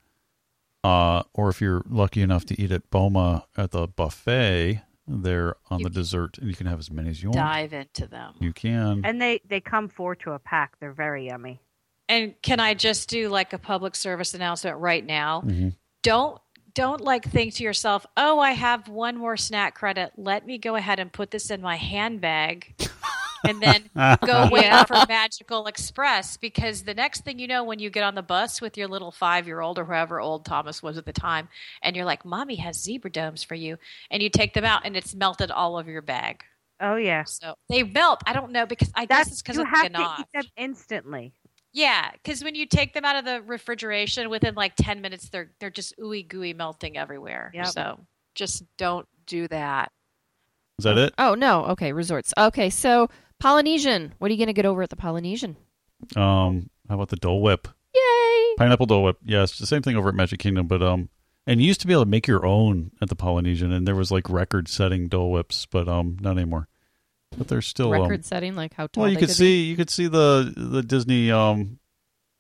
uh, 0.84 1.24
or 1.34 1.50
if 1.50 1.60
you're 1.60 1.84
lucky 1.90 2.22
enough 2.22 2.46
to 2.46 2.62
eat 2.62 2.72
at 2.72 2.90
boma 2.90 3.46
at 3.58 3.72
the 3.72 3.88
buffet 3.88 4.82
there 5.08 5.56
on 5.70 5.80
You 5.80 5.86
the 5.86 5.90
dessert 5.90 6.38
and 6.38 6.50
you 6.50 6.56
can 6.56 6.68
have 6.68 6.80
as 6.80 6.92
many 6.92 7.10
as 7.10 7.22
you 7.24 7.30
want 7.30 7.38
dive 7.38 7.74
into 7.74 8.08
them. 8.08 8.36
you 8.40 8.52
can 8.54 9.02
And 9.04 9.22
they 9.22 9.42
they 9.48 9.60
come 9.62 9.88
four 9.88 10.16
to 10.18 10.32
a 10.34 10.40
pack. 10.40 10.74
They're 10.80 10.92
very 10.92 11.28
yummy. 11.28 11.62
And 12.10 12.34
can 12.42 12.60
I 12.60 12.74
just 12.74 13.10
do 13.10 13.30
like 13.30 13.54
a 13.54 13.58
public 13.58 13.96
service 13.96 14.34
announcement 14.34 14.78
right 14.78 15.06
now? 15.06 15.42
Mhm. 15.46 15.76
Don't 16.04 16.40
don't 16.78 17.02
like 17.02 17.26
think 17.26 17.56
to 17.56 17.64
yourself, 17.64 18.06
"Oh, 18.16 18.40
I 18.40 18.52
have 18.52 18.88
one 18.88 19.18
more 19.18 19.36
snack 19.36 19.74
credit. 19.74 20.12
Let 20.16 20.46
me 20.46 20.60
go 20.60 20.76
ahead 20.76 21.00
and 21.00 21.12
put 21.12 21.32
this 21.32 21.50
in 21.50 21.60
my 21.60 21.76
handbag." 21.76 22.76
and 23.48 23.60
then 23.60 23.90
go 24.24 24.48
wait 24.52 24.88
for 24.88 24.96
Magical 25.08 25.66
Express 25.66 26.38
because 26.38 26.84
the 26.84 26.94
next 26.94 27.24
thing 27.26 27.40
you 27.40 27.48
know, 27.48 27.64
when 27.64 27.80
you 27.80 27.90
get 27.90 28.04
on 28.04 28.14
the 28.14 28.22
bus 28.22 28.62
with 28.62 28.78
your 28.78 28.88
little 28.88 29.12
five 29.12 29.48
year 29.48 29.60
old 29.60 29.80
or 29.80 29.86
whoever 29.86 30.20
old 30.20 30.46
Thomas 30.46 30.84
was 30.84 31.00
at 31.00 31.06
the 31.08 31.14
time, 31.14 31.50
and 31.82 31.96
you're 31.96 32.06
like, 32.06 32.24
Mommy 32.24 32.58
has 32.58 32.80
zebra 32.80 33.12
domes 33.12 33.42
for 33.42 33.56
you, 33.56 33.78
and 34.12 34.22
you 34.22 34.30
take 34.30 34.54
them 34.54 34.66
out 34.66 34.84
and 34.86 34.96
it's 34.96 35.16
melted 35.16 35.50
all 35.50 35.78
over 35.78 35.90
your 35.90 36.04
bag. 36.04 36.44
Oh 36.80 36.96
yeah. 36.98 37.24
So 37.24 37.56
they 37.70 37.82
melt. 37.82 38.22
I 38.28 38.34
don't 38.34 38.52
know 38.52 38.68
because 38.68 38.92
I 38.94 39.06
guess 39.08 39.32
it's 39.32 39.42
because 39.42 39.56
you 39.56 39.64
of 39.64 39.70
have 39.70 39.84
the 39.86 39.90
to 39.90 39.94
ganache. 39.96 40.20
eat 40.20 40.28
them 40.32 40.46
instantly. 40.58 41.34
Yeah, 41.78 42.10
because 42.12 42.44
when 42.44 42.56
you 42.56 42.66
take 42.66 42.96
them 42.96 43.06
out 43.06 43.18
of 43.18 43.26
the 43.26 43.40
refrigeration, 43.44 44.32
within 44.32 44.56
like 44.56 44.74
ten 44.76 45.00
minutes, 45.00 45.30
they're 45.30 45.52
they're 45.60 45.70
just 45.70 45.96
ooey 46.00 46.28
gooey 46.28 46.56
melting 46.56 46.98
everywhere. 46.98 47.52
Yep. 47.54 47.68
So 47.68 48.00
just 48.34 48.64
don't 48.78 49.08
do 49.28 49.48
that. 49.50 49.92
Is 50.80 50.86
that 50.86 50.98
it? 50.98 51.14
Oh 51.20 51.36
no. 51.36 51.66
Okay, 51.66 51.94
resorts. 51.94 52.34
Okay, 52.36 52.72
so 52.72 53.10
Polynesian. 53.40 54.16
What 54.18 54.30
are 54.30 54.32
you 54.32 54.40
going 54.40 54.48
to 54.48 54.54
get 54.54 54.66
over 54.66 54.82
at 54.82 54.90
the 54.90 54.96
Polynesian? 54.96 55.56
Um, 56.16 56.72
how 56.90 56.96
about 56.96 57.10
the 57.10 57.16
Dole 57.16 57.44
Whip? 57.44 57.68
Yay! 57.94 58.56
Pineapple 58.58 58.88
Dole 58.88 59.04
Whip. 59.04 59.18
Yes, 59.24 59.60
the 59.60 59.68
same 59.68 59.84
thing 59.84 59.96
over 59.96 60.10
at 60.10 60.16
Magic 60.16 60.40
Kingdom, 60.40 60.66
but 60.66 60.82
um, 60.82 61.10
and 61.46 61.62
you 61.62 61.68
used 61.68 61.82
to 61.82 61.88
be 61.88 61.94
able 61.94 62.06
to 62.06 62.10
make 62.10 62.26
your 62.26 62.44
own 62.44 62.90
at 63.04 63.10
the 63.10 63.16
Polynesian, 63.16 63.72
and 63.72 63.88
there 63.88 63.94
was 63.96 64.10
like 64.10 64.32
record-setting 64.32 65.10
Dole 65.10 65.30
Whips, 65.30 65.68
but 65.68 65.88
um, 65.88 66.18
not 66.22 66.38
anymore. 66.38 66.70
But 67.38 67.48
there's 67.48 67.68
still 67.68 67.94
um, 67.94 68.02
Record 68.04 68.26
setting, 68.26 68.56
like 68.56 68.74
how 68.74 68.88
tall 68.88 69.04
Well, 69.04 69.12
you 69.12 69.18
could 69.18 69.28
be? 69.28 69.34
see 69.34 69.64
you 69.64 69.76
could 69.76 69.90
see 69.90 70.08
the 70.08 70.54
the 70.56 70.82
Disney 70.84 71.32
um 71.32 71.80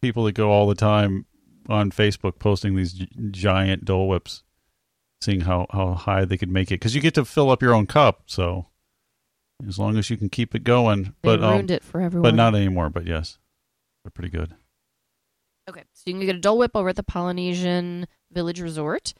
people 0.01 0.23
that 0.25 0.33
go 0.33 0.51
all 0.51 0.67
the 0.67 0.75
time 0.75 1.25
on 1.69 1.91
Facebook 1.91 2.39
posting 2.39 2.75
these 2.75 2.93
gi- 2.93 3.09
giant 3.31 3.83
Dole 3.85 4.07
Whips, 4.07 4.43
seeing 5.21 5.41
how 5.41 5.67
how 5.71 5.93
high 5.93 6.25
they 6.25 6.37
could 6.37 6.49
make 6.51 6.71
it 6.71 6.75
because 6.75 6.95
you 6.95 7.01
get 7.01 7.13
to 7.15 7.25
fill 7.25 7.49
up 7.51 7.61
your 7.61 7.73
own 7.73 7.85
cup. 7.87 8.23
So 8.27 8.67
as 9.67 9.77
long 9.77 9.97
as 9.97 10.09
you 10.09 10.17
can 10.17 10.29
keep 10.29 10.55
it 10.55 10.63
going, 10.63 11.03
They 11.03 11.11
but 11.21 11.43
um, 11.43 11.51
ruined 11.53 11.71
it 11.71 11.83
for 11.83 11.99
everyone. 11.99 12.23
but 12.31 12.35
not 12.35 12.55
anymore. 12.55 12.89
But 12.89 13.05
yes, 13.05 13.37
they're 14.03 14.11
pretty 14.11 14.29
good. 14.29 14.55
Okay, 15.69 15.83
so 15.93 16.03
you 16.05 16.13
can 16.13 16.25
get 16.25 16.35
a 16.35 16.39
Dole 16.39 16.59
Whip 16.59 16.71
over 16.75 16.89
at 16.89 16.95
the 16.95 17.03
Polynesian 17.03 18.07
Village 18.31 18.61
Resort. 18.61 19.13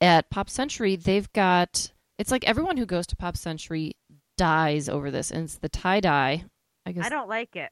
At 0.00 0.28
Pop 0.30 0.50
Century, 0.50 0.96
they've 0.96 1.32
got 1.32 1.92
it's 2.18 2.30
like 2.30 2.44
everyone 2.48 2.76
who 2.76 2.86
goes 2.86 3.06
to 3.08 3.16
Pop 3.16 3.36
Century 3.36 3.94
dies 4.36 4.88
over 4.88 5.10
this, 5.10 5.30
and 5.30 5.44
it's 5.44 5.58
the 5.58 5.68
tie 5.68 6.00
dye. 6.00 6.44
I 6.84 6.92
guess 6.92 7.06
I 7.06 7.08
don't 7.08 7.28
like 7.28 7.56
it. 7.56 7.70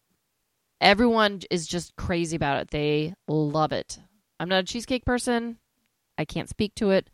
everyone 0.81 1.41
is 1.51 1.67
just 1.67 1.95
crazy 1.97 2.37
about 2.37 2.61
it. 2.61 2.71
They 2.71 3.15
love 3.29 3.73
it. 3.73 3.99
I'm 4.41 4.49
not 4.49 4.61
a 4.61 4.67
cheesecake 4.67 5.05
person. 5.05 5.59
I 6.19 6.25
can't 6.25 6.49
speak 6.49 6.75
to 6.77 6.91
it. 6.91 7.09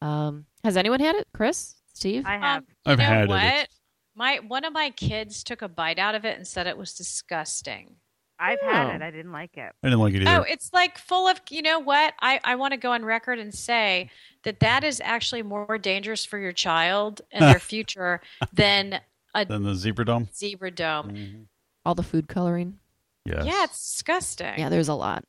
Um, 0.00 0.46
has 0.64 0.76
anyone 0.76 1.00
had 1.00 1.14
it? 1.16 1.28
Chris, 1.34 1.76
Steve? 1.92 2.24
I 2.26 2.38
have. 2.38 2.58
Um, 2.62 2.66
I've 2.86 2.98
know 2.98 3.04
had 3.04 3.24
it. 3.24 3.28
what? 3.28 3.42
It's- 3.44 3.80
My 4.16 4.36
one 4.46 4.64
of 4.64 4.72
my 4.72 4.90
kids 4.90 5.42
took 5.44 5.60
a 5.62 5.68
bite 5.68 5.98
out 5.98 6.14
of 6.14 6.24
it 6.24 6.36
and 6.36 6.46
said 6.46 6.66
it 6.66 6.78
was 6.78 6.94
disgusting. 6.94 7.96
I've 8.38 8.58
Oh. 8.62 8.66
had 8.66 8.96
it. 8.96 9.02
I 9.02 9.10
didn't 9.10 9.32
like 9.32 9.56
it. 9.56 9.72
I 9.82 9.86
didn't 9.88 10.00
like 10.00 10.14
it 10.14 10.22
either. 10.22 10.40
Oh, 10.40 10.42
it's 10.42 10.72
like 10.72 10.98
full 10.98 11.28
of, 11.28 11.40
you 11.50 11.62
know 11.62 11.78
what? 11.78 12.14
I, 12.20 12.40
I 12.44 12.56
want 12.56 12.72
to 12.72 12.76
go 12.76 12.92
on 12.92 13.04
record 13.04 13.38
and 13.38 13.54
say 13.54 14.10
that 14.42 14.60
that 14.60 14.82
is 14.84 15.00
actually 15.04 15.42
more 15.42 15.78
dangerous 15.78 16.24
for 16.24 16.38
your 16.38 16.52
child 16.52 17.20
and 17.30 17.44
their 17.44 17.58
future 17.60 18.20
than 18.52 19.00
a 19.34 19.44
then 19.44 19.62
the 19.62 19.74
Zebra 19.74 20.04
Dome. 20.04 20.28
zebra 20.34 20.70
dome. 20.70 21.10
Mhm. 21.10 21.44
All 21.86 21.94
the 21.94 22.02
food 22.02 22.28
coloring. 22.28 22.78
Yes. 23.24 23.44
Yeah, 23.46 23.64
it's 23.64 23.92
disgusting. 23.92 24.54
Yeah, 24.58 24.68
there's 24.68 24.88
a 24.88 24.94
lot. 24.94 25.24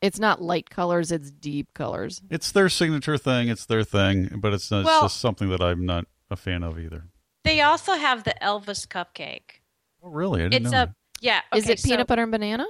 It's 0.00 0.18
not 0.18 0.42
light 0.42 0.68
colors; 0.68 1.12
it's 1.12 1.30
deep 1.30 1.72
colors. 1.74 2.20
It's 2.28 2.50
their 2.52 2.68
signature 2.68 3.16
thing. 3.16 3.48
It's 3.48 3.66
their 3.66 3.84
thing, 3.84 4.38
but 4.40 4.52
it's, 4.52 4.70
it's 4.72 4.84
Well- 4.84 5.02
just 5.02 5.18
something 5.20 5.48
that 5.50 5.60
I'm 5.62 5.86
not 5.86 6.06
a 6.30 6.36
fan 6.36 6.62
of 6.62 6.78
either. 6.78 7.04
They 7.44 7.60
also 7.60 7.94
have 7.94 8.24
the 8.24 8.34
Elvis 8.42 8.86
cupcake. 8.86 9.60
Oh, 10.02 10.08
really? 10.10 10.42
I 10.42 10.48
didn't 10.48 10.66
It's 10.66 10.72
know. 10.72 10.82
a 10.82 10.94
yeah. 11.22 11.40
Is 11.54 11.64
okay, 11.64 11.72
it 11.72 11.82
peanut 11.82 12.00
so 12.00 12.04
butter 12.04 12.22
and 12.24 12.32
banana? 12.32 12.66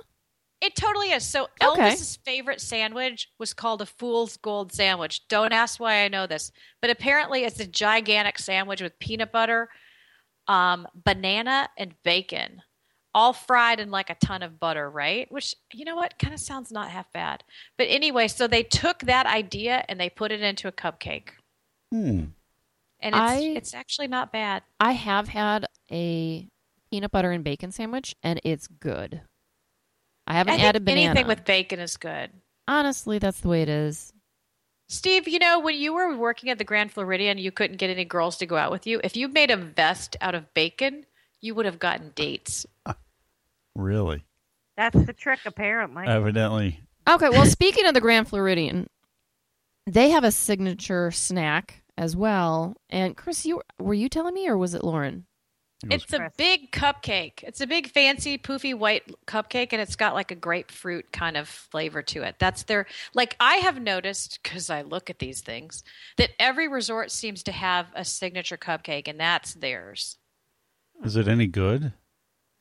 It 0.60 0.76
totally 0.76 1.10
is. 1.10 1.24
So 1.24 1.48
Okay. 1.60 1.90
Elvis's 1.90 2.16
favorite 2.24 2.60
sandwich 2.60 3.28
was 3.40 3.52
called 3.52 3.82
a 3.82 3.86
fool's 3.86 4.36
gold 4.36 4.72
sandwich. 4.72 5.26
Don't 5.26 5.52
ask 5.52 5.80
why 5.80 6.04
I 6.04 6.08
know 6.08 6.28
this, 6.28 6.52
but 6.80 6.88
apparently 6.90 7.42
it's 7.42 7.58
a 7.58 7.66
gigantic 7.66 8.38
sandwich 8.38 8.80
with 8.80 8.96
peanut 9.00 9.32
butter, 9.32 9.68
um, 10.46 10.86
banana, 10.94 11.68
and 11.76 11.94
bacon, 12.04 12.62
all 13.12 13.32
fried 13.32 13.80
in 13.80 13.90
like 13.90 14.08
a 14.10 14.14
ton 14.24 14.42
of 14.44 14.60
butter, 14.60 14.88
right? 14.88 15.26
Which 15.32 15.54
you 15.72 15.84
know 15.84 15.96
what 15.96 16.16
kind 16.20 16.32
of 16.32 16.38
sounds 16.38 16.70
not 16.70 16.90
half 16.90 17.12
bad. 17.12 17.42
But 17.76 17.88
anyway, 17.90 18.28
so 18.28 18.46
they 18.46 18.62
took 18.62 19.00
that 19.00 19.26
idea 19.26 19.84
and 19.88 19.98
they 19.98 20.10
put 20.10 20.30
it 20.30 20.42
into 20.42 20.68
a 20.68 20.72
cupcake, 20.72 21.30
Hmm. 21.90 22.26
and 23.00 23.14
it's 23.16 23.32
I- 23.32 23.52
it's 23.56 23.74
actually 23.74 24.06
not 24.08 24.30
bad. 24.32 24.62
I 24.78 24.92
have 24.92 25.26
had 25.26 25.66
a 25.90 26.48
peanut 26.92 27.10
butter 27.10 27.30
and 27.30 27.42
bacon 27.42 27.72
sandwich, 27.72 28.14
and 28.22 28.38
it's 28.44 28.66
good. 28.66 29.22
I 30.26 30.34
haven't 30.34 30.52
I 30.52 30.56
think 30.56 30.68
added 30.68 30.84
banana. 30.84 31.10
anything 31.10 31.26
with 31.26 31.46
bacon 31.46 31.80
is 31.80 31.96
good. 31.96 32.30
Honestly, 32.68 33.18
that's 33.18 33.40
the 33.40 33.48
way 33.48 33.62
it 33.62 33.70
is. 33.70 34.12
Steve, 34.90 35.26
you 35.26 35.38
know, 35.38 35.58
when 35.58 35.74
you 35.74 35.94
were 35.94 36.14
working 36.14 36.50
at 36.50 36.58
the 36.58 36.64
Grand 36.64 36.92
Floridian, 36.92 37.38
you 37.38 37.50
couldn't 37.50 37.78
get 37.78 37.88
any 37.88 38.04
girls 38.04 38.36
to 38.36 38.46
go 38.46 38.58
out 38.58 38.70
with 38.70 38.86
you. 38.86 39.00
If 39.02 39.16
you 39.16 39.28
made 39.28 39.50
a 39.50 39.56
vest 39.56 40.16
out 40.20 40.34
of 40.34 40.52
bacon, 40.52 41.06
you 41.40 41.54
would 41.54 41.64
have 41.64 41.78
gotten 41.78 42.12
dates. 42.14 42.66
Really? 43.74 44.22
That's 44.76 45.06
the 45.06 45.14
trick, 45.14 45.38
apparently. 45.46 46.04
Evidently. 46.06 46.80
Okay, 47.08 47.30
well, 47.30 47.46
speaking 47.58 47.86
of 47.86 47.94
the 47.94 48.02
Grand 48.02 48.28
Floridian, 48.28 48.86
they 49.86 50.10
have 50.10 50.24
a 50.24 50.30
signature 50.30 51.10
snack 51.10 51.82
as 51.96 52.14
well. 52.14 52.76
And 52.90 53.16
Chris, 53.16 53.46
you 53.46 53.62
were 53.78 53.94
you 53.94 54.10
telling 54.10 54.34
me, 54.34 54.46
or 54.46 54.58
was 54.58 54.74
it 54.74 54.84
Lauren? 54.84 55.24
It 55.84 55.90
was- 55.92 56.02
It's 56.04 56.12
a 56.12 56.30
big 56.36 56.70
cupcake. 56.70 57.42
It's 57.42 57.60
a 57.60 57.66
big, 57.66 57.88
fancy, 57.88 58.38
poofy 58.38 58.74
white 58.74 59.04
cupcake, 59.26 59.68
and 59.72 59.80
it's 59.82 59.96
got 59.96 60.14
like 60.14 60.30
a 60.30 60.34
grapefruit 60.36 61.12
kind 61.12 61.36
of 61.36 61.48
flavor 61.48 62.02
to 62.02 62.22
it. 62.22 62.36
That's 62.38 62.62
their, 62.64 62.86
like, 63.14 63.36
I 63.40 63.56
have 63.56 63.80
noticed, 63.80 64.40
because 64.42 64.70
I 64.70 64.82
look 64.82 65.10
at 65.10 65.18
these 65.18 65.40
things, 65.40 65.82
that 66.16 66.30
every 66.38 66.68
resort 66.68 67.10
seems 67.10 67.42
to 67.44 67.52
have 67.52 67.86
a 67.94 68.04
signature 68.04 68.56
cupcake, 68.56 69.08
and 69.08 69.18
that's 69.18 69.54
theirs. 69.54 70.18
Is 71.04 71.16
it 71.16 71.26
any 71.28 71.46
good? 71.48 71.92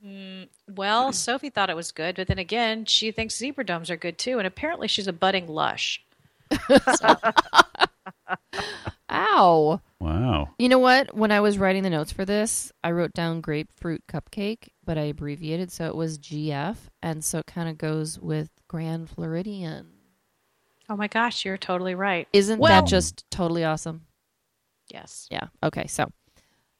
Mm, 0.03 0.49
well, 0.67 1.11
Sophie 1.13 1.49
thought 1.51 1.69
it 1.69 1.75
was 1.75 1.91
good, 1.91 2.15
but 2.15 2.27
then 2.27 2.39
again, 2.39 2.85
she 2.85 3.11
thinks 3.11 3.37
zebra 3.37 3.63
domes 3.65 3.89
are 3.91 3.97
good 3.97 4.17
too, 4.17 4.39
and 4.39 4.47
apparently 4.47 4.87
she's 4.87 5.07
a 5.07 5.13
budding 5.13 5.47
lush. 5.47 6.03
So, 6.97 7.15
Ow! 9.11 9.81
Wow. 9.99 10.49
You 10.57 10.69
know 10.69 10.79
what? 10.79 11.15
When 11.15 11.31
I 11.31 11.41
was 11.41 11.57
writing 11.57 11.83
the 11.83 11.89
notes 11.89 12.11
for 12.11 12.25
this, 12.25 12.71
I 12.83 12.91
wrote 12.91 13.13
down 13.13 13.41
grapefruit 13.41 14.03
cupcake, 14.07 14.69
but 14.83 14.97
I 14.97 15.01
abbreviated 15.03 15.71
so 15.71 15.85
it 15.87 15.95
was 15.95 16.17
GF, 16.17 16.77
and 17.03 17.23
so 17.23 17.39
it 17.39 17.45
kind 17.45 17.69
of 17.69 17.77
goes 17.77 18.17
with 18.19 18.49
Grand 18.67 19.09
Floridian. 19.09 19.87
oh 20.89 20.95
my 20.97 21.07
gosh, 21.07 21.45
you're 21.45 21.57
totally 21.57 21.95
right. 21.95 22.27
Isn't 22.33 22.59
Well- 22.59 22.81
that 22.81 22.89
just 22.89 23.29
totally 23.31 23.63
awesome? 23.63 24.05
Yes. 24.91 25.27
Yeah. 25.31 25.47
Okay. 25.63 25.87
So, 25.87 26.11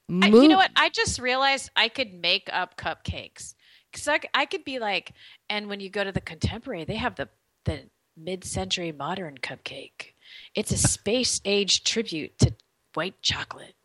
I, 0.09 0.27
you 0.27 0.49
know 0.49 0.57
what? 0.57 0.71
I 0.75 0.89
just 0.89 1.17
realized 1.19 1.69
I 1.77 1.87
could 1.87 2.13
make 2.13 2.49
up 2.51 2.75
cupcakes 2.75 3.53
because 3.91 4.07
I 4.33 4.45
could 4.45 4.65
be 4.65 4.79
like, 4.79 5.13
and 5.49 5.67
when 5.67 5.79
you 5.79 5.89
go 5.89 6.03
to 6.03 6.11
the 6.11 6.19
contemporary, 6.19 6.83
they 6.83 6.95
have 6.95 7.15
the 7.15 7.29
the 7.63 7.83
mid-century 8.17 8.91
modern 8.91 9.37
cupcake. 9.37 10.13
It's 10.55 10.71
a 10.71 10.77
space 10.77 11.39
age 11.45 11.83
tribute 11.83 12.37
to 12.39 12.53
white 12.93 13.21
chocolate. 13.21 13.75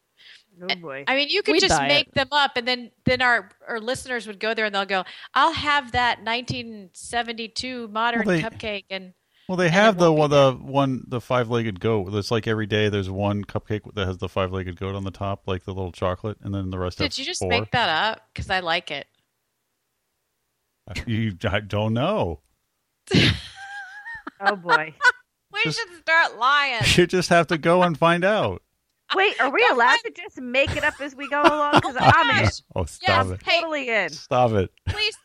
oh 0.62 0.74
boy. 0.76 1.04
I 1.06 1.14
mean, 1.16 1.28
you 1.30 1.42
could 1.42 1.52
We'd 1.52 1.60
just 1.60 1.80
make 1.82 2.08
it. 2.08 2.14
them 2.14 2.28
up, 2.32 2.56
and 2.56 2.66
then 2.66 2.90
then 3.04 3.22
our 3.22 3.50
our 3.68 3.78
listeners 3.80 4.26
would 4.26 4.40
go 4.40 4.54
there 4.54 4.64
and 4.64 4.74
they'll 4.74 4.84
go, 4.86 5.04
"I'll 5.34 5.52
have 5.52 5.92
that 5.92 6.22
1972 6.24 7.88
modern 7.88 8.24
Well, 8.26 8.36
they- 8.36 8.42
cupcake," 8.42 8.84
and 8.90 9.12
Well, 9.48 9.56
they 9.56 9.66
And 9.66 9.74
have 9.74 9.98
the 9.98 10.12
one, 10.12 10.30
the 10.30 10.52
one, 10.54 11.04
the 11.06 11.20
five-legged 11.20 11.78
goat. 11.78 12.12
It's 12.14 12.32
like 12.32 12.48
every 12.48 12.66
day 12.66 12.88
there's 12.88 13.08
one 13.08 13.44
cupcake 13.44 13.82
that 13.94 14.06
has 14.06 14.18
the 14.18 14.28
five-legged 14.28 14.76
goat 14.76 14.96
on 14.96 15.04
the 15.04 15.12
top, 15.12 15.46
like 15.46 15.64
the 15.64 15.72
little 15.72 15.92
chocolate, 15.92 16.38
and 16.42 16.52
then 16.52 16.70
the 16.70 16.78
rest 16.80 16.98
have 16.98 17.10
did 17.10 17.18
you 17.18 17.24
just 17.24 17.40
four. 17.42 17.48
make 17.50 17.70
that 17.70 17.88
up? 17.88 18.22
Because 18.32 18.50
I 18.50 18.58
like 18.60 18.90
it. 18.90 19.06
You, 21.06 21.36
I 21.48 21.60
don't 21.60 21.92
know. 21.94 22.40
oh 24.40 24.56
boy. 24.56 24.94
We 25.66 25.72
Just- 25.72 25.78
should 25.78 25.98
start 26.00 26.38
lying. 26.38 26.82
You 26.96 27.06
just 27.06 27.28
have 27.28 27.46
to 27.48 27.58
go 27.58 27.82
and 27.82 27.96
find 27.98 28.24
out. 28.24 28.62
Wait, 29.14 29.40
are 29.40 29.50
we 29.50 29.60
Go 29.68 29.74
allowed 29.74 29.98
find- 30.02 30.14
to 30.16 30.22
just 30.22 30.40
make 30.40 30.76
it 30.76 30.82
up 30.82 30.94
as 31.00 31.14
we 31.14 31.28
go 31.28 31.40
along? 31.44 31.74
Because 31.74 31.96
I'm 31.98 32.38
in. 32.38 32.44
gosh. 32.44 32.62
Oh, 32.74 32.84
stop 32.86 33.26
Yes. 33.26 33.30
it! 33.30 33.42
Hey, 33.44 33.60
Totally 33.60 33.88
in. 33.88 34.08
Stop 34.10 34.52
it! 34.52 34.70
please 34.88 35.16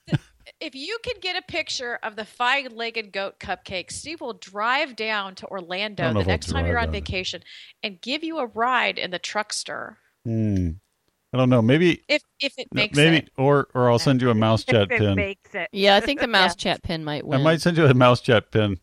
if 0.60 0.76
you 0.76 0.98
could 1.04 1.22
get 1.22 1.36
a 1.36 1.42
picture 1.44 1.98
of 2.04 2.16
the 2.16 2.26
five-legged 2.26 3.12
goat 3.12 3.39
cupcake 3.39 3.92
steve 3.92 4.22
will 4.22 4.34
drive 4.34 4.96
down 4.96 5.34
to 5.34 5.48
orlando 5.48 6.14
the 6.14 6.24
next 6.24 6.48
time 6.48 6.66
you're 6.68 6.78
on 6.78 6.86
down 6.88 6.92
there. 6.94 7.02
vacation 7.02 7.42
and 7.84 8.00
give 8.02 8.24
you 8.24 8.38
a 8.38 8.46
ride 8.48 8.98
in 9.00 9.10
the 9.12 9.20
truckster 9.20 9.96
Hmm. 10.26 10.72
I 11.34 11.38
don't 11.38 11.50
know. 11.50 11.62
Maybe, 11.62 12.04
if 12.10 12.22
if 12.42 12.54
it 12.58 12.68
makes 12.74 12.98
maybe, 12.98 13.18
it 13.18 13.30
or 13.38 13.70
or 13.74 13.89
I'll 13.89 13.98
send 14.00 14.22
you 14.22 14.30
a 14.30 14.36
mouse 14.36 14.64
chat 14.66 14.84
if 14.84 14.92
it 14.92 15.00
pin. 15.00 15.16
makes 15.16 15.56
it. 15.56 15.70
yeah, 15.72 15.96
I 15.96 16.02
think 16.02 16.20
the 16.20 16.28
mouse 16.28 16.56
chat 16.56 16.84
pin 16.84 17.04
might 17.06 17.26
win. 17.26 17.39
I 17.39 17.44
might 17.44 17.62
send 17.62 17.78
you 17.78 17.86
a 17.86 17.94
mouse 17.94 18.20
chat 18.20 18.52
pin. 18.52 18.80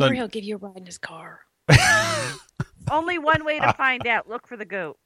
Or 0.00 0.12
he'll 0.12 0.28
give 0.28 0.44
you 0.44 0.56
a 0.56 0.58
ride 0.58 0.76
in 0.76 0.86
his 0.86 0.98
car 0.98 1.40
Only 2.90 3.18
one 3.18 3.44
way 3.44 3.58
to 3.60 3.72
find 3.74 4.06
out. 4.06 4.28
Look 4.28 4.46
for 4.46 4.56
the 4.56 4.64
goat. 4.64 4.98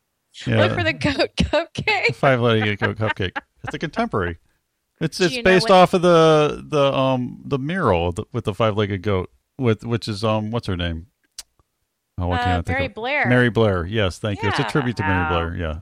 Yeah. 0.47 0.61
Look 0.61 0.73
for 0.75 0.85
the 0.85 0.93
goat 0.93 1.31
cupcake. 1.37 2.15
five 2.15 2.41
legged 2.41 2.79
goat 2.79 2.97
cupcake. 2.97 3.37
It's 3.65 3.75
a 3.75 3.79
contemporary. 3.79 4.39
It's 5.01 5.21
it's 5.21 5.39
based 5.43 5.69
what- 5.69 5.75
off 5.77 5.95
of 5.95 6.03
the 6.03 6.65
the 6.69 6.93
um 6.93 7.43
the 7.45 7.59
mural 7.59 8.15
with 8.33 8.45
the 8.45 8.55
five 8.55 8.77
legged 8.77 9.03
goat 9.03 9.31
with 9.59 9.85
which 9.85 10.07
is 10.07 10.23
um 10.23 10.51
what's 10.53 10.69
her 10.69 10.77
name? 10.77 11.09
Oh, 12.19 12.29
what 12.29 12.41
Uh, 12.41 12.45
can't 12.45 12.51
I 12.51 12.63
think 12.63 12.69
Mary 12.69 12.87
of? 12.87 12.95
Blair. 12.95 13.27
Mary 13.29 13.51
Blair. 13.51 13.85
Yes, 13.85 14.19
thank 14.19 14.43
you. 14.43 14.49
It's 14.49 14.61
a 14.61 14.65
tribute 14.65 14.97
to 14.99 15.03
Mary 15.03 15.29
Blair. 15.29 15.57
Yeah. 15.57 15.81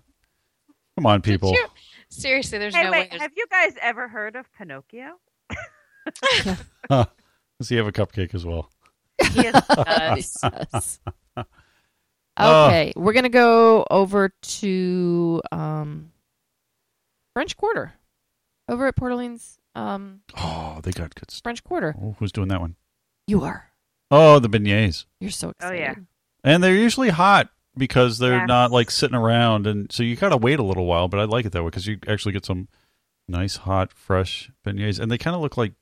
Come 0.96 1.04
on, 1.06 1.20
people. 1.20 1.52
you- 1.52 1.66
Seriously, 2.08 2.58
there's 2.58 2.74
Hey, 2.74 2.84
no 2.84 2.90
way. 2.92 3.00
wait. 3.00 3.10
there's- 3.10 3.22
Have 3.22 3.32
you 3.36 3.44
guys 3.50 3.74
ever 3.82 4.08
heard 4.08 4.36
of 4.36 4.50
Pinocchio? 4.54 5.12
Does 6.88 7.68
he 7.68 7.76
have 7.76 7.86
a 7.86 7.92
cupcake 7.92 8.34
as 8.34 8.44
well? 8.46 8.70
He 9.32 9.46
is 9.46 9.54
Yes. 9.86 11.00
okay, 12.40 12.92
we're 12.96 13.12
gonna 13.12 13.28
go 13.28 13.86
over 13.90 14.30
to 14.42 15.42
um, 15.52 16.12
French 17.34 17.56
Quarter, 17.56 17.92
over 18.68 18.86
at 18.86 18.96
Port 18.96 19.12
Orleans 19.12 19.58
um, 19.74 20.20
Oh, 20.36 20.80
they 20.82 20.90
got 20.90 21.14
good 21.14 21.30
stuff. 21.30 21.42
French 21.44 21.62
Quarter. 21.64 21.94
Oh, 22.00 22.16
who's 22.18 22.32
doing 22.32 22.48
that 22.48 22.60
one? 22.60 22.76
You 23.26 23.42
are. 23.44 23.70
Oh, 24.10 24.38
the 24.40 24.48
beignets. 24.48 25.06
You're 25.20 25.30
so 25.30 25.50
excited. 25.50 25.76
Oh, 25.78 25.80
yeah. 25.80 25.94
And 26.42 26.64
they're 26.64 26.74
usually 26.74 27.10
hot 27.10 27.50
because 27.76 28.18
they're 28.18 28.38
Yes. 28.38 28.48
not 28.48 28.70
like 28.72 28.90
sitting 28.90 29.16
around, 29.16 29.66
and 29.66 29.90
so 29.92 30.02
you 30.02 30.16
gotta 30.16 30.36
wait 30.36 30.58
a 30.58 30.64
little 30.64 30.86
while. 30.86 31.06
But 31.08 31.20
I 31.20 31.24
like 31.24 31.44
it 31.46 31.52
that 31.52 31.62
way 31.62 31.68
because 31.68 31.86
you 31.86 31.98
actually 32.08 32.32
get 32.32 32.44
some 32.44 32.68
nice, 33.28 33.56
hot, 33.56 33.92
fresh 33.92 34.50
beignets, 34.66 34.98
and 34.98 35.10
they 35.10 35.18
kind 35.18 35.36
of 35.36 35.42
look 35.42 35.56
like 35.56 35.72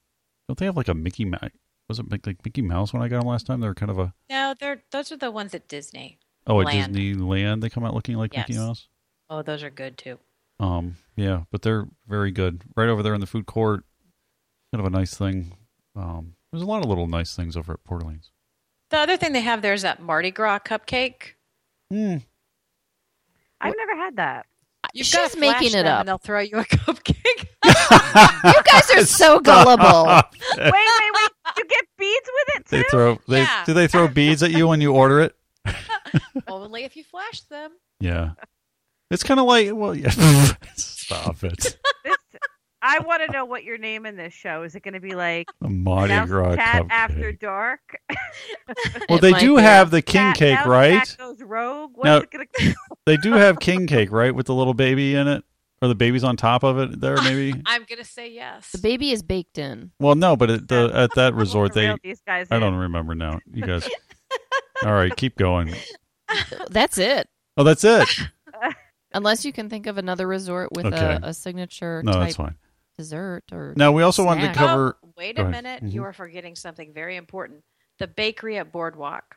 don't 0.49 0.59
they 0.59 0.67
have 0.67 0.77
like 0.77 0.89
a 0.89 0.95
Mickey 0.95 1.25
Mouse? 1.25 1.51
Was 1.89 1.99
it 1.99 2.11
like 2.11 2.27
like 2.27 2.45
Mickey 2.45 2.63
Mouse 2.63 2.93
when 2.93 3.03
I 3.03 3.09
got 3.09 3.21
them 3.21 3.29
last 3.29 3.47
time? 3.47 3.61
They 3.61 3.67
were 3.67 3.75
kind 3.75 3.91
of 3.91 3.99
a 3.99 4.13
no, 4.29 4.55
they're 4.59 4.83
those 4.91 5.11
are 5.11 5.17
the 5.17 5.31
ones 5.31 5.55
at 5.55 5.69
Disney. 5.69 6.19
oh, 6.47 6.61
at 6.61 6.67
Land. 6.67 6.95
Disneyland 6.95 7.61
they 7.63 7.71
come 7.71 7.85
out 7.85 7.95
looking 7.95 8.17
like 8.17 8.37
Mickey 8.37 8.55
Mouse. 8.55 8.89
Oh, 9.31 9.43
those 9.43 9.63
are 9.63 9.71
good 9.71 9.97
too. 9.99 10.19
Um, 10.61 10.97
yeah, 11.17 11.43
but 11.51 11.63
they're 11.63 11.87
very 12.07 12.31
good. 12.31 12.63
Right 12.77 12.89
over 12.89 13.03
there 13.03 13.15
in 13.15 13.21
the 13.21 13.27
food 13.27 13.47
court, 13.47 13.85
kind 14.73 14.85
of 14.85 14.93
a 14.93 14.97
nice 14.97 15.15
thing. 15.17 15.57
Um, 15.95 16.35
there's 16.53 16.63
a 16.63 16.67
lot 16.67 16.83
of 16.83 16.89
little 16.89 17.07
nice 17.07 17.35
things 17.37 17.57
over 17.57 17.73
at 17.75 17.85
Port 17.85 18.03
Orleans. 18.03 18.31
The 18.91 18.99
other 18.99 19.17
thing 19.17 19.33
they 19.33 19.41
have 19.43 19.63
there 19.63 19.75
is 19.75 19.83
that 19.83 20.03
Mardi 20.03 20.31
Gras 20.31 20.59
cupcake. 20.61 21.35
Hmm. 21.93 22.17
I've 23.61 23.75
never 23.77 23.97
had 23.97 24.17
that. 24.17 24.47
You've 24.95 25.07
She's 25.07 25.17
got 25.17 25.31
to 25.33 25.39
making 25.39 25.75
it 25.75 25.87
up. 25.87 26.01
And 26.01 26.09
they'll 26.09 26.19
throw 26.19 26.41
you 26.41 26.59
a 26.59 26.65
cupcake. 26.65 27.47
You 27.65 28.63
guys 28.65 28.91
are 28.97 29.05
so 29.05 29.41
gullible. 29.41 30.07
Wait, 30.07 30.25
wait, 30.57 30.73
wait. 30.73 31.08
Beads 31.99 32.31
with 32.33 32.57
it 32.57 32.67
too? 32.67 32.77
They 32.77 32.83
throw 32.91 33.19
they 33.29 33.41
Yeah. 33.43 33.65
do 33.67 33.75
they 33.75 33.87
throw 33.89 34.09
beads 34.21 34.43
at 34.43 34.51
you 34.51 34.69
when 34.69 34.81
you 34.81 34.93
order 34.93 35.21
it? 35.21 35.35
Only 36.49 36.85
if 36.85 36.97
you 36.97 37.05
flash 37.05 37.41
them. 37.43 37.73
Yeah. 38.01 38.31
It's 39.11 39.23
kind 39.23 39.41
of 39.41 39.47
like 39.47 39.71
well, 39.75 39.95
yeah. 39.95 40.11
Stop 40.77 41.43
it. 41.45 41.77
This, 42.05 42.17
I 42.81 43.01
want 43.01 43.23
to 43.27 43.33
know 43.33 43.45
what 43.45 43.65
your 43.65 43.77
name 43.77 44.07
in 44.07 44.17
this 44.17 44.33
show 44.33 44.63
is. 44.63 44.77
It 44.77 44.85
going 44.85 44.95
to 44.95 45.01
be 45.01 45.15
like 45.17 45.49
A 45.63 45.69
Mardi 45.69 46.15
Gras 46.27 46.55
Cat 46.55 46.85
cupcake. 46.85 46.91
After 46.93 47.33
Dark? 47.33 47.81
well, 49.09 49.19
they 49.19 49.33
do 49.33 49.57
have 49.57 49.91
the 49.91 50.01
king 50.01 50.33
Cat- 50.33 50.37
cake, 50.37 50.65
right? 50.67 50.99
Cat 50.99 51.17
goes 51.19 51.41
rogue. 51.43 51.91
What's 51.95 52.05
Now- 52.07 52.19
it 52.19 52.31
going 52.31 52.47
to? 52.59 52.75
They 53.05 53.17
do 53.17 53.33
have 53.33 53.59
king 53.59 53.87
cake, 53.89 54.13
right, 54.13 54.33
with 54.35 54.47
the 54.47 54.55
little 54.55 54.75
baby 54.75 55.15
in 55.17 55.27
it, 55.27 55.43
or 55.81 55.89
the 55.89 55.95
baby's 55.95 56.25
on 56.25 56.37
top 56.37 56.63
of 56.65 56.79
it. 56.79 57.01
There, 57.01 57.17
maybe. 57.23 57.61
I'm 57.67 57.85
gonna 57.89 58.05
say 58.05 58.31
yes. 58.31 58.71
The 58.73 58.79
baby 58.79 59.11
is 59.11 59.23
baked 59.23 59.59
in. 59.59 59.91
Well, 60.01 60.15
no, 60.15 60.37
but 60.37 60.51
at 60.51 60.69
the 60.69 60.91
at 60.95 61.15
that 61.15 61.35
resort, 61.43 61.73
they 61.75 61.95
these 62.03 62.21
guys. 62.27 62.49
I 62.51 62.59
don't 62.59 62.75
remember 62.77 63.15
now. 63.15 63.41
You 63.53 63.65
guys. 63.67 63.89
All 64.85 64.93
right, 64.93 65.15
keep 65.17 65.37
going. 65.37 65.75
That's 66.71 66.99
it. 66.99 67.29
Oh, 67.57 67.65
that's 67.65 67.83
it. 67.85 68.09
Unless 69.13 69.45
you 69.45 69.53
can 69.53 69.69
think 69.71 69.87
of 69.87 69.97
another 69.99 70.27
resort 70.27 70.71
with 70.77 70.87
Okay. 70.87 71.19
a, 71.23 71.29
a 71.29 71.35
signature 71.35 72.03
No, 72.05 72.13
type 72.13 72.21
that's 72.23 72.37
fine. 72.37 72.55
dessert 72.99 73.45
or 73.51 73.73
Now 73.77 73.91
we 73.93 74.03
also 74.03 74.23
wanted 74.25 74.49
to 74.49 74.55
cover. 74.55 74.99
Oh, 75.03 75.09
wait 75.17 75.39
a 75.39 75.43
ahead. 75.43 75.51
minute. 75.51 75.83
Mhm. 75.85 75.93
You 75.95 76.05
are 76.05 76.13
forgetting 76.13 76.55
something 76.57 76.93
very 76.93 77.17
important. 77.17 77.65
The 77.99 78.07
bakery 78.07 78.59
at 78.59 78.71
Boardwalk. 78.71 79.37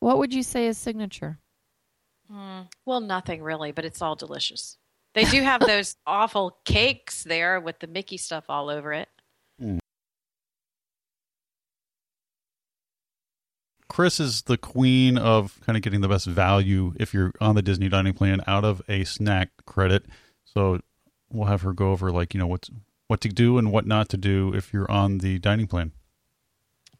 what 0.00 0.18
would 0.18 0.32
you 0.32 0.42
say 0.44 0.68
is 0.68 0.78
signature? 0.78 1.38
Hmm. 2.30 2.60
Well, 2.86 3.00
nothing 3.00 3.42
really, 3.42 3.72
but 3.72 3.84
it's 3.84 4.00
all 4.00 4.14
delicious. 4.14 4.76
They 5.14 5.24
do 5.24 5.42
have 5.42 5.60
those 5.60 5.96
awful 6.06 6.58
cakes 6.64 7.24
there 7.24 7.60
with 7.60 7.78
the 7.80 7.86
Mickey 7.86 8.16
stuff 8.16 8.44
all 8.48 8.68
over 8.68 8.92
it. 8.92 9.08
Hmm. 9.58 9.78
Chris 13.88 14.20
is 14.20 14.42
the 14.42 14.58
queen 14.58 15.18
of 15.18 15.58
kind 15.64 15.76
of 15.76 15.82
getting 15.82 16.02
the 16.02 16.08
best 16.08 16.26
value 16.26 16.92
if 17.00 17.14
you're 17.14 17.32
on 17.40 17.54
the 17.54 17.62
Disney 17.62 17.88
dining 17.88 18.12
plan 18.12 18.42
out 18.46 18.64
of 18.64 18.82
a 18.88 19.04
snack 19.04 19.50
credit. 19.66 20.04
So 20.44 20.80
we'll 21.30 21.48
have 21.48 21.62
her 21.62 21.72
go 21.72 21.90
over 21.90 22.10
like 22.10 22.34
you 22.34 22.40
know 22.40 22.46
what's 22.46 22.70
what 23.08 23.20
to 23.22 23.28
do 23.28 23.58
and 23.58 23.72
what 23.72 23.86
not 23.86 24.08
to 24.10 24.16
do 24.16 24.54
if 24.54 24.72
you're 24.72 24.90
on 24.90 25.18
the 25.18 25.38
dining 25.38 25.66
plan. 25.66 25.92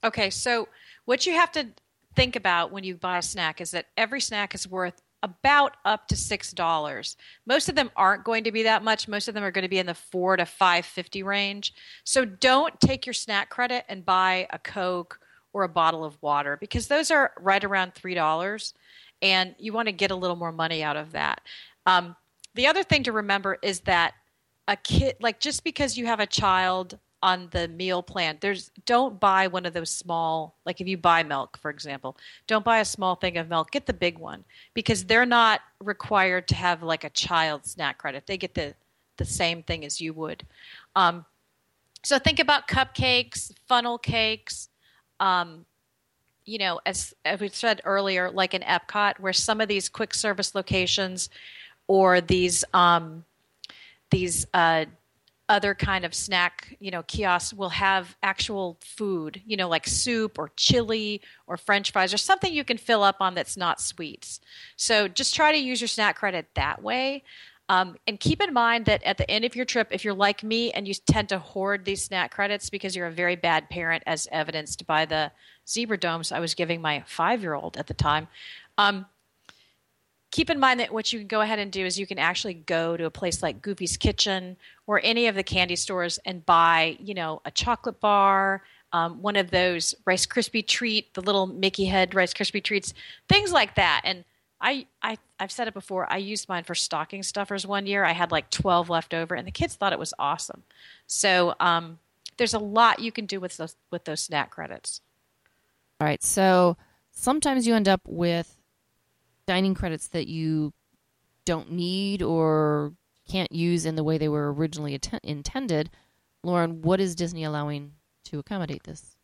Okay, 0.03 0.31
so 0.31 0.69
what 1.05 1.27
you 1.27 1.35
have 1.35 1.53
to 1.53 1.69
think 2.15 2.35
about 2.35 2.73
when 2.73 2.85
you 2.85 2.97
buy 2.97 3.19
a 3.19 3.23
snack 3.23 3.61
is 3.61 3.71
that 3.73 3.87
every 3.97 4.21
snack 4.21 4.55
is 4.55 4.67
worth 4.67 5.03
about 5.23 5.77
up 5.85 6.09
to 6.09 6.17
six 6.17 6.53
dollars. 6.53 7.17
Most 7.47 7.69
of 7.69 7.75
them 7.75 7.91
aren't 7.97 8.25
going 8.25 8.45
to 8.45 8.53
be 8.53 8.63
that 8.63 8.85
much. 8.85 9.09
Most 9.09 9.29
of 9.29 9.35
them 9.35 9.45
are 9.45 9.51
going 9.51 9.63
to 9.63 9.69
be 9.69 9.79
in 9.79 9.87
the 9.87 9.95
four 9.95 10.37
to 10.37 10.47
five 10.47 10.85
fifty 10.87 11.23
range. 11.23 11.75
So 12.05 12.25
don't 12.25 12.79
take 12.81 13.07
your 13.07 13.15
snack 13.15 13.51
credit 13.51 13.85
and 13.89 14.05
buy 14.05 14.47
a 14.51 14.59
Coke 14.59 15.21
or 15.53 15.65
a 15.65 15.69
bottle 15.69 16.05
of 16.05 16.21
water 16.23 16.57
because 16.57 16.87
those 16.89 17.11
are 17.11 17.33
right 17.39 17.65
around 17.65 17.95
three 17.95 18.15
dollars, 18.15 18.75
and 19.23 19.55
you 19.59 19.73
want 19.73 19.87
to 19.87 19.93
get 19.93 20.11
a 20.11 20.17
little 20.17 20.37
more 20.37 20.53
money 20.53 20.83
out 20.83 20.97
of 20.97 21.13
that. 21.13 21.41
Um, 21.87 22.15
the 22.55 22.67
other 22.67 22.83
thing 22.83 23.03
to 23.05 23.13
remember 23.13 23.59
is 23.63 23.81
that 23.81 24.15
a 24.69 24.77
kid 24.77 25.17
like 25.21 25.41
just 25.41 25.65
because 25.65 25.97
you 25.97 26.07
have 26.07 26.21
a 26.21 26.27
child 26.27 26.99
on 27.23 27.49
the 27.51 27.67
meal 27.69 28.03
plan 28.03 28.39
there's 28.41 28.71
don't 28.87 29.19
buy 29.19 29.47
one 29.47 29.67
of 29.67 29.73
those 29.75 29.91
small 29.91 30.57
like 30.65 30.81
if 30.81 30.87
you 30.87 30.97
buy 30.97 31.23
milk 31.23 31.59
for 31.59 31.71
example 31.71 32.17
don't 32.47 32.65
buy 32.65 32.79
a 32.79 32.85
small 32.85 33.17
thing 33.17 33.37
of 33.37 33.49
milk 33.49 33.71
get 33.71 33.87
the 33.87 33.93
big 33.93 34.19
one 34.19 34.45
because 34.75 35.05
they're 35.05 35.27
not 35.27 35.61
required 35.81 36.49
to 36.49 36.55
have 36.55 36.83
like 36.83 37.05
a 37.05 37.11
child 37.11 37.65
snack 37.67 37.99
credit. 37.99 38.27
They 38.27 38.37
get 38.37 38.55
the 38.55 38.75
the 39.17 39.25
same 39.25 39.65
thing 39.65 39.85
as 39.85 40.01
you 40.01 40.13
would. 40.13 40.47
Um, 40.95 41.25
so 42.05 42.19
think 42.19 42.39
about 42.39 42.69
cupcakes 42.69 43.53
funnel 43.67 43.99
cakes 43.99 44.69
um, 45.19 45.67
you 46.45 46.59
know 46.59 46.81
as, 46.87 47.13
as 47.25 47.41
we 47.41 47.49
said 47.49 47.81
earlier 47.85 48.31
like 48.31 48.55
in 48.55 48.63
epcot 48.63 49.19
where 49.19 49.33
some 49.33 49.61
of 49.61 49.69
these 49.69 49.89
quick 49.89 50.15
service 50.15 50.55
locations 50.55 51.29
or 51.89 52.21
these 52.21 52.65
um, 52.73 53.25
these 54.11 54.47
uh, 54.55 54.85
other 55.49 55.75
kind 55.75 56.05
of 56.05 56.15
snack, 56.15 56.77
you 56.79 56.91
know, 56.91 57.03
kiosks 57.03 57.55
will 57.55 57.71
have 57.71 58.17
actual 58.23 58.79
food, 58.81 59.41
you 59.47 59.57
know, 59.57 59.69
like 59.69 59.87
soup 59.87 60.39
or 60.39 60.51
chili 60.57 61.23
or 61.47 61.57
French 61.57 61.91
fries 61.91 62.13
or 62.13 62.19
something 62.19 62.53
you 62.53 62.65
can 62.65 62.77
fill 62.77 63.03
up 63.03 63.17
on 63.21 63.35
that's 63.35 63.57
not 63.57 63.81
sweets. 63.81 64.41
So 64.77 65.09
just 65.09 65.35
try 65.35 65.53
to 65.53 65.59
use 65.59 65.81
your 65.81 65.89
snack 65.89 66.17
credit 66.17 66.47
that 66.55 66.83
way. 66.83 67.23
Um, 67.71 67.97
and 68.07 68.19
keep 68.19 68.43
in 68.43 68.55
mind 68.55 68.87
that 68.87 69.03
at 69.03 69.19
the 69.19 69.31
end 69.31 69.45
of 69.45 69.55
your 69.55 69.67
trip, 69.67 69.89
if 69.91 70.03
you're 70.05 70.15
like 70.15 70.43
me 70.43 70.73
and 70.73 70.89
you 70.89 70.95
tend 70.95 71.29
to 71.31 71.39
hoard 71.39 71.85
these 71.85 72.03
snack 72.03 72.31
credits 72.31 72.71
because 72.71 72.97
you're 72.97 73.07
a 73.07 73.13
very 73.13 73.37
bad 73.37 73.69
parent, 73.69 74.03
as 74.07 74.27
evidenced 74.33 74.87
by 74.87 75.05
the 75.05 75.31
zebra 75.69 75.99
domes 75.99 76.33
I 76.33 76.41
was 76.41 76.55
giving 76.55 76.81
my 76.81 77.05
five 77.07 77.43
year 77.43 77.55
old 77.55 77.77
at 77.77 77.87
the 77.87 77.95
time, 77.95 78.29
um, 78.79 79.07
keep 80.31 80.51
in 80.51 80.61
mind 80.61 80.81
that 80.81 80.93
what 80.93 81.13
you 81.13 81.19
can 81.19 81.29
go 81.29 81.41
ahead 81.41 81.59
and 81.59 81.73
do 81.73 81.85
is 81.85 81.99
you 81.99 82.07
can 82.07 82.19
actually 82.19 82.55
go 82.55 82.97
to 82.97 83.05
a 83.05 83.11
place 83.11 83.43
like 83.43 83.63
Goofy's 83.63 83.97
Kitchen 83.97 84.57
or 84.87 85.01
any 85.03 85.27
of 85.27 85.35
the 85.35 85.43
candy 85.43 85.77
stores 85.77 86.19
and 86.25 86.45
buy, 86.45 86.97
you 87.01 87.15
know, 87.15 87.41
a 87.45 87.51
chocolate 87.51 88.01
bar, 88.01 88.63
um, 88.93 89.23
one 89.23 89.37
of 89.37 89.51
those 89.51 89.95
Rice 90.05 90.27
Krispie 90.27 90.67
treat, 90.67 91.15
the 91.15 91.23
little 91.23 91.47
Mickey 91.47 91.87
head 91.87 92.15
Rice 92.15 92.35
Krispie 92.35 92.63
treats, 92.63 92.95
things 93.29 93.53
like 93.53 93.75
that. 93.77 94.03
And 94.05 94.25
I, 94.61 94.87
I, 95.03 95.19
I've 95.39 95.53
said 95.53 95.69
it 95.69 95.75
before. 95.75 96.11
I 96.13 96.17
used 96.17 96.49
mine 96.49 96.65
for 96.65 96.75
stocking 96.75 97.23
stuffers 97.23 97.67
one 97.67 97.87
year. 97.87 98.05
I 98.05 98.13
had 98.13 98.33
like 98.33 98.51
twelve 98.51 98.91
left 98.91 99.15
over, 99.15 99.37
and 99.37 99.47
the 99.47 99.53
kids 99.53 99.77
thought 99.77 99.93
it 99.93 99.99
was 100.01 100.13
awesome. 100.19 100.65
So 101.07 101.55
um, 101.61 102.01
there's 102.39 102.55
a 102.55 102.59
lot 102.59 102.99
you 102.99 103.13
can 103.13 103.25
do 103.25 103.39
with 103.39 103.57
those 103.57 103.77
with 103.93 104.05
those 104.05 104.21
snack 104.21 104.51
credits. 104.51 105.01
All 106.01 106.07
right. 106.07 106.23
So 106.23 106.77
sometimes 107.13 107.69
you 107.69 107.75
end 107.75 107.89
up 107.89 108.01
with 108.05 108.58
dining 109.49 109.75
credits 109.75 110.09
that 110.09 110.29
you 110.29 110.75
don't 111.47 111.73
need 111.73 112.23
or 112.23 112.93
can't 113.27 113.51
use 113.51 113.87
in 113.87 113.97
the 113.97 114.05
way 114.05 114.19
they 114.19 114.29
were 114.29 114.53
originally 114.53 114.95
atten- 114.95 115.21
intended. 115.23 115.89
Lauren, 116.43 116.83
what 116.83 117.01
is 117.01 117.15
Disney 117.15 117.45
allowing 117.45 117.93
to 118.25 118.39
accommodate 118.39 118.85
this? 118.85 119.17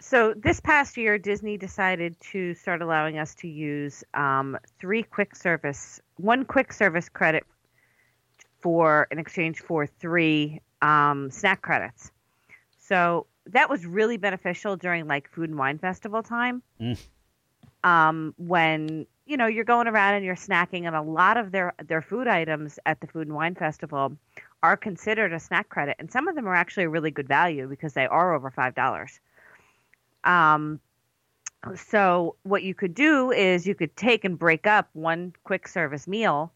So 0.00 0.32
this 0.34 0.58
past 0.58 0.96
year, 0.96 1.18
Disney 1.18 1.58
decided 1.58 2.16
to 2.32 2.54
start 2.54 2.80
allowing 2.80 3.18
us 3.18 3.34
to 3.36 3.48
use 3.48 4.02
um, 4.14 4.56
three 4.80 5.02
quick 5.02 5.36
service, 5.36 6.00
one 6.16 6.46
quick 6.46 6.72
service 6.72 7.10
credit 7.10 7.44
for 8.60 9.06
in 9.10 9.18
exchange 9.18 9.60
for 9.60 9.86
three 9.86 10.62
um, 10.80 11.30
snack 11.30 11.60
credits. 11.60 12.10
So 12.78 13.26
that 13.46 13.68
was 13.68 13.84
really 13.84 14.16
beneficial 14.16 14.76
during 14.76 15.06
like 15.06 15.28
food 15.28 15.50
and 15.50 15.58
wine 15.58 15.78
festival 15.78 16.22
time. 16.22 16.62
Mm. 16.80 16.98
um, 17.84 18.34
when 18.38 19.06
you 19.28 19.36
know 19.36 19.46
you're 19.46 19.64
going 19.64 19.86
around 19.86 20.14
and 20.14 20.24
you're 20.24 20.34
snacking, 20.34 20.86
and 20.86 20.96
a 20.96 21.02
lot 21.02 21.36
of 21.36 21.52
their 21.52 21.74
their 21.86 22.02
food 22.02 22.26
items 22.26 22.78
at 22.86 23.00
the 23.00 23.06
Food 23.06 23.26
and 23.28 23.36
Wine 23.36 23.54
Festival 23.54 24.16
are 24.62 24.76
considered 24.76 25.32
a 25.32 25.38
snack 25.38 25.68
credit, 25.68 25.96
and 25.98 26.10
some 26.10 26.26
of 26.26 26.34
them 26.34 26.48
are 26.48 26.54
actually 26.54 26.84
a 26.84 26.88
really 26.88 27.10
good 27.10 27.28
value 27.28 27.68
because 27.68 27.92
they 27.92 28.06
are 28.06 28.34
over 28.34 28.50
five 28.50 28.74
dollars. 28.74 29.20
Um, 30.24 30.80
so 31.76 32.36
what 32.42 32.62
you 32.62 32.74
could 32.74 32.94
do 32.94 33.30
is 33.30 33.66
you 33.66 33.74
could 33.74 33.94
take 33.96 34.24
and 34.24 34.38
break 34.38 34.66
up 34.66 34.88
one 34.94 35.34
quick 35.44 35.68
service 35.68 36.08
meal 36.08 36.52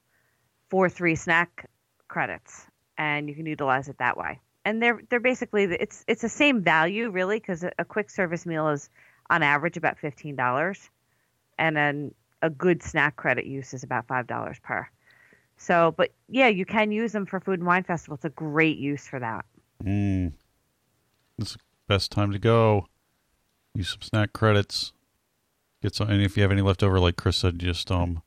for 0.69 0.89
three 0.89 1.15
snack 1.15 1.69
credits, 2.09 2.67
and 2.97 3.29
you 3.29 3.35
can 3.35 3.47
utilize 3.47 3.89
it 3.89 3.99
that 3.99 4.17
way. 4.17 4.41
And 4.65 4.83
they're 4.83 5.01
they're 5.11 5.21
basically 5.21 5.65
it's 5.65 6.05
it's 6.09 6.23
the 6.23 6.29
same 6.29 6.63
value 6.63 7.11
really 7.11 7.39
because 7.39 7.65
a, 7.79 7.85
quick 7.85 8.09
service 8.09 8.47
meal 8.47 8.69
is 8.69 8.89
on 9.29 9.43
average 9.43 9.77
about 9.77 9.99
fifteen 9.99 10.37
dollars, 10.37 10.89
and 11.59 11.77
then 11.77 12.15
a 12.43 12.51
good 12.51 12.83
snack 12.83 13.17
credit 13.17 13.47
use 13.47 13.73
is 13.73 13.83
about 13.83 14.07
five 14.07 14.27
dollars 14.27 14.59
per. 14.63 14.87
So, 15.57 15.95
but 15.97 16.11
yeah, 16.29 16.49
you 16.49 16.65
can 16.67 16.91
use 16.91 17.13
them 17.13 17.25
for 17.27 17.39
Food 17.41 17.61
and 17.61 17.67
Wine 17.67 17.85
Festival. 17.85 18.17
It's 18.17 18.25
a 18.25 18.31
great 18.31 18.79
use 18.79 19.07
for 19.07 19.21
that. 19.21 19.45
Mm. 19.85 20.33
It's 21.39 21.53
the 21.55 21.59
best 21.89 22.11
time 22.11 22.33
to 22.33 22.39
go. 22.39 22.87
Use 23.75 23.91
some 23.91 24.03
snack 24.03 24.33
credits. 24.33 24.93
Get 25.83 25.95
some, 25.95 26.11
and 26.11 26.21
if 26.23 26.37
you 26.37 26.43
have 26.43 26.53
any 26.53 26.63
left 26.63 26.83
over, 26.83 26.99
like 27.01 27.17
Chris 27.17 27.37
said, 27.39 27.59
just 27.59 27.91
um, 27.91 28.23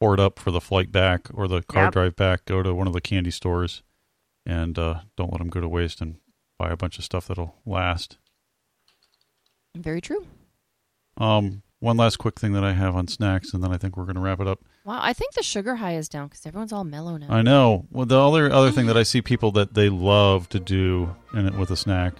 hoard 0.00 0.20
up 0.20 0.38
for 0.38 0.50
the 0.50 0.60
flight 0.60 0.90
back 0.90 1.28
or 1.32 1.46
the 1.48 1.62
car 1.62 1.84
Yep. 1.84 1.92
drive 1.92 2.16
back. 2.16 2.44
Go 2.44 2.62
to 2.62 2.74
one 2.74 2.86
of 2.86 2.92
the 2.92 3.00
candy 3.00 3.30
stores, 3.30 3.82
and 4.44 4.78
uh, 4.78 5.00
don't 5.16 5.32
let 5.32 5.38
them 5.38 5.48
go 5.48 5.60
to 5.60 5.68
waste. 5.68 6.00
And 6.00 6.16
buy 6.58 6.70
a 6.70 6.76
bunch 6.76 6.98
of 6.98 7.04
stuff 7.04 7.28
that'll 7.28 7.56
last. 7.64 8.18
Very 9.76 10.00
true. 10.00 10.26
Um, 11.16 11.62
one 11.80 11.96
last 11.96 12.18
quick 12.18 12.38
thing 12.38 12.52
that 12.52 12.62
I 12.64 12.72
have 12.74 12.94
on 12.94 13.08
snacks, 13.08 13.52
and 13.52 13.62
then 13.64 13.72
I 13.72 13.78
think 13.78 13.96
we're 13.96 14.04
going 14.04 14.14
to 14.16 14.20
wrap 14.20 14.40
it 14.40 14.46
up. 14.46 14.60
Wow, 14.84 14.98
I 15.02 15.12
think 15.12 15.32
the 15.34 15.42
sugar 15.42 15.76
high 15.76 15.96
is 15.96 16.08
down 16.08 16.28
because 16.28 16.44
everyone's 16.46 16.72
all 16.72 16.84
mellow 16.84 17.16
now. 17.16 17.26
I 17.30 17.42
know. 17.42 17.86
Well, 17.90 18.06
the 18.06 18.18
other 18.20 18.52
other 18.52 18.70
thing 18.70 18.86
that 18.86 18.96
I 18.96 19.02
see 19.02 19.20
people 19.22 19.50
that 19.52 19.74
they 19.74 19.88
love 19.88 20.48
to 20.50 20.60
do 20.60 21.14
in 21.34 21.46
it 21.46 21.54
with 21.54 21.70
a 21.70 21.76
snack 21.76 22.14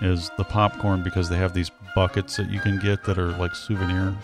is 0.00 0.30
the 0.38 0.44
popcorn 0.44 1.02
because 1.02 1.28
they 1.28 1.36
have 1.36 1.52
these 1.52 1.70
buckets 1.94 2.36
that 2.36 2.50
you 2.50 2.60
can 2.60 2.78
get 2.80 3.04
that 3.04 3.18
are 3.18 3.32
like 3.38 3.54
souvenirs. 3.54 4.14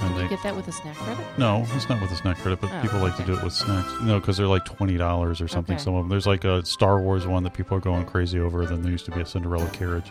And 0.00 0.14
you 0.16 0.22
they 0.22 0.28
get 0.28 0.42
that 0.42 0.56
with 0.56 0.66
a 0.66 0.72
snack 0.72 0.96
credit? 0.96 1.24
no, 1.36 1.66
it's 1.74 1.88
not 1.90 2.00
with 2.00 2.10
a 2.10 2.16
snack 2.16 2.38
credit, 2.38 2.58
but 2.62 2.70
Oh, 2.72 2.80
people 2.82 3.00
like 3.00 3.16
to 3.18 3.22
do 3.24 3.34
it 3.34 3.44
with 3.44 3.52
snacks. 3.52 3.92
No, 4.02 4.18
because 4.18 4.38
they're 4.38 4.46
like 4.46 4.64
twenty 4.64 4.96
dollars 4.96 5.42
or 5.42 5.48
something. 5.48 5.74
Okay. 5.76 5.84
Some 5.84 5.94
of 5.94 6.02
them. 6.04 6.08
There's 6.08 6.26
like 6.26 6.44
a 6.44 6.64
Star 6.64 7.00
Wars 7.00 7.26
one 7.26 7.42
that 7.42 7.52
people 7.52 7.76
are 7.76 7.80
going 7.80 8.06
crazy 8.06 8.40
over. 8.40 8.64
Then 8.64 8.80
there 8.80 8.90
used 8.90 9.04
to 9.04 9.10
be 9.10 9.20
a 9.20 9.26
Cinderella 9.26 9.68
carriage. 9.70 10.10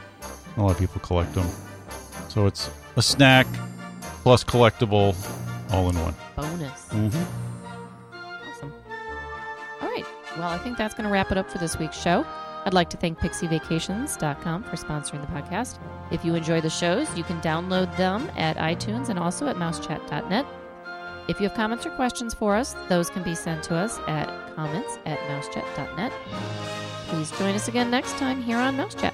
A 0.57 0.61
lot 0.61 0.71
of 0.71 0.77
people 0.77 1.01
collect 1.01 1.33
them. 1.33 1.47
So 2.29 2.45
it's 2.45 2.69
a 2.95 3.01
snack 3.01 3.47
plus 4.23 4.43
collectible, 4.43 5.15
all 5.73 5.89
in 5.89 5.99
one. 5.99 6.15
Bonus. 6.35 6.87
Mm-hmm. 6.89 8.47
Awesome. 8.49 8.73
All 9.81 9.89
right. 9.89 10.05
Well, 10.37 10.49
I 10.49 10.57
think 10.59 10.77
that's 10.77 10.93
going 10.93 11.05
to 11.05 11.11
wrap 11.11 11.31
it 11.31 11.37
up 11.37 11.49
for 11.49 11.57
this 11.57 11.77
week's 11.77 11.99
show. 11.99 12.25
I'd 12.65 12.73
like 12.73 12.89
to 12.91 12.97
thank 12.97 13.19
pixievacations.com 13.19 14.63
for 14.63 14.75
sponsoring 14.75 15.21
the 15.21 15.27
podcast. 15.27 15.79
If 16.11 16.23
you 16.23 16.35
enjoy 16.35 16.61
the 16.61 16.69
shows, 16.69 17.07
you 17.17 17.23
can 17.23 17.41
download 17.41 17.95
them 17.97 18.29
at 18.37 18.57
iTunes 18.57 19.09
and 19.09 19.17
also 19.17 19.47
at 19.47 19.55
mousechat.net. 19.55 20.45
If 21.27 21.39
you 21.39 21.47
have 21.47 21.55
comments 21.55 21.85
or 21.85 21.91
questions 21.91 22.33
for 22.33 22.55
us, 22.55 22.75
those 22.89 23.09
can 23.09 23.23
be 23.23 23.35
sent 23.35 23.63
to 23.65 23.75
us 23.75 23.99
at 24.07 24.27
comments 24.55 24.97
at 25.05 25.19
mousechat.net. 25.19 26.11
Please 27.07 27.31
join 27.39 27.55
us 27.55 27.67
again 27.67 27.89
next 27.89 28.17
time 28.17 28.41
here 28.41 28.57
on 28.57 28.77
Mousechat. 28.77 29.13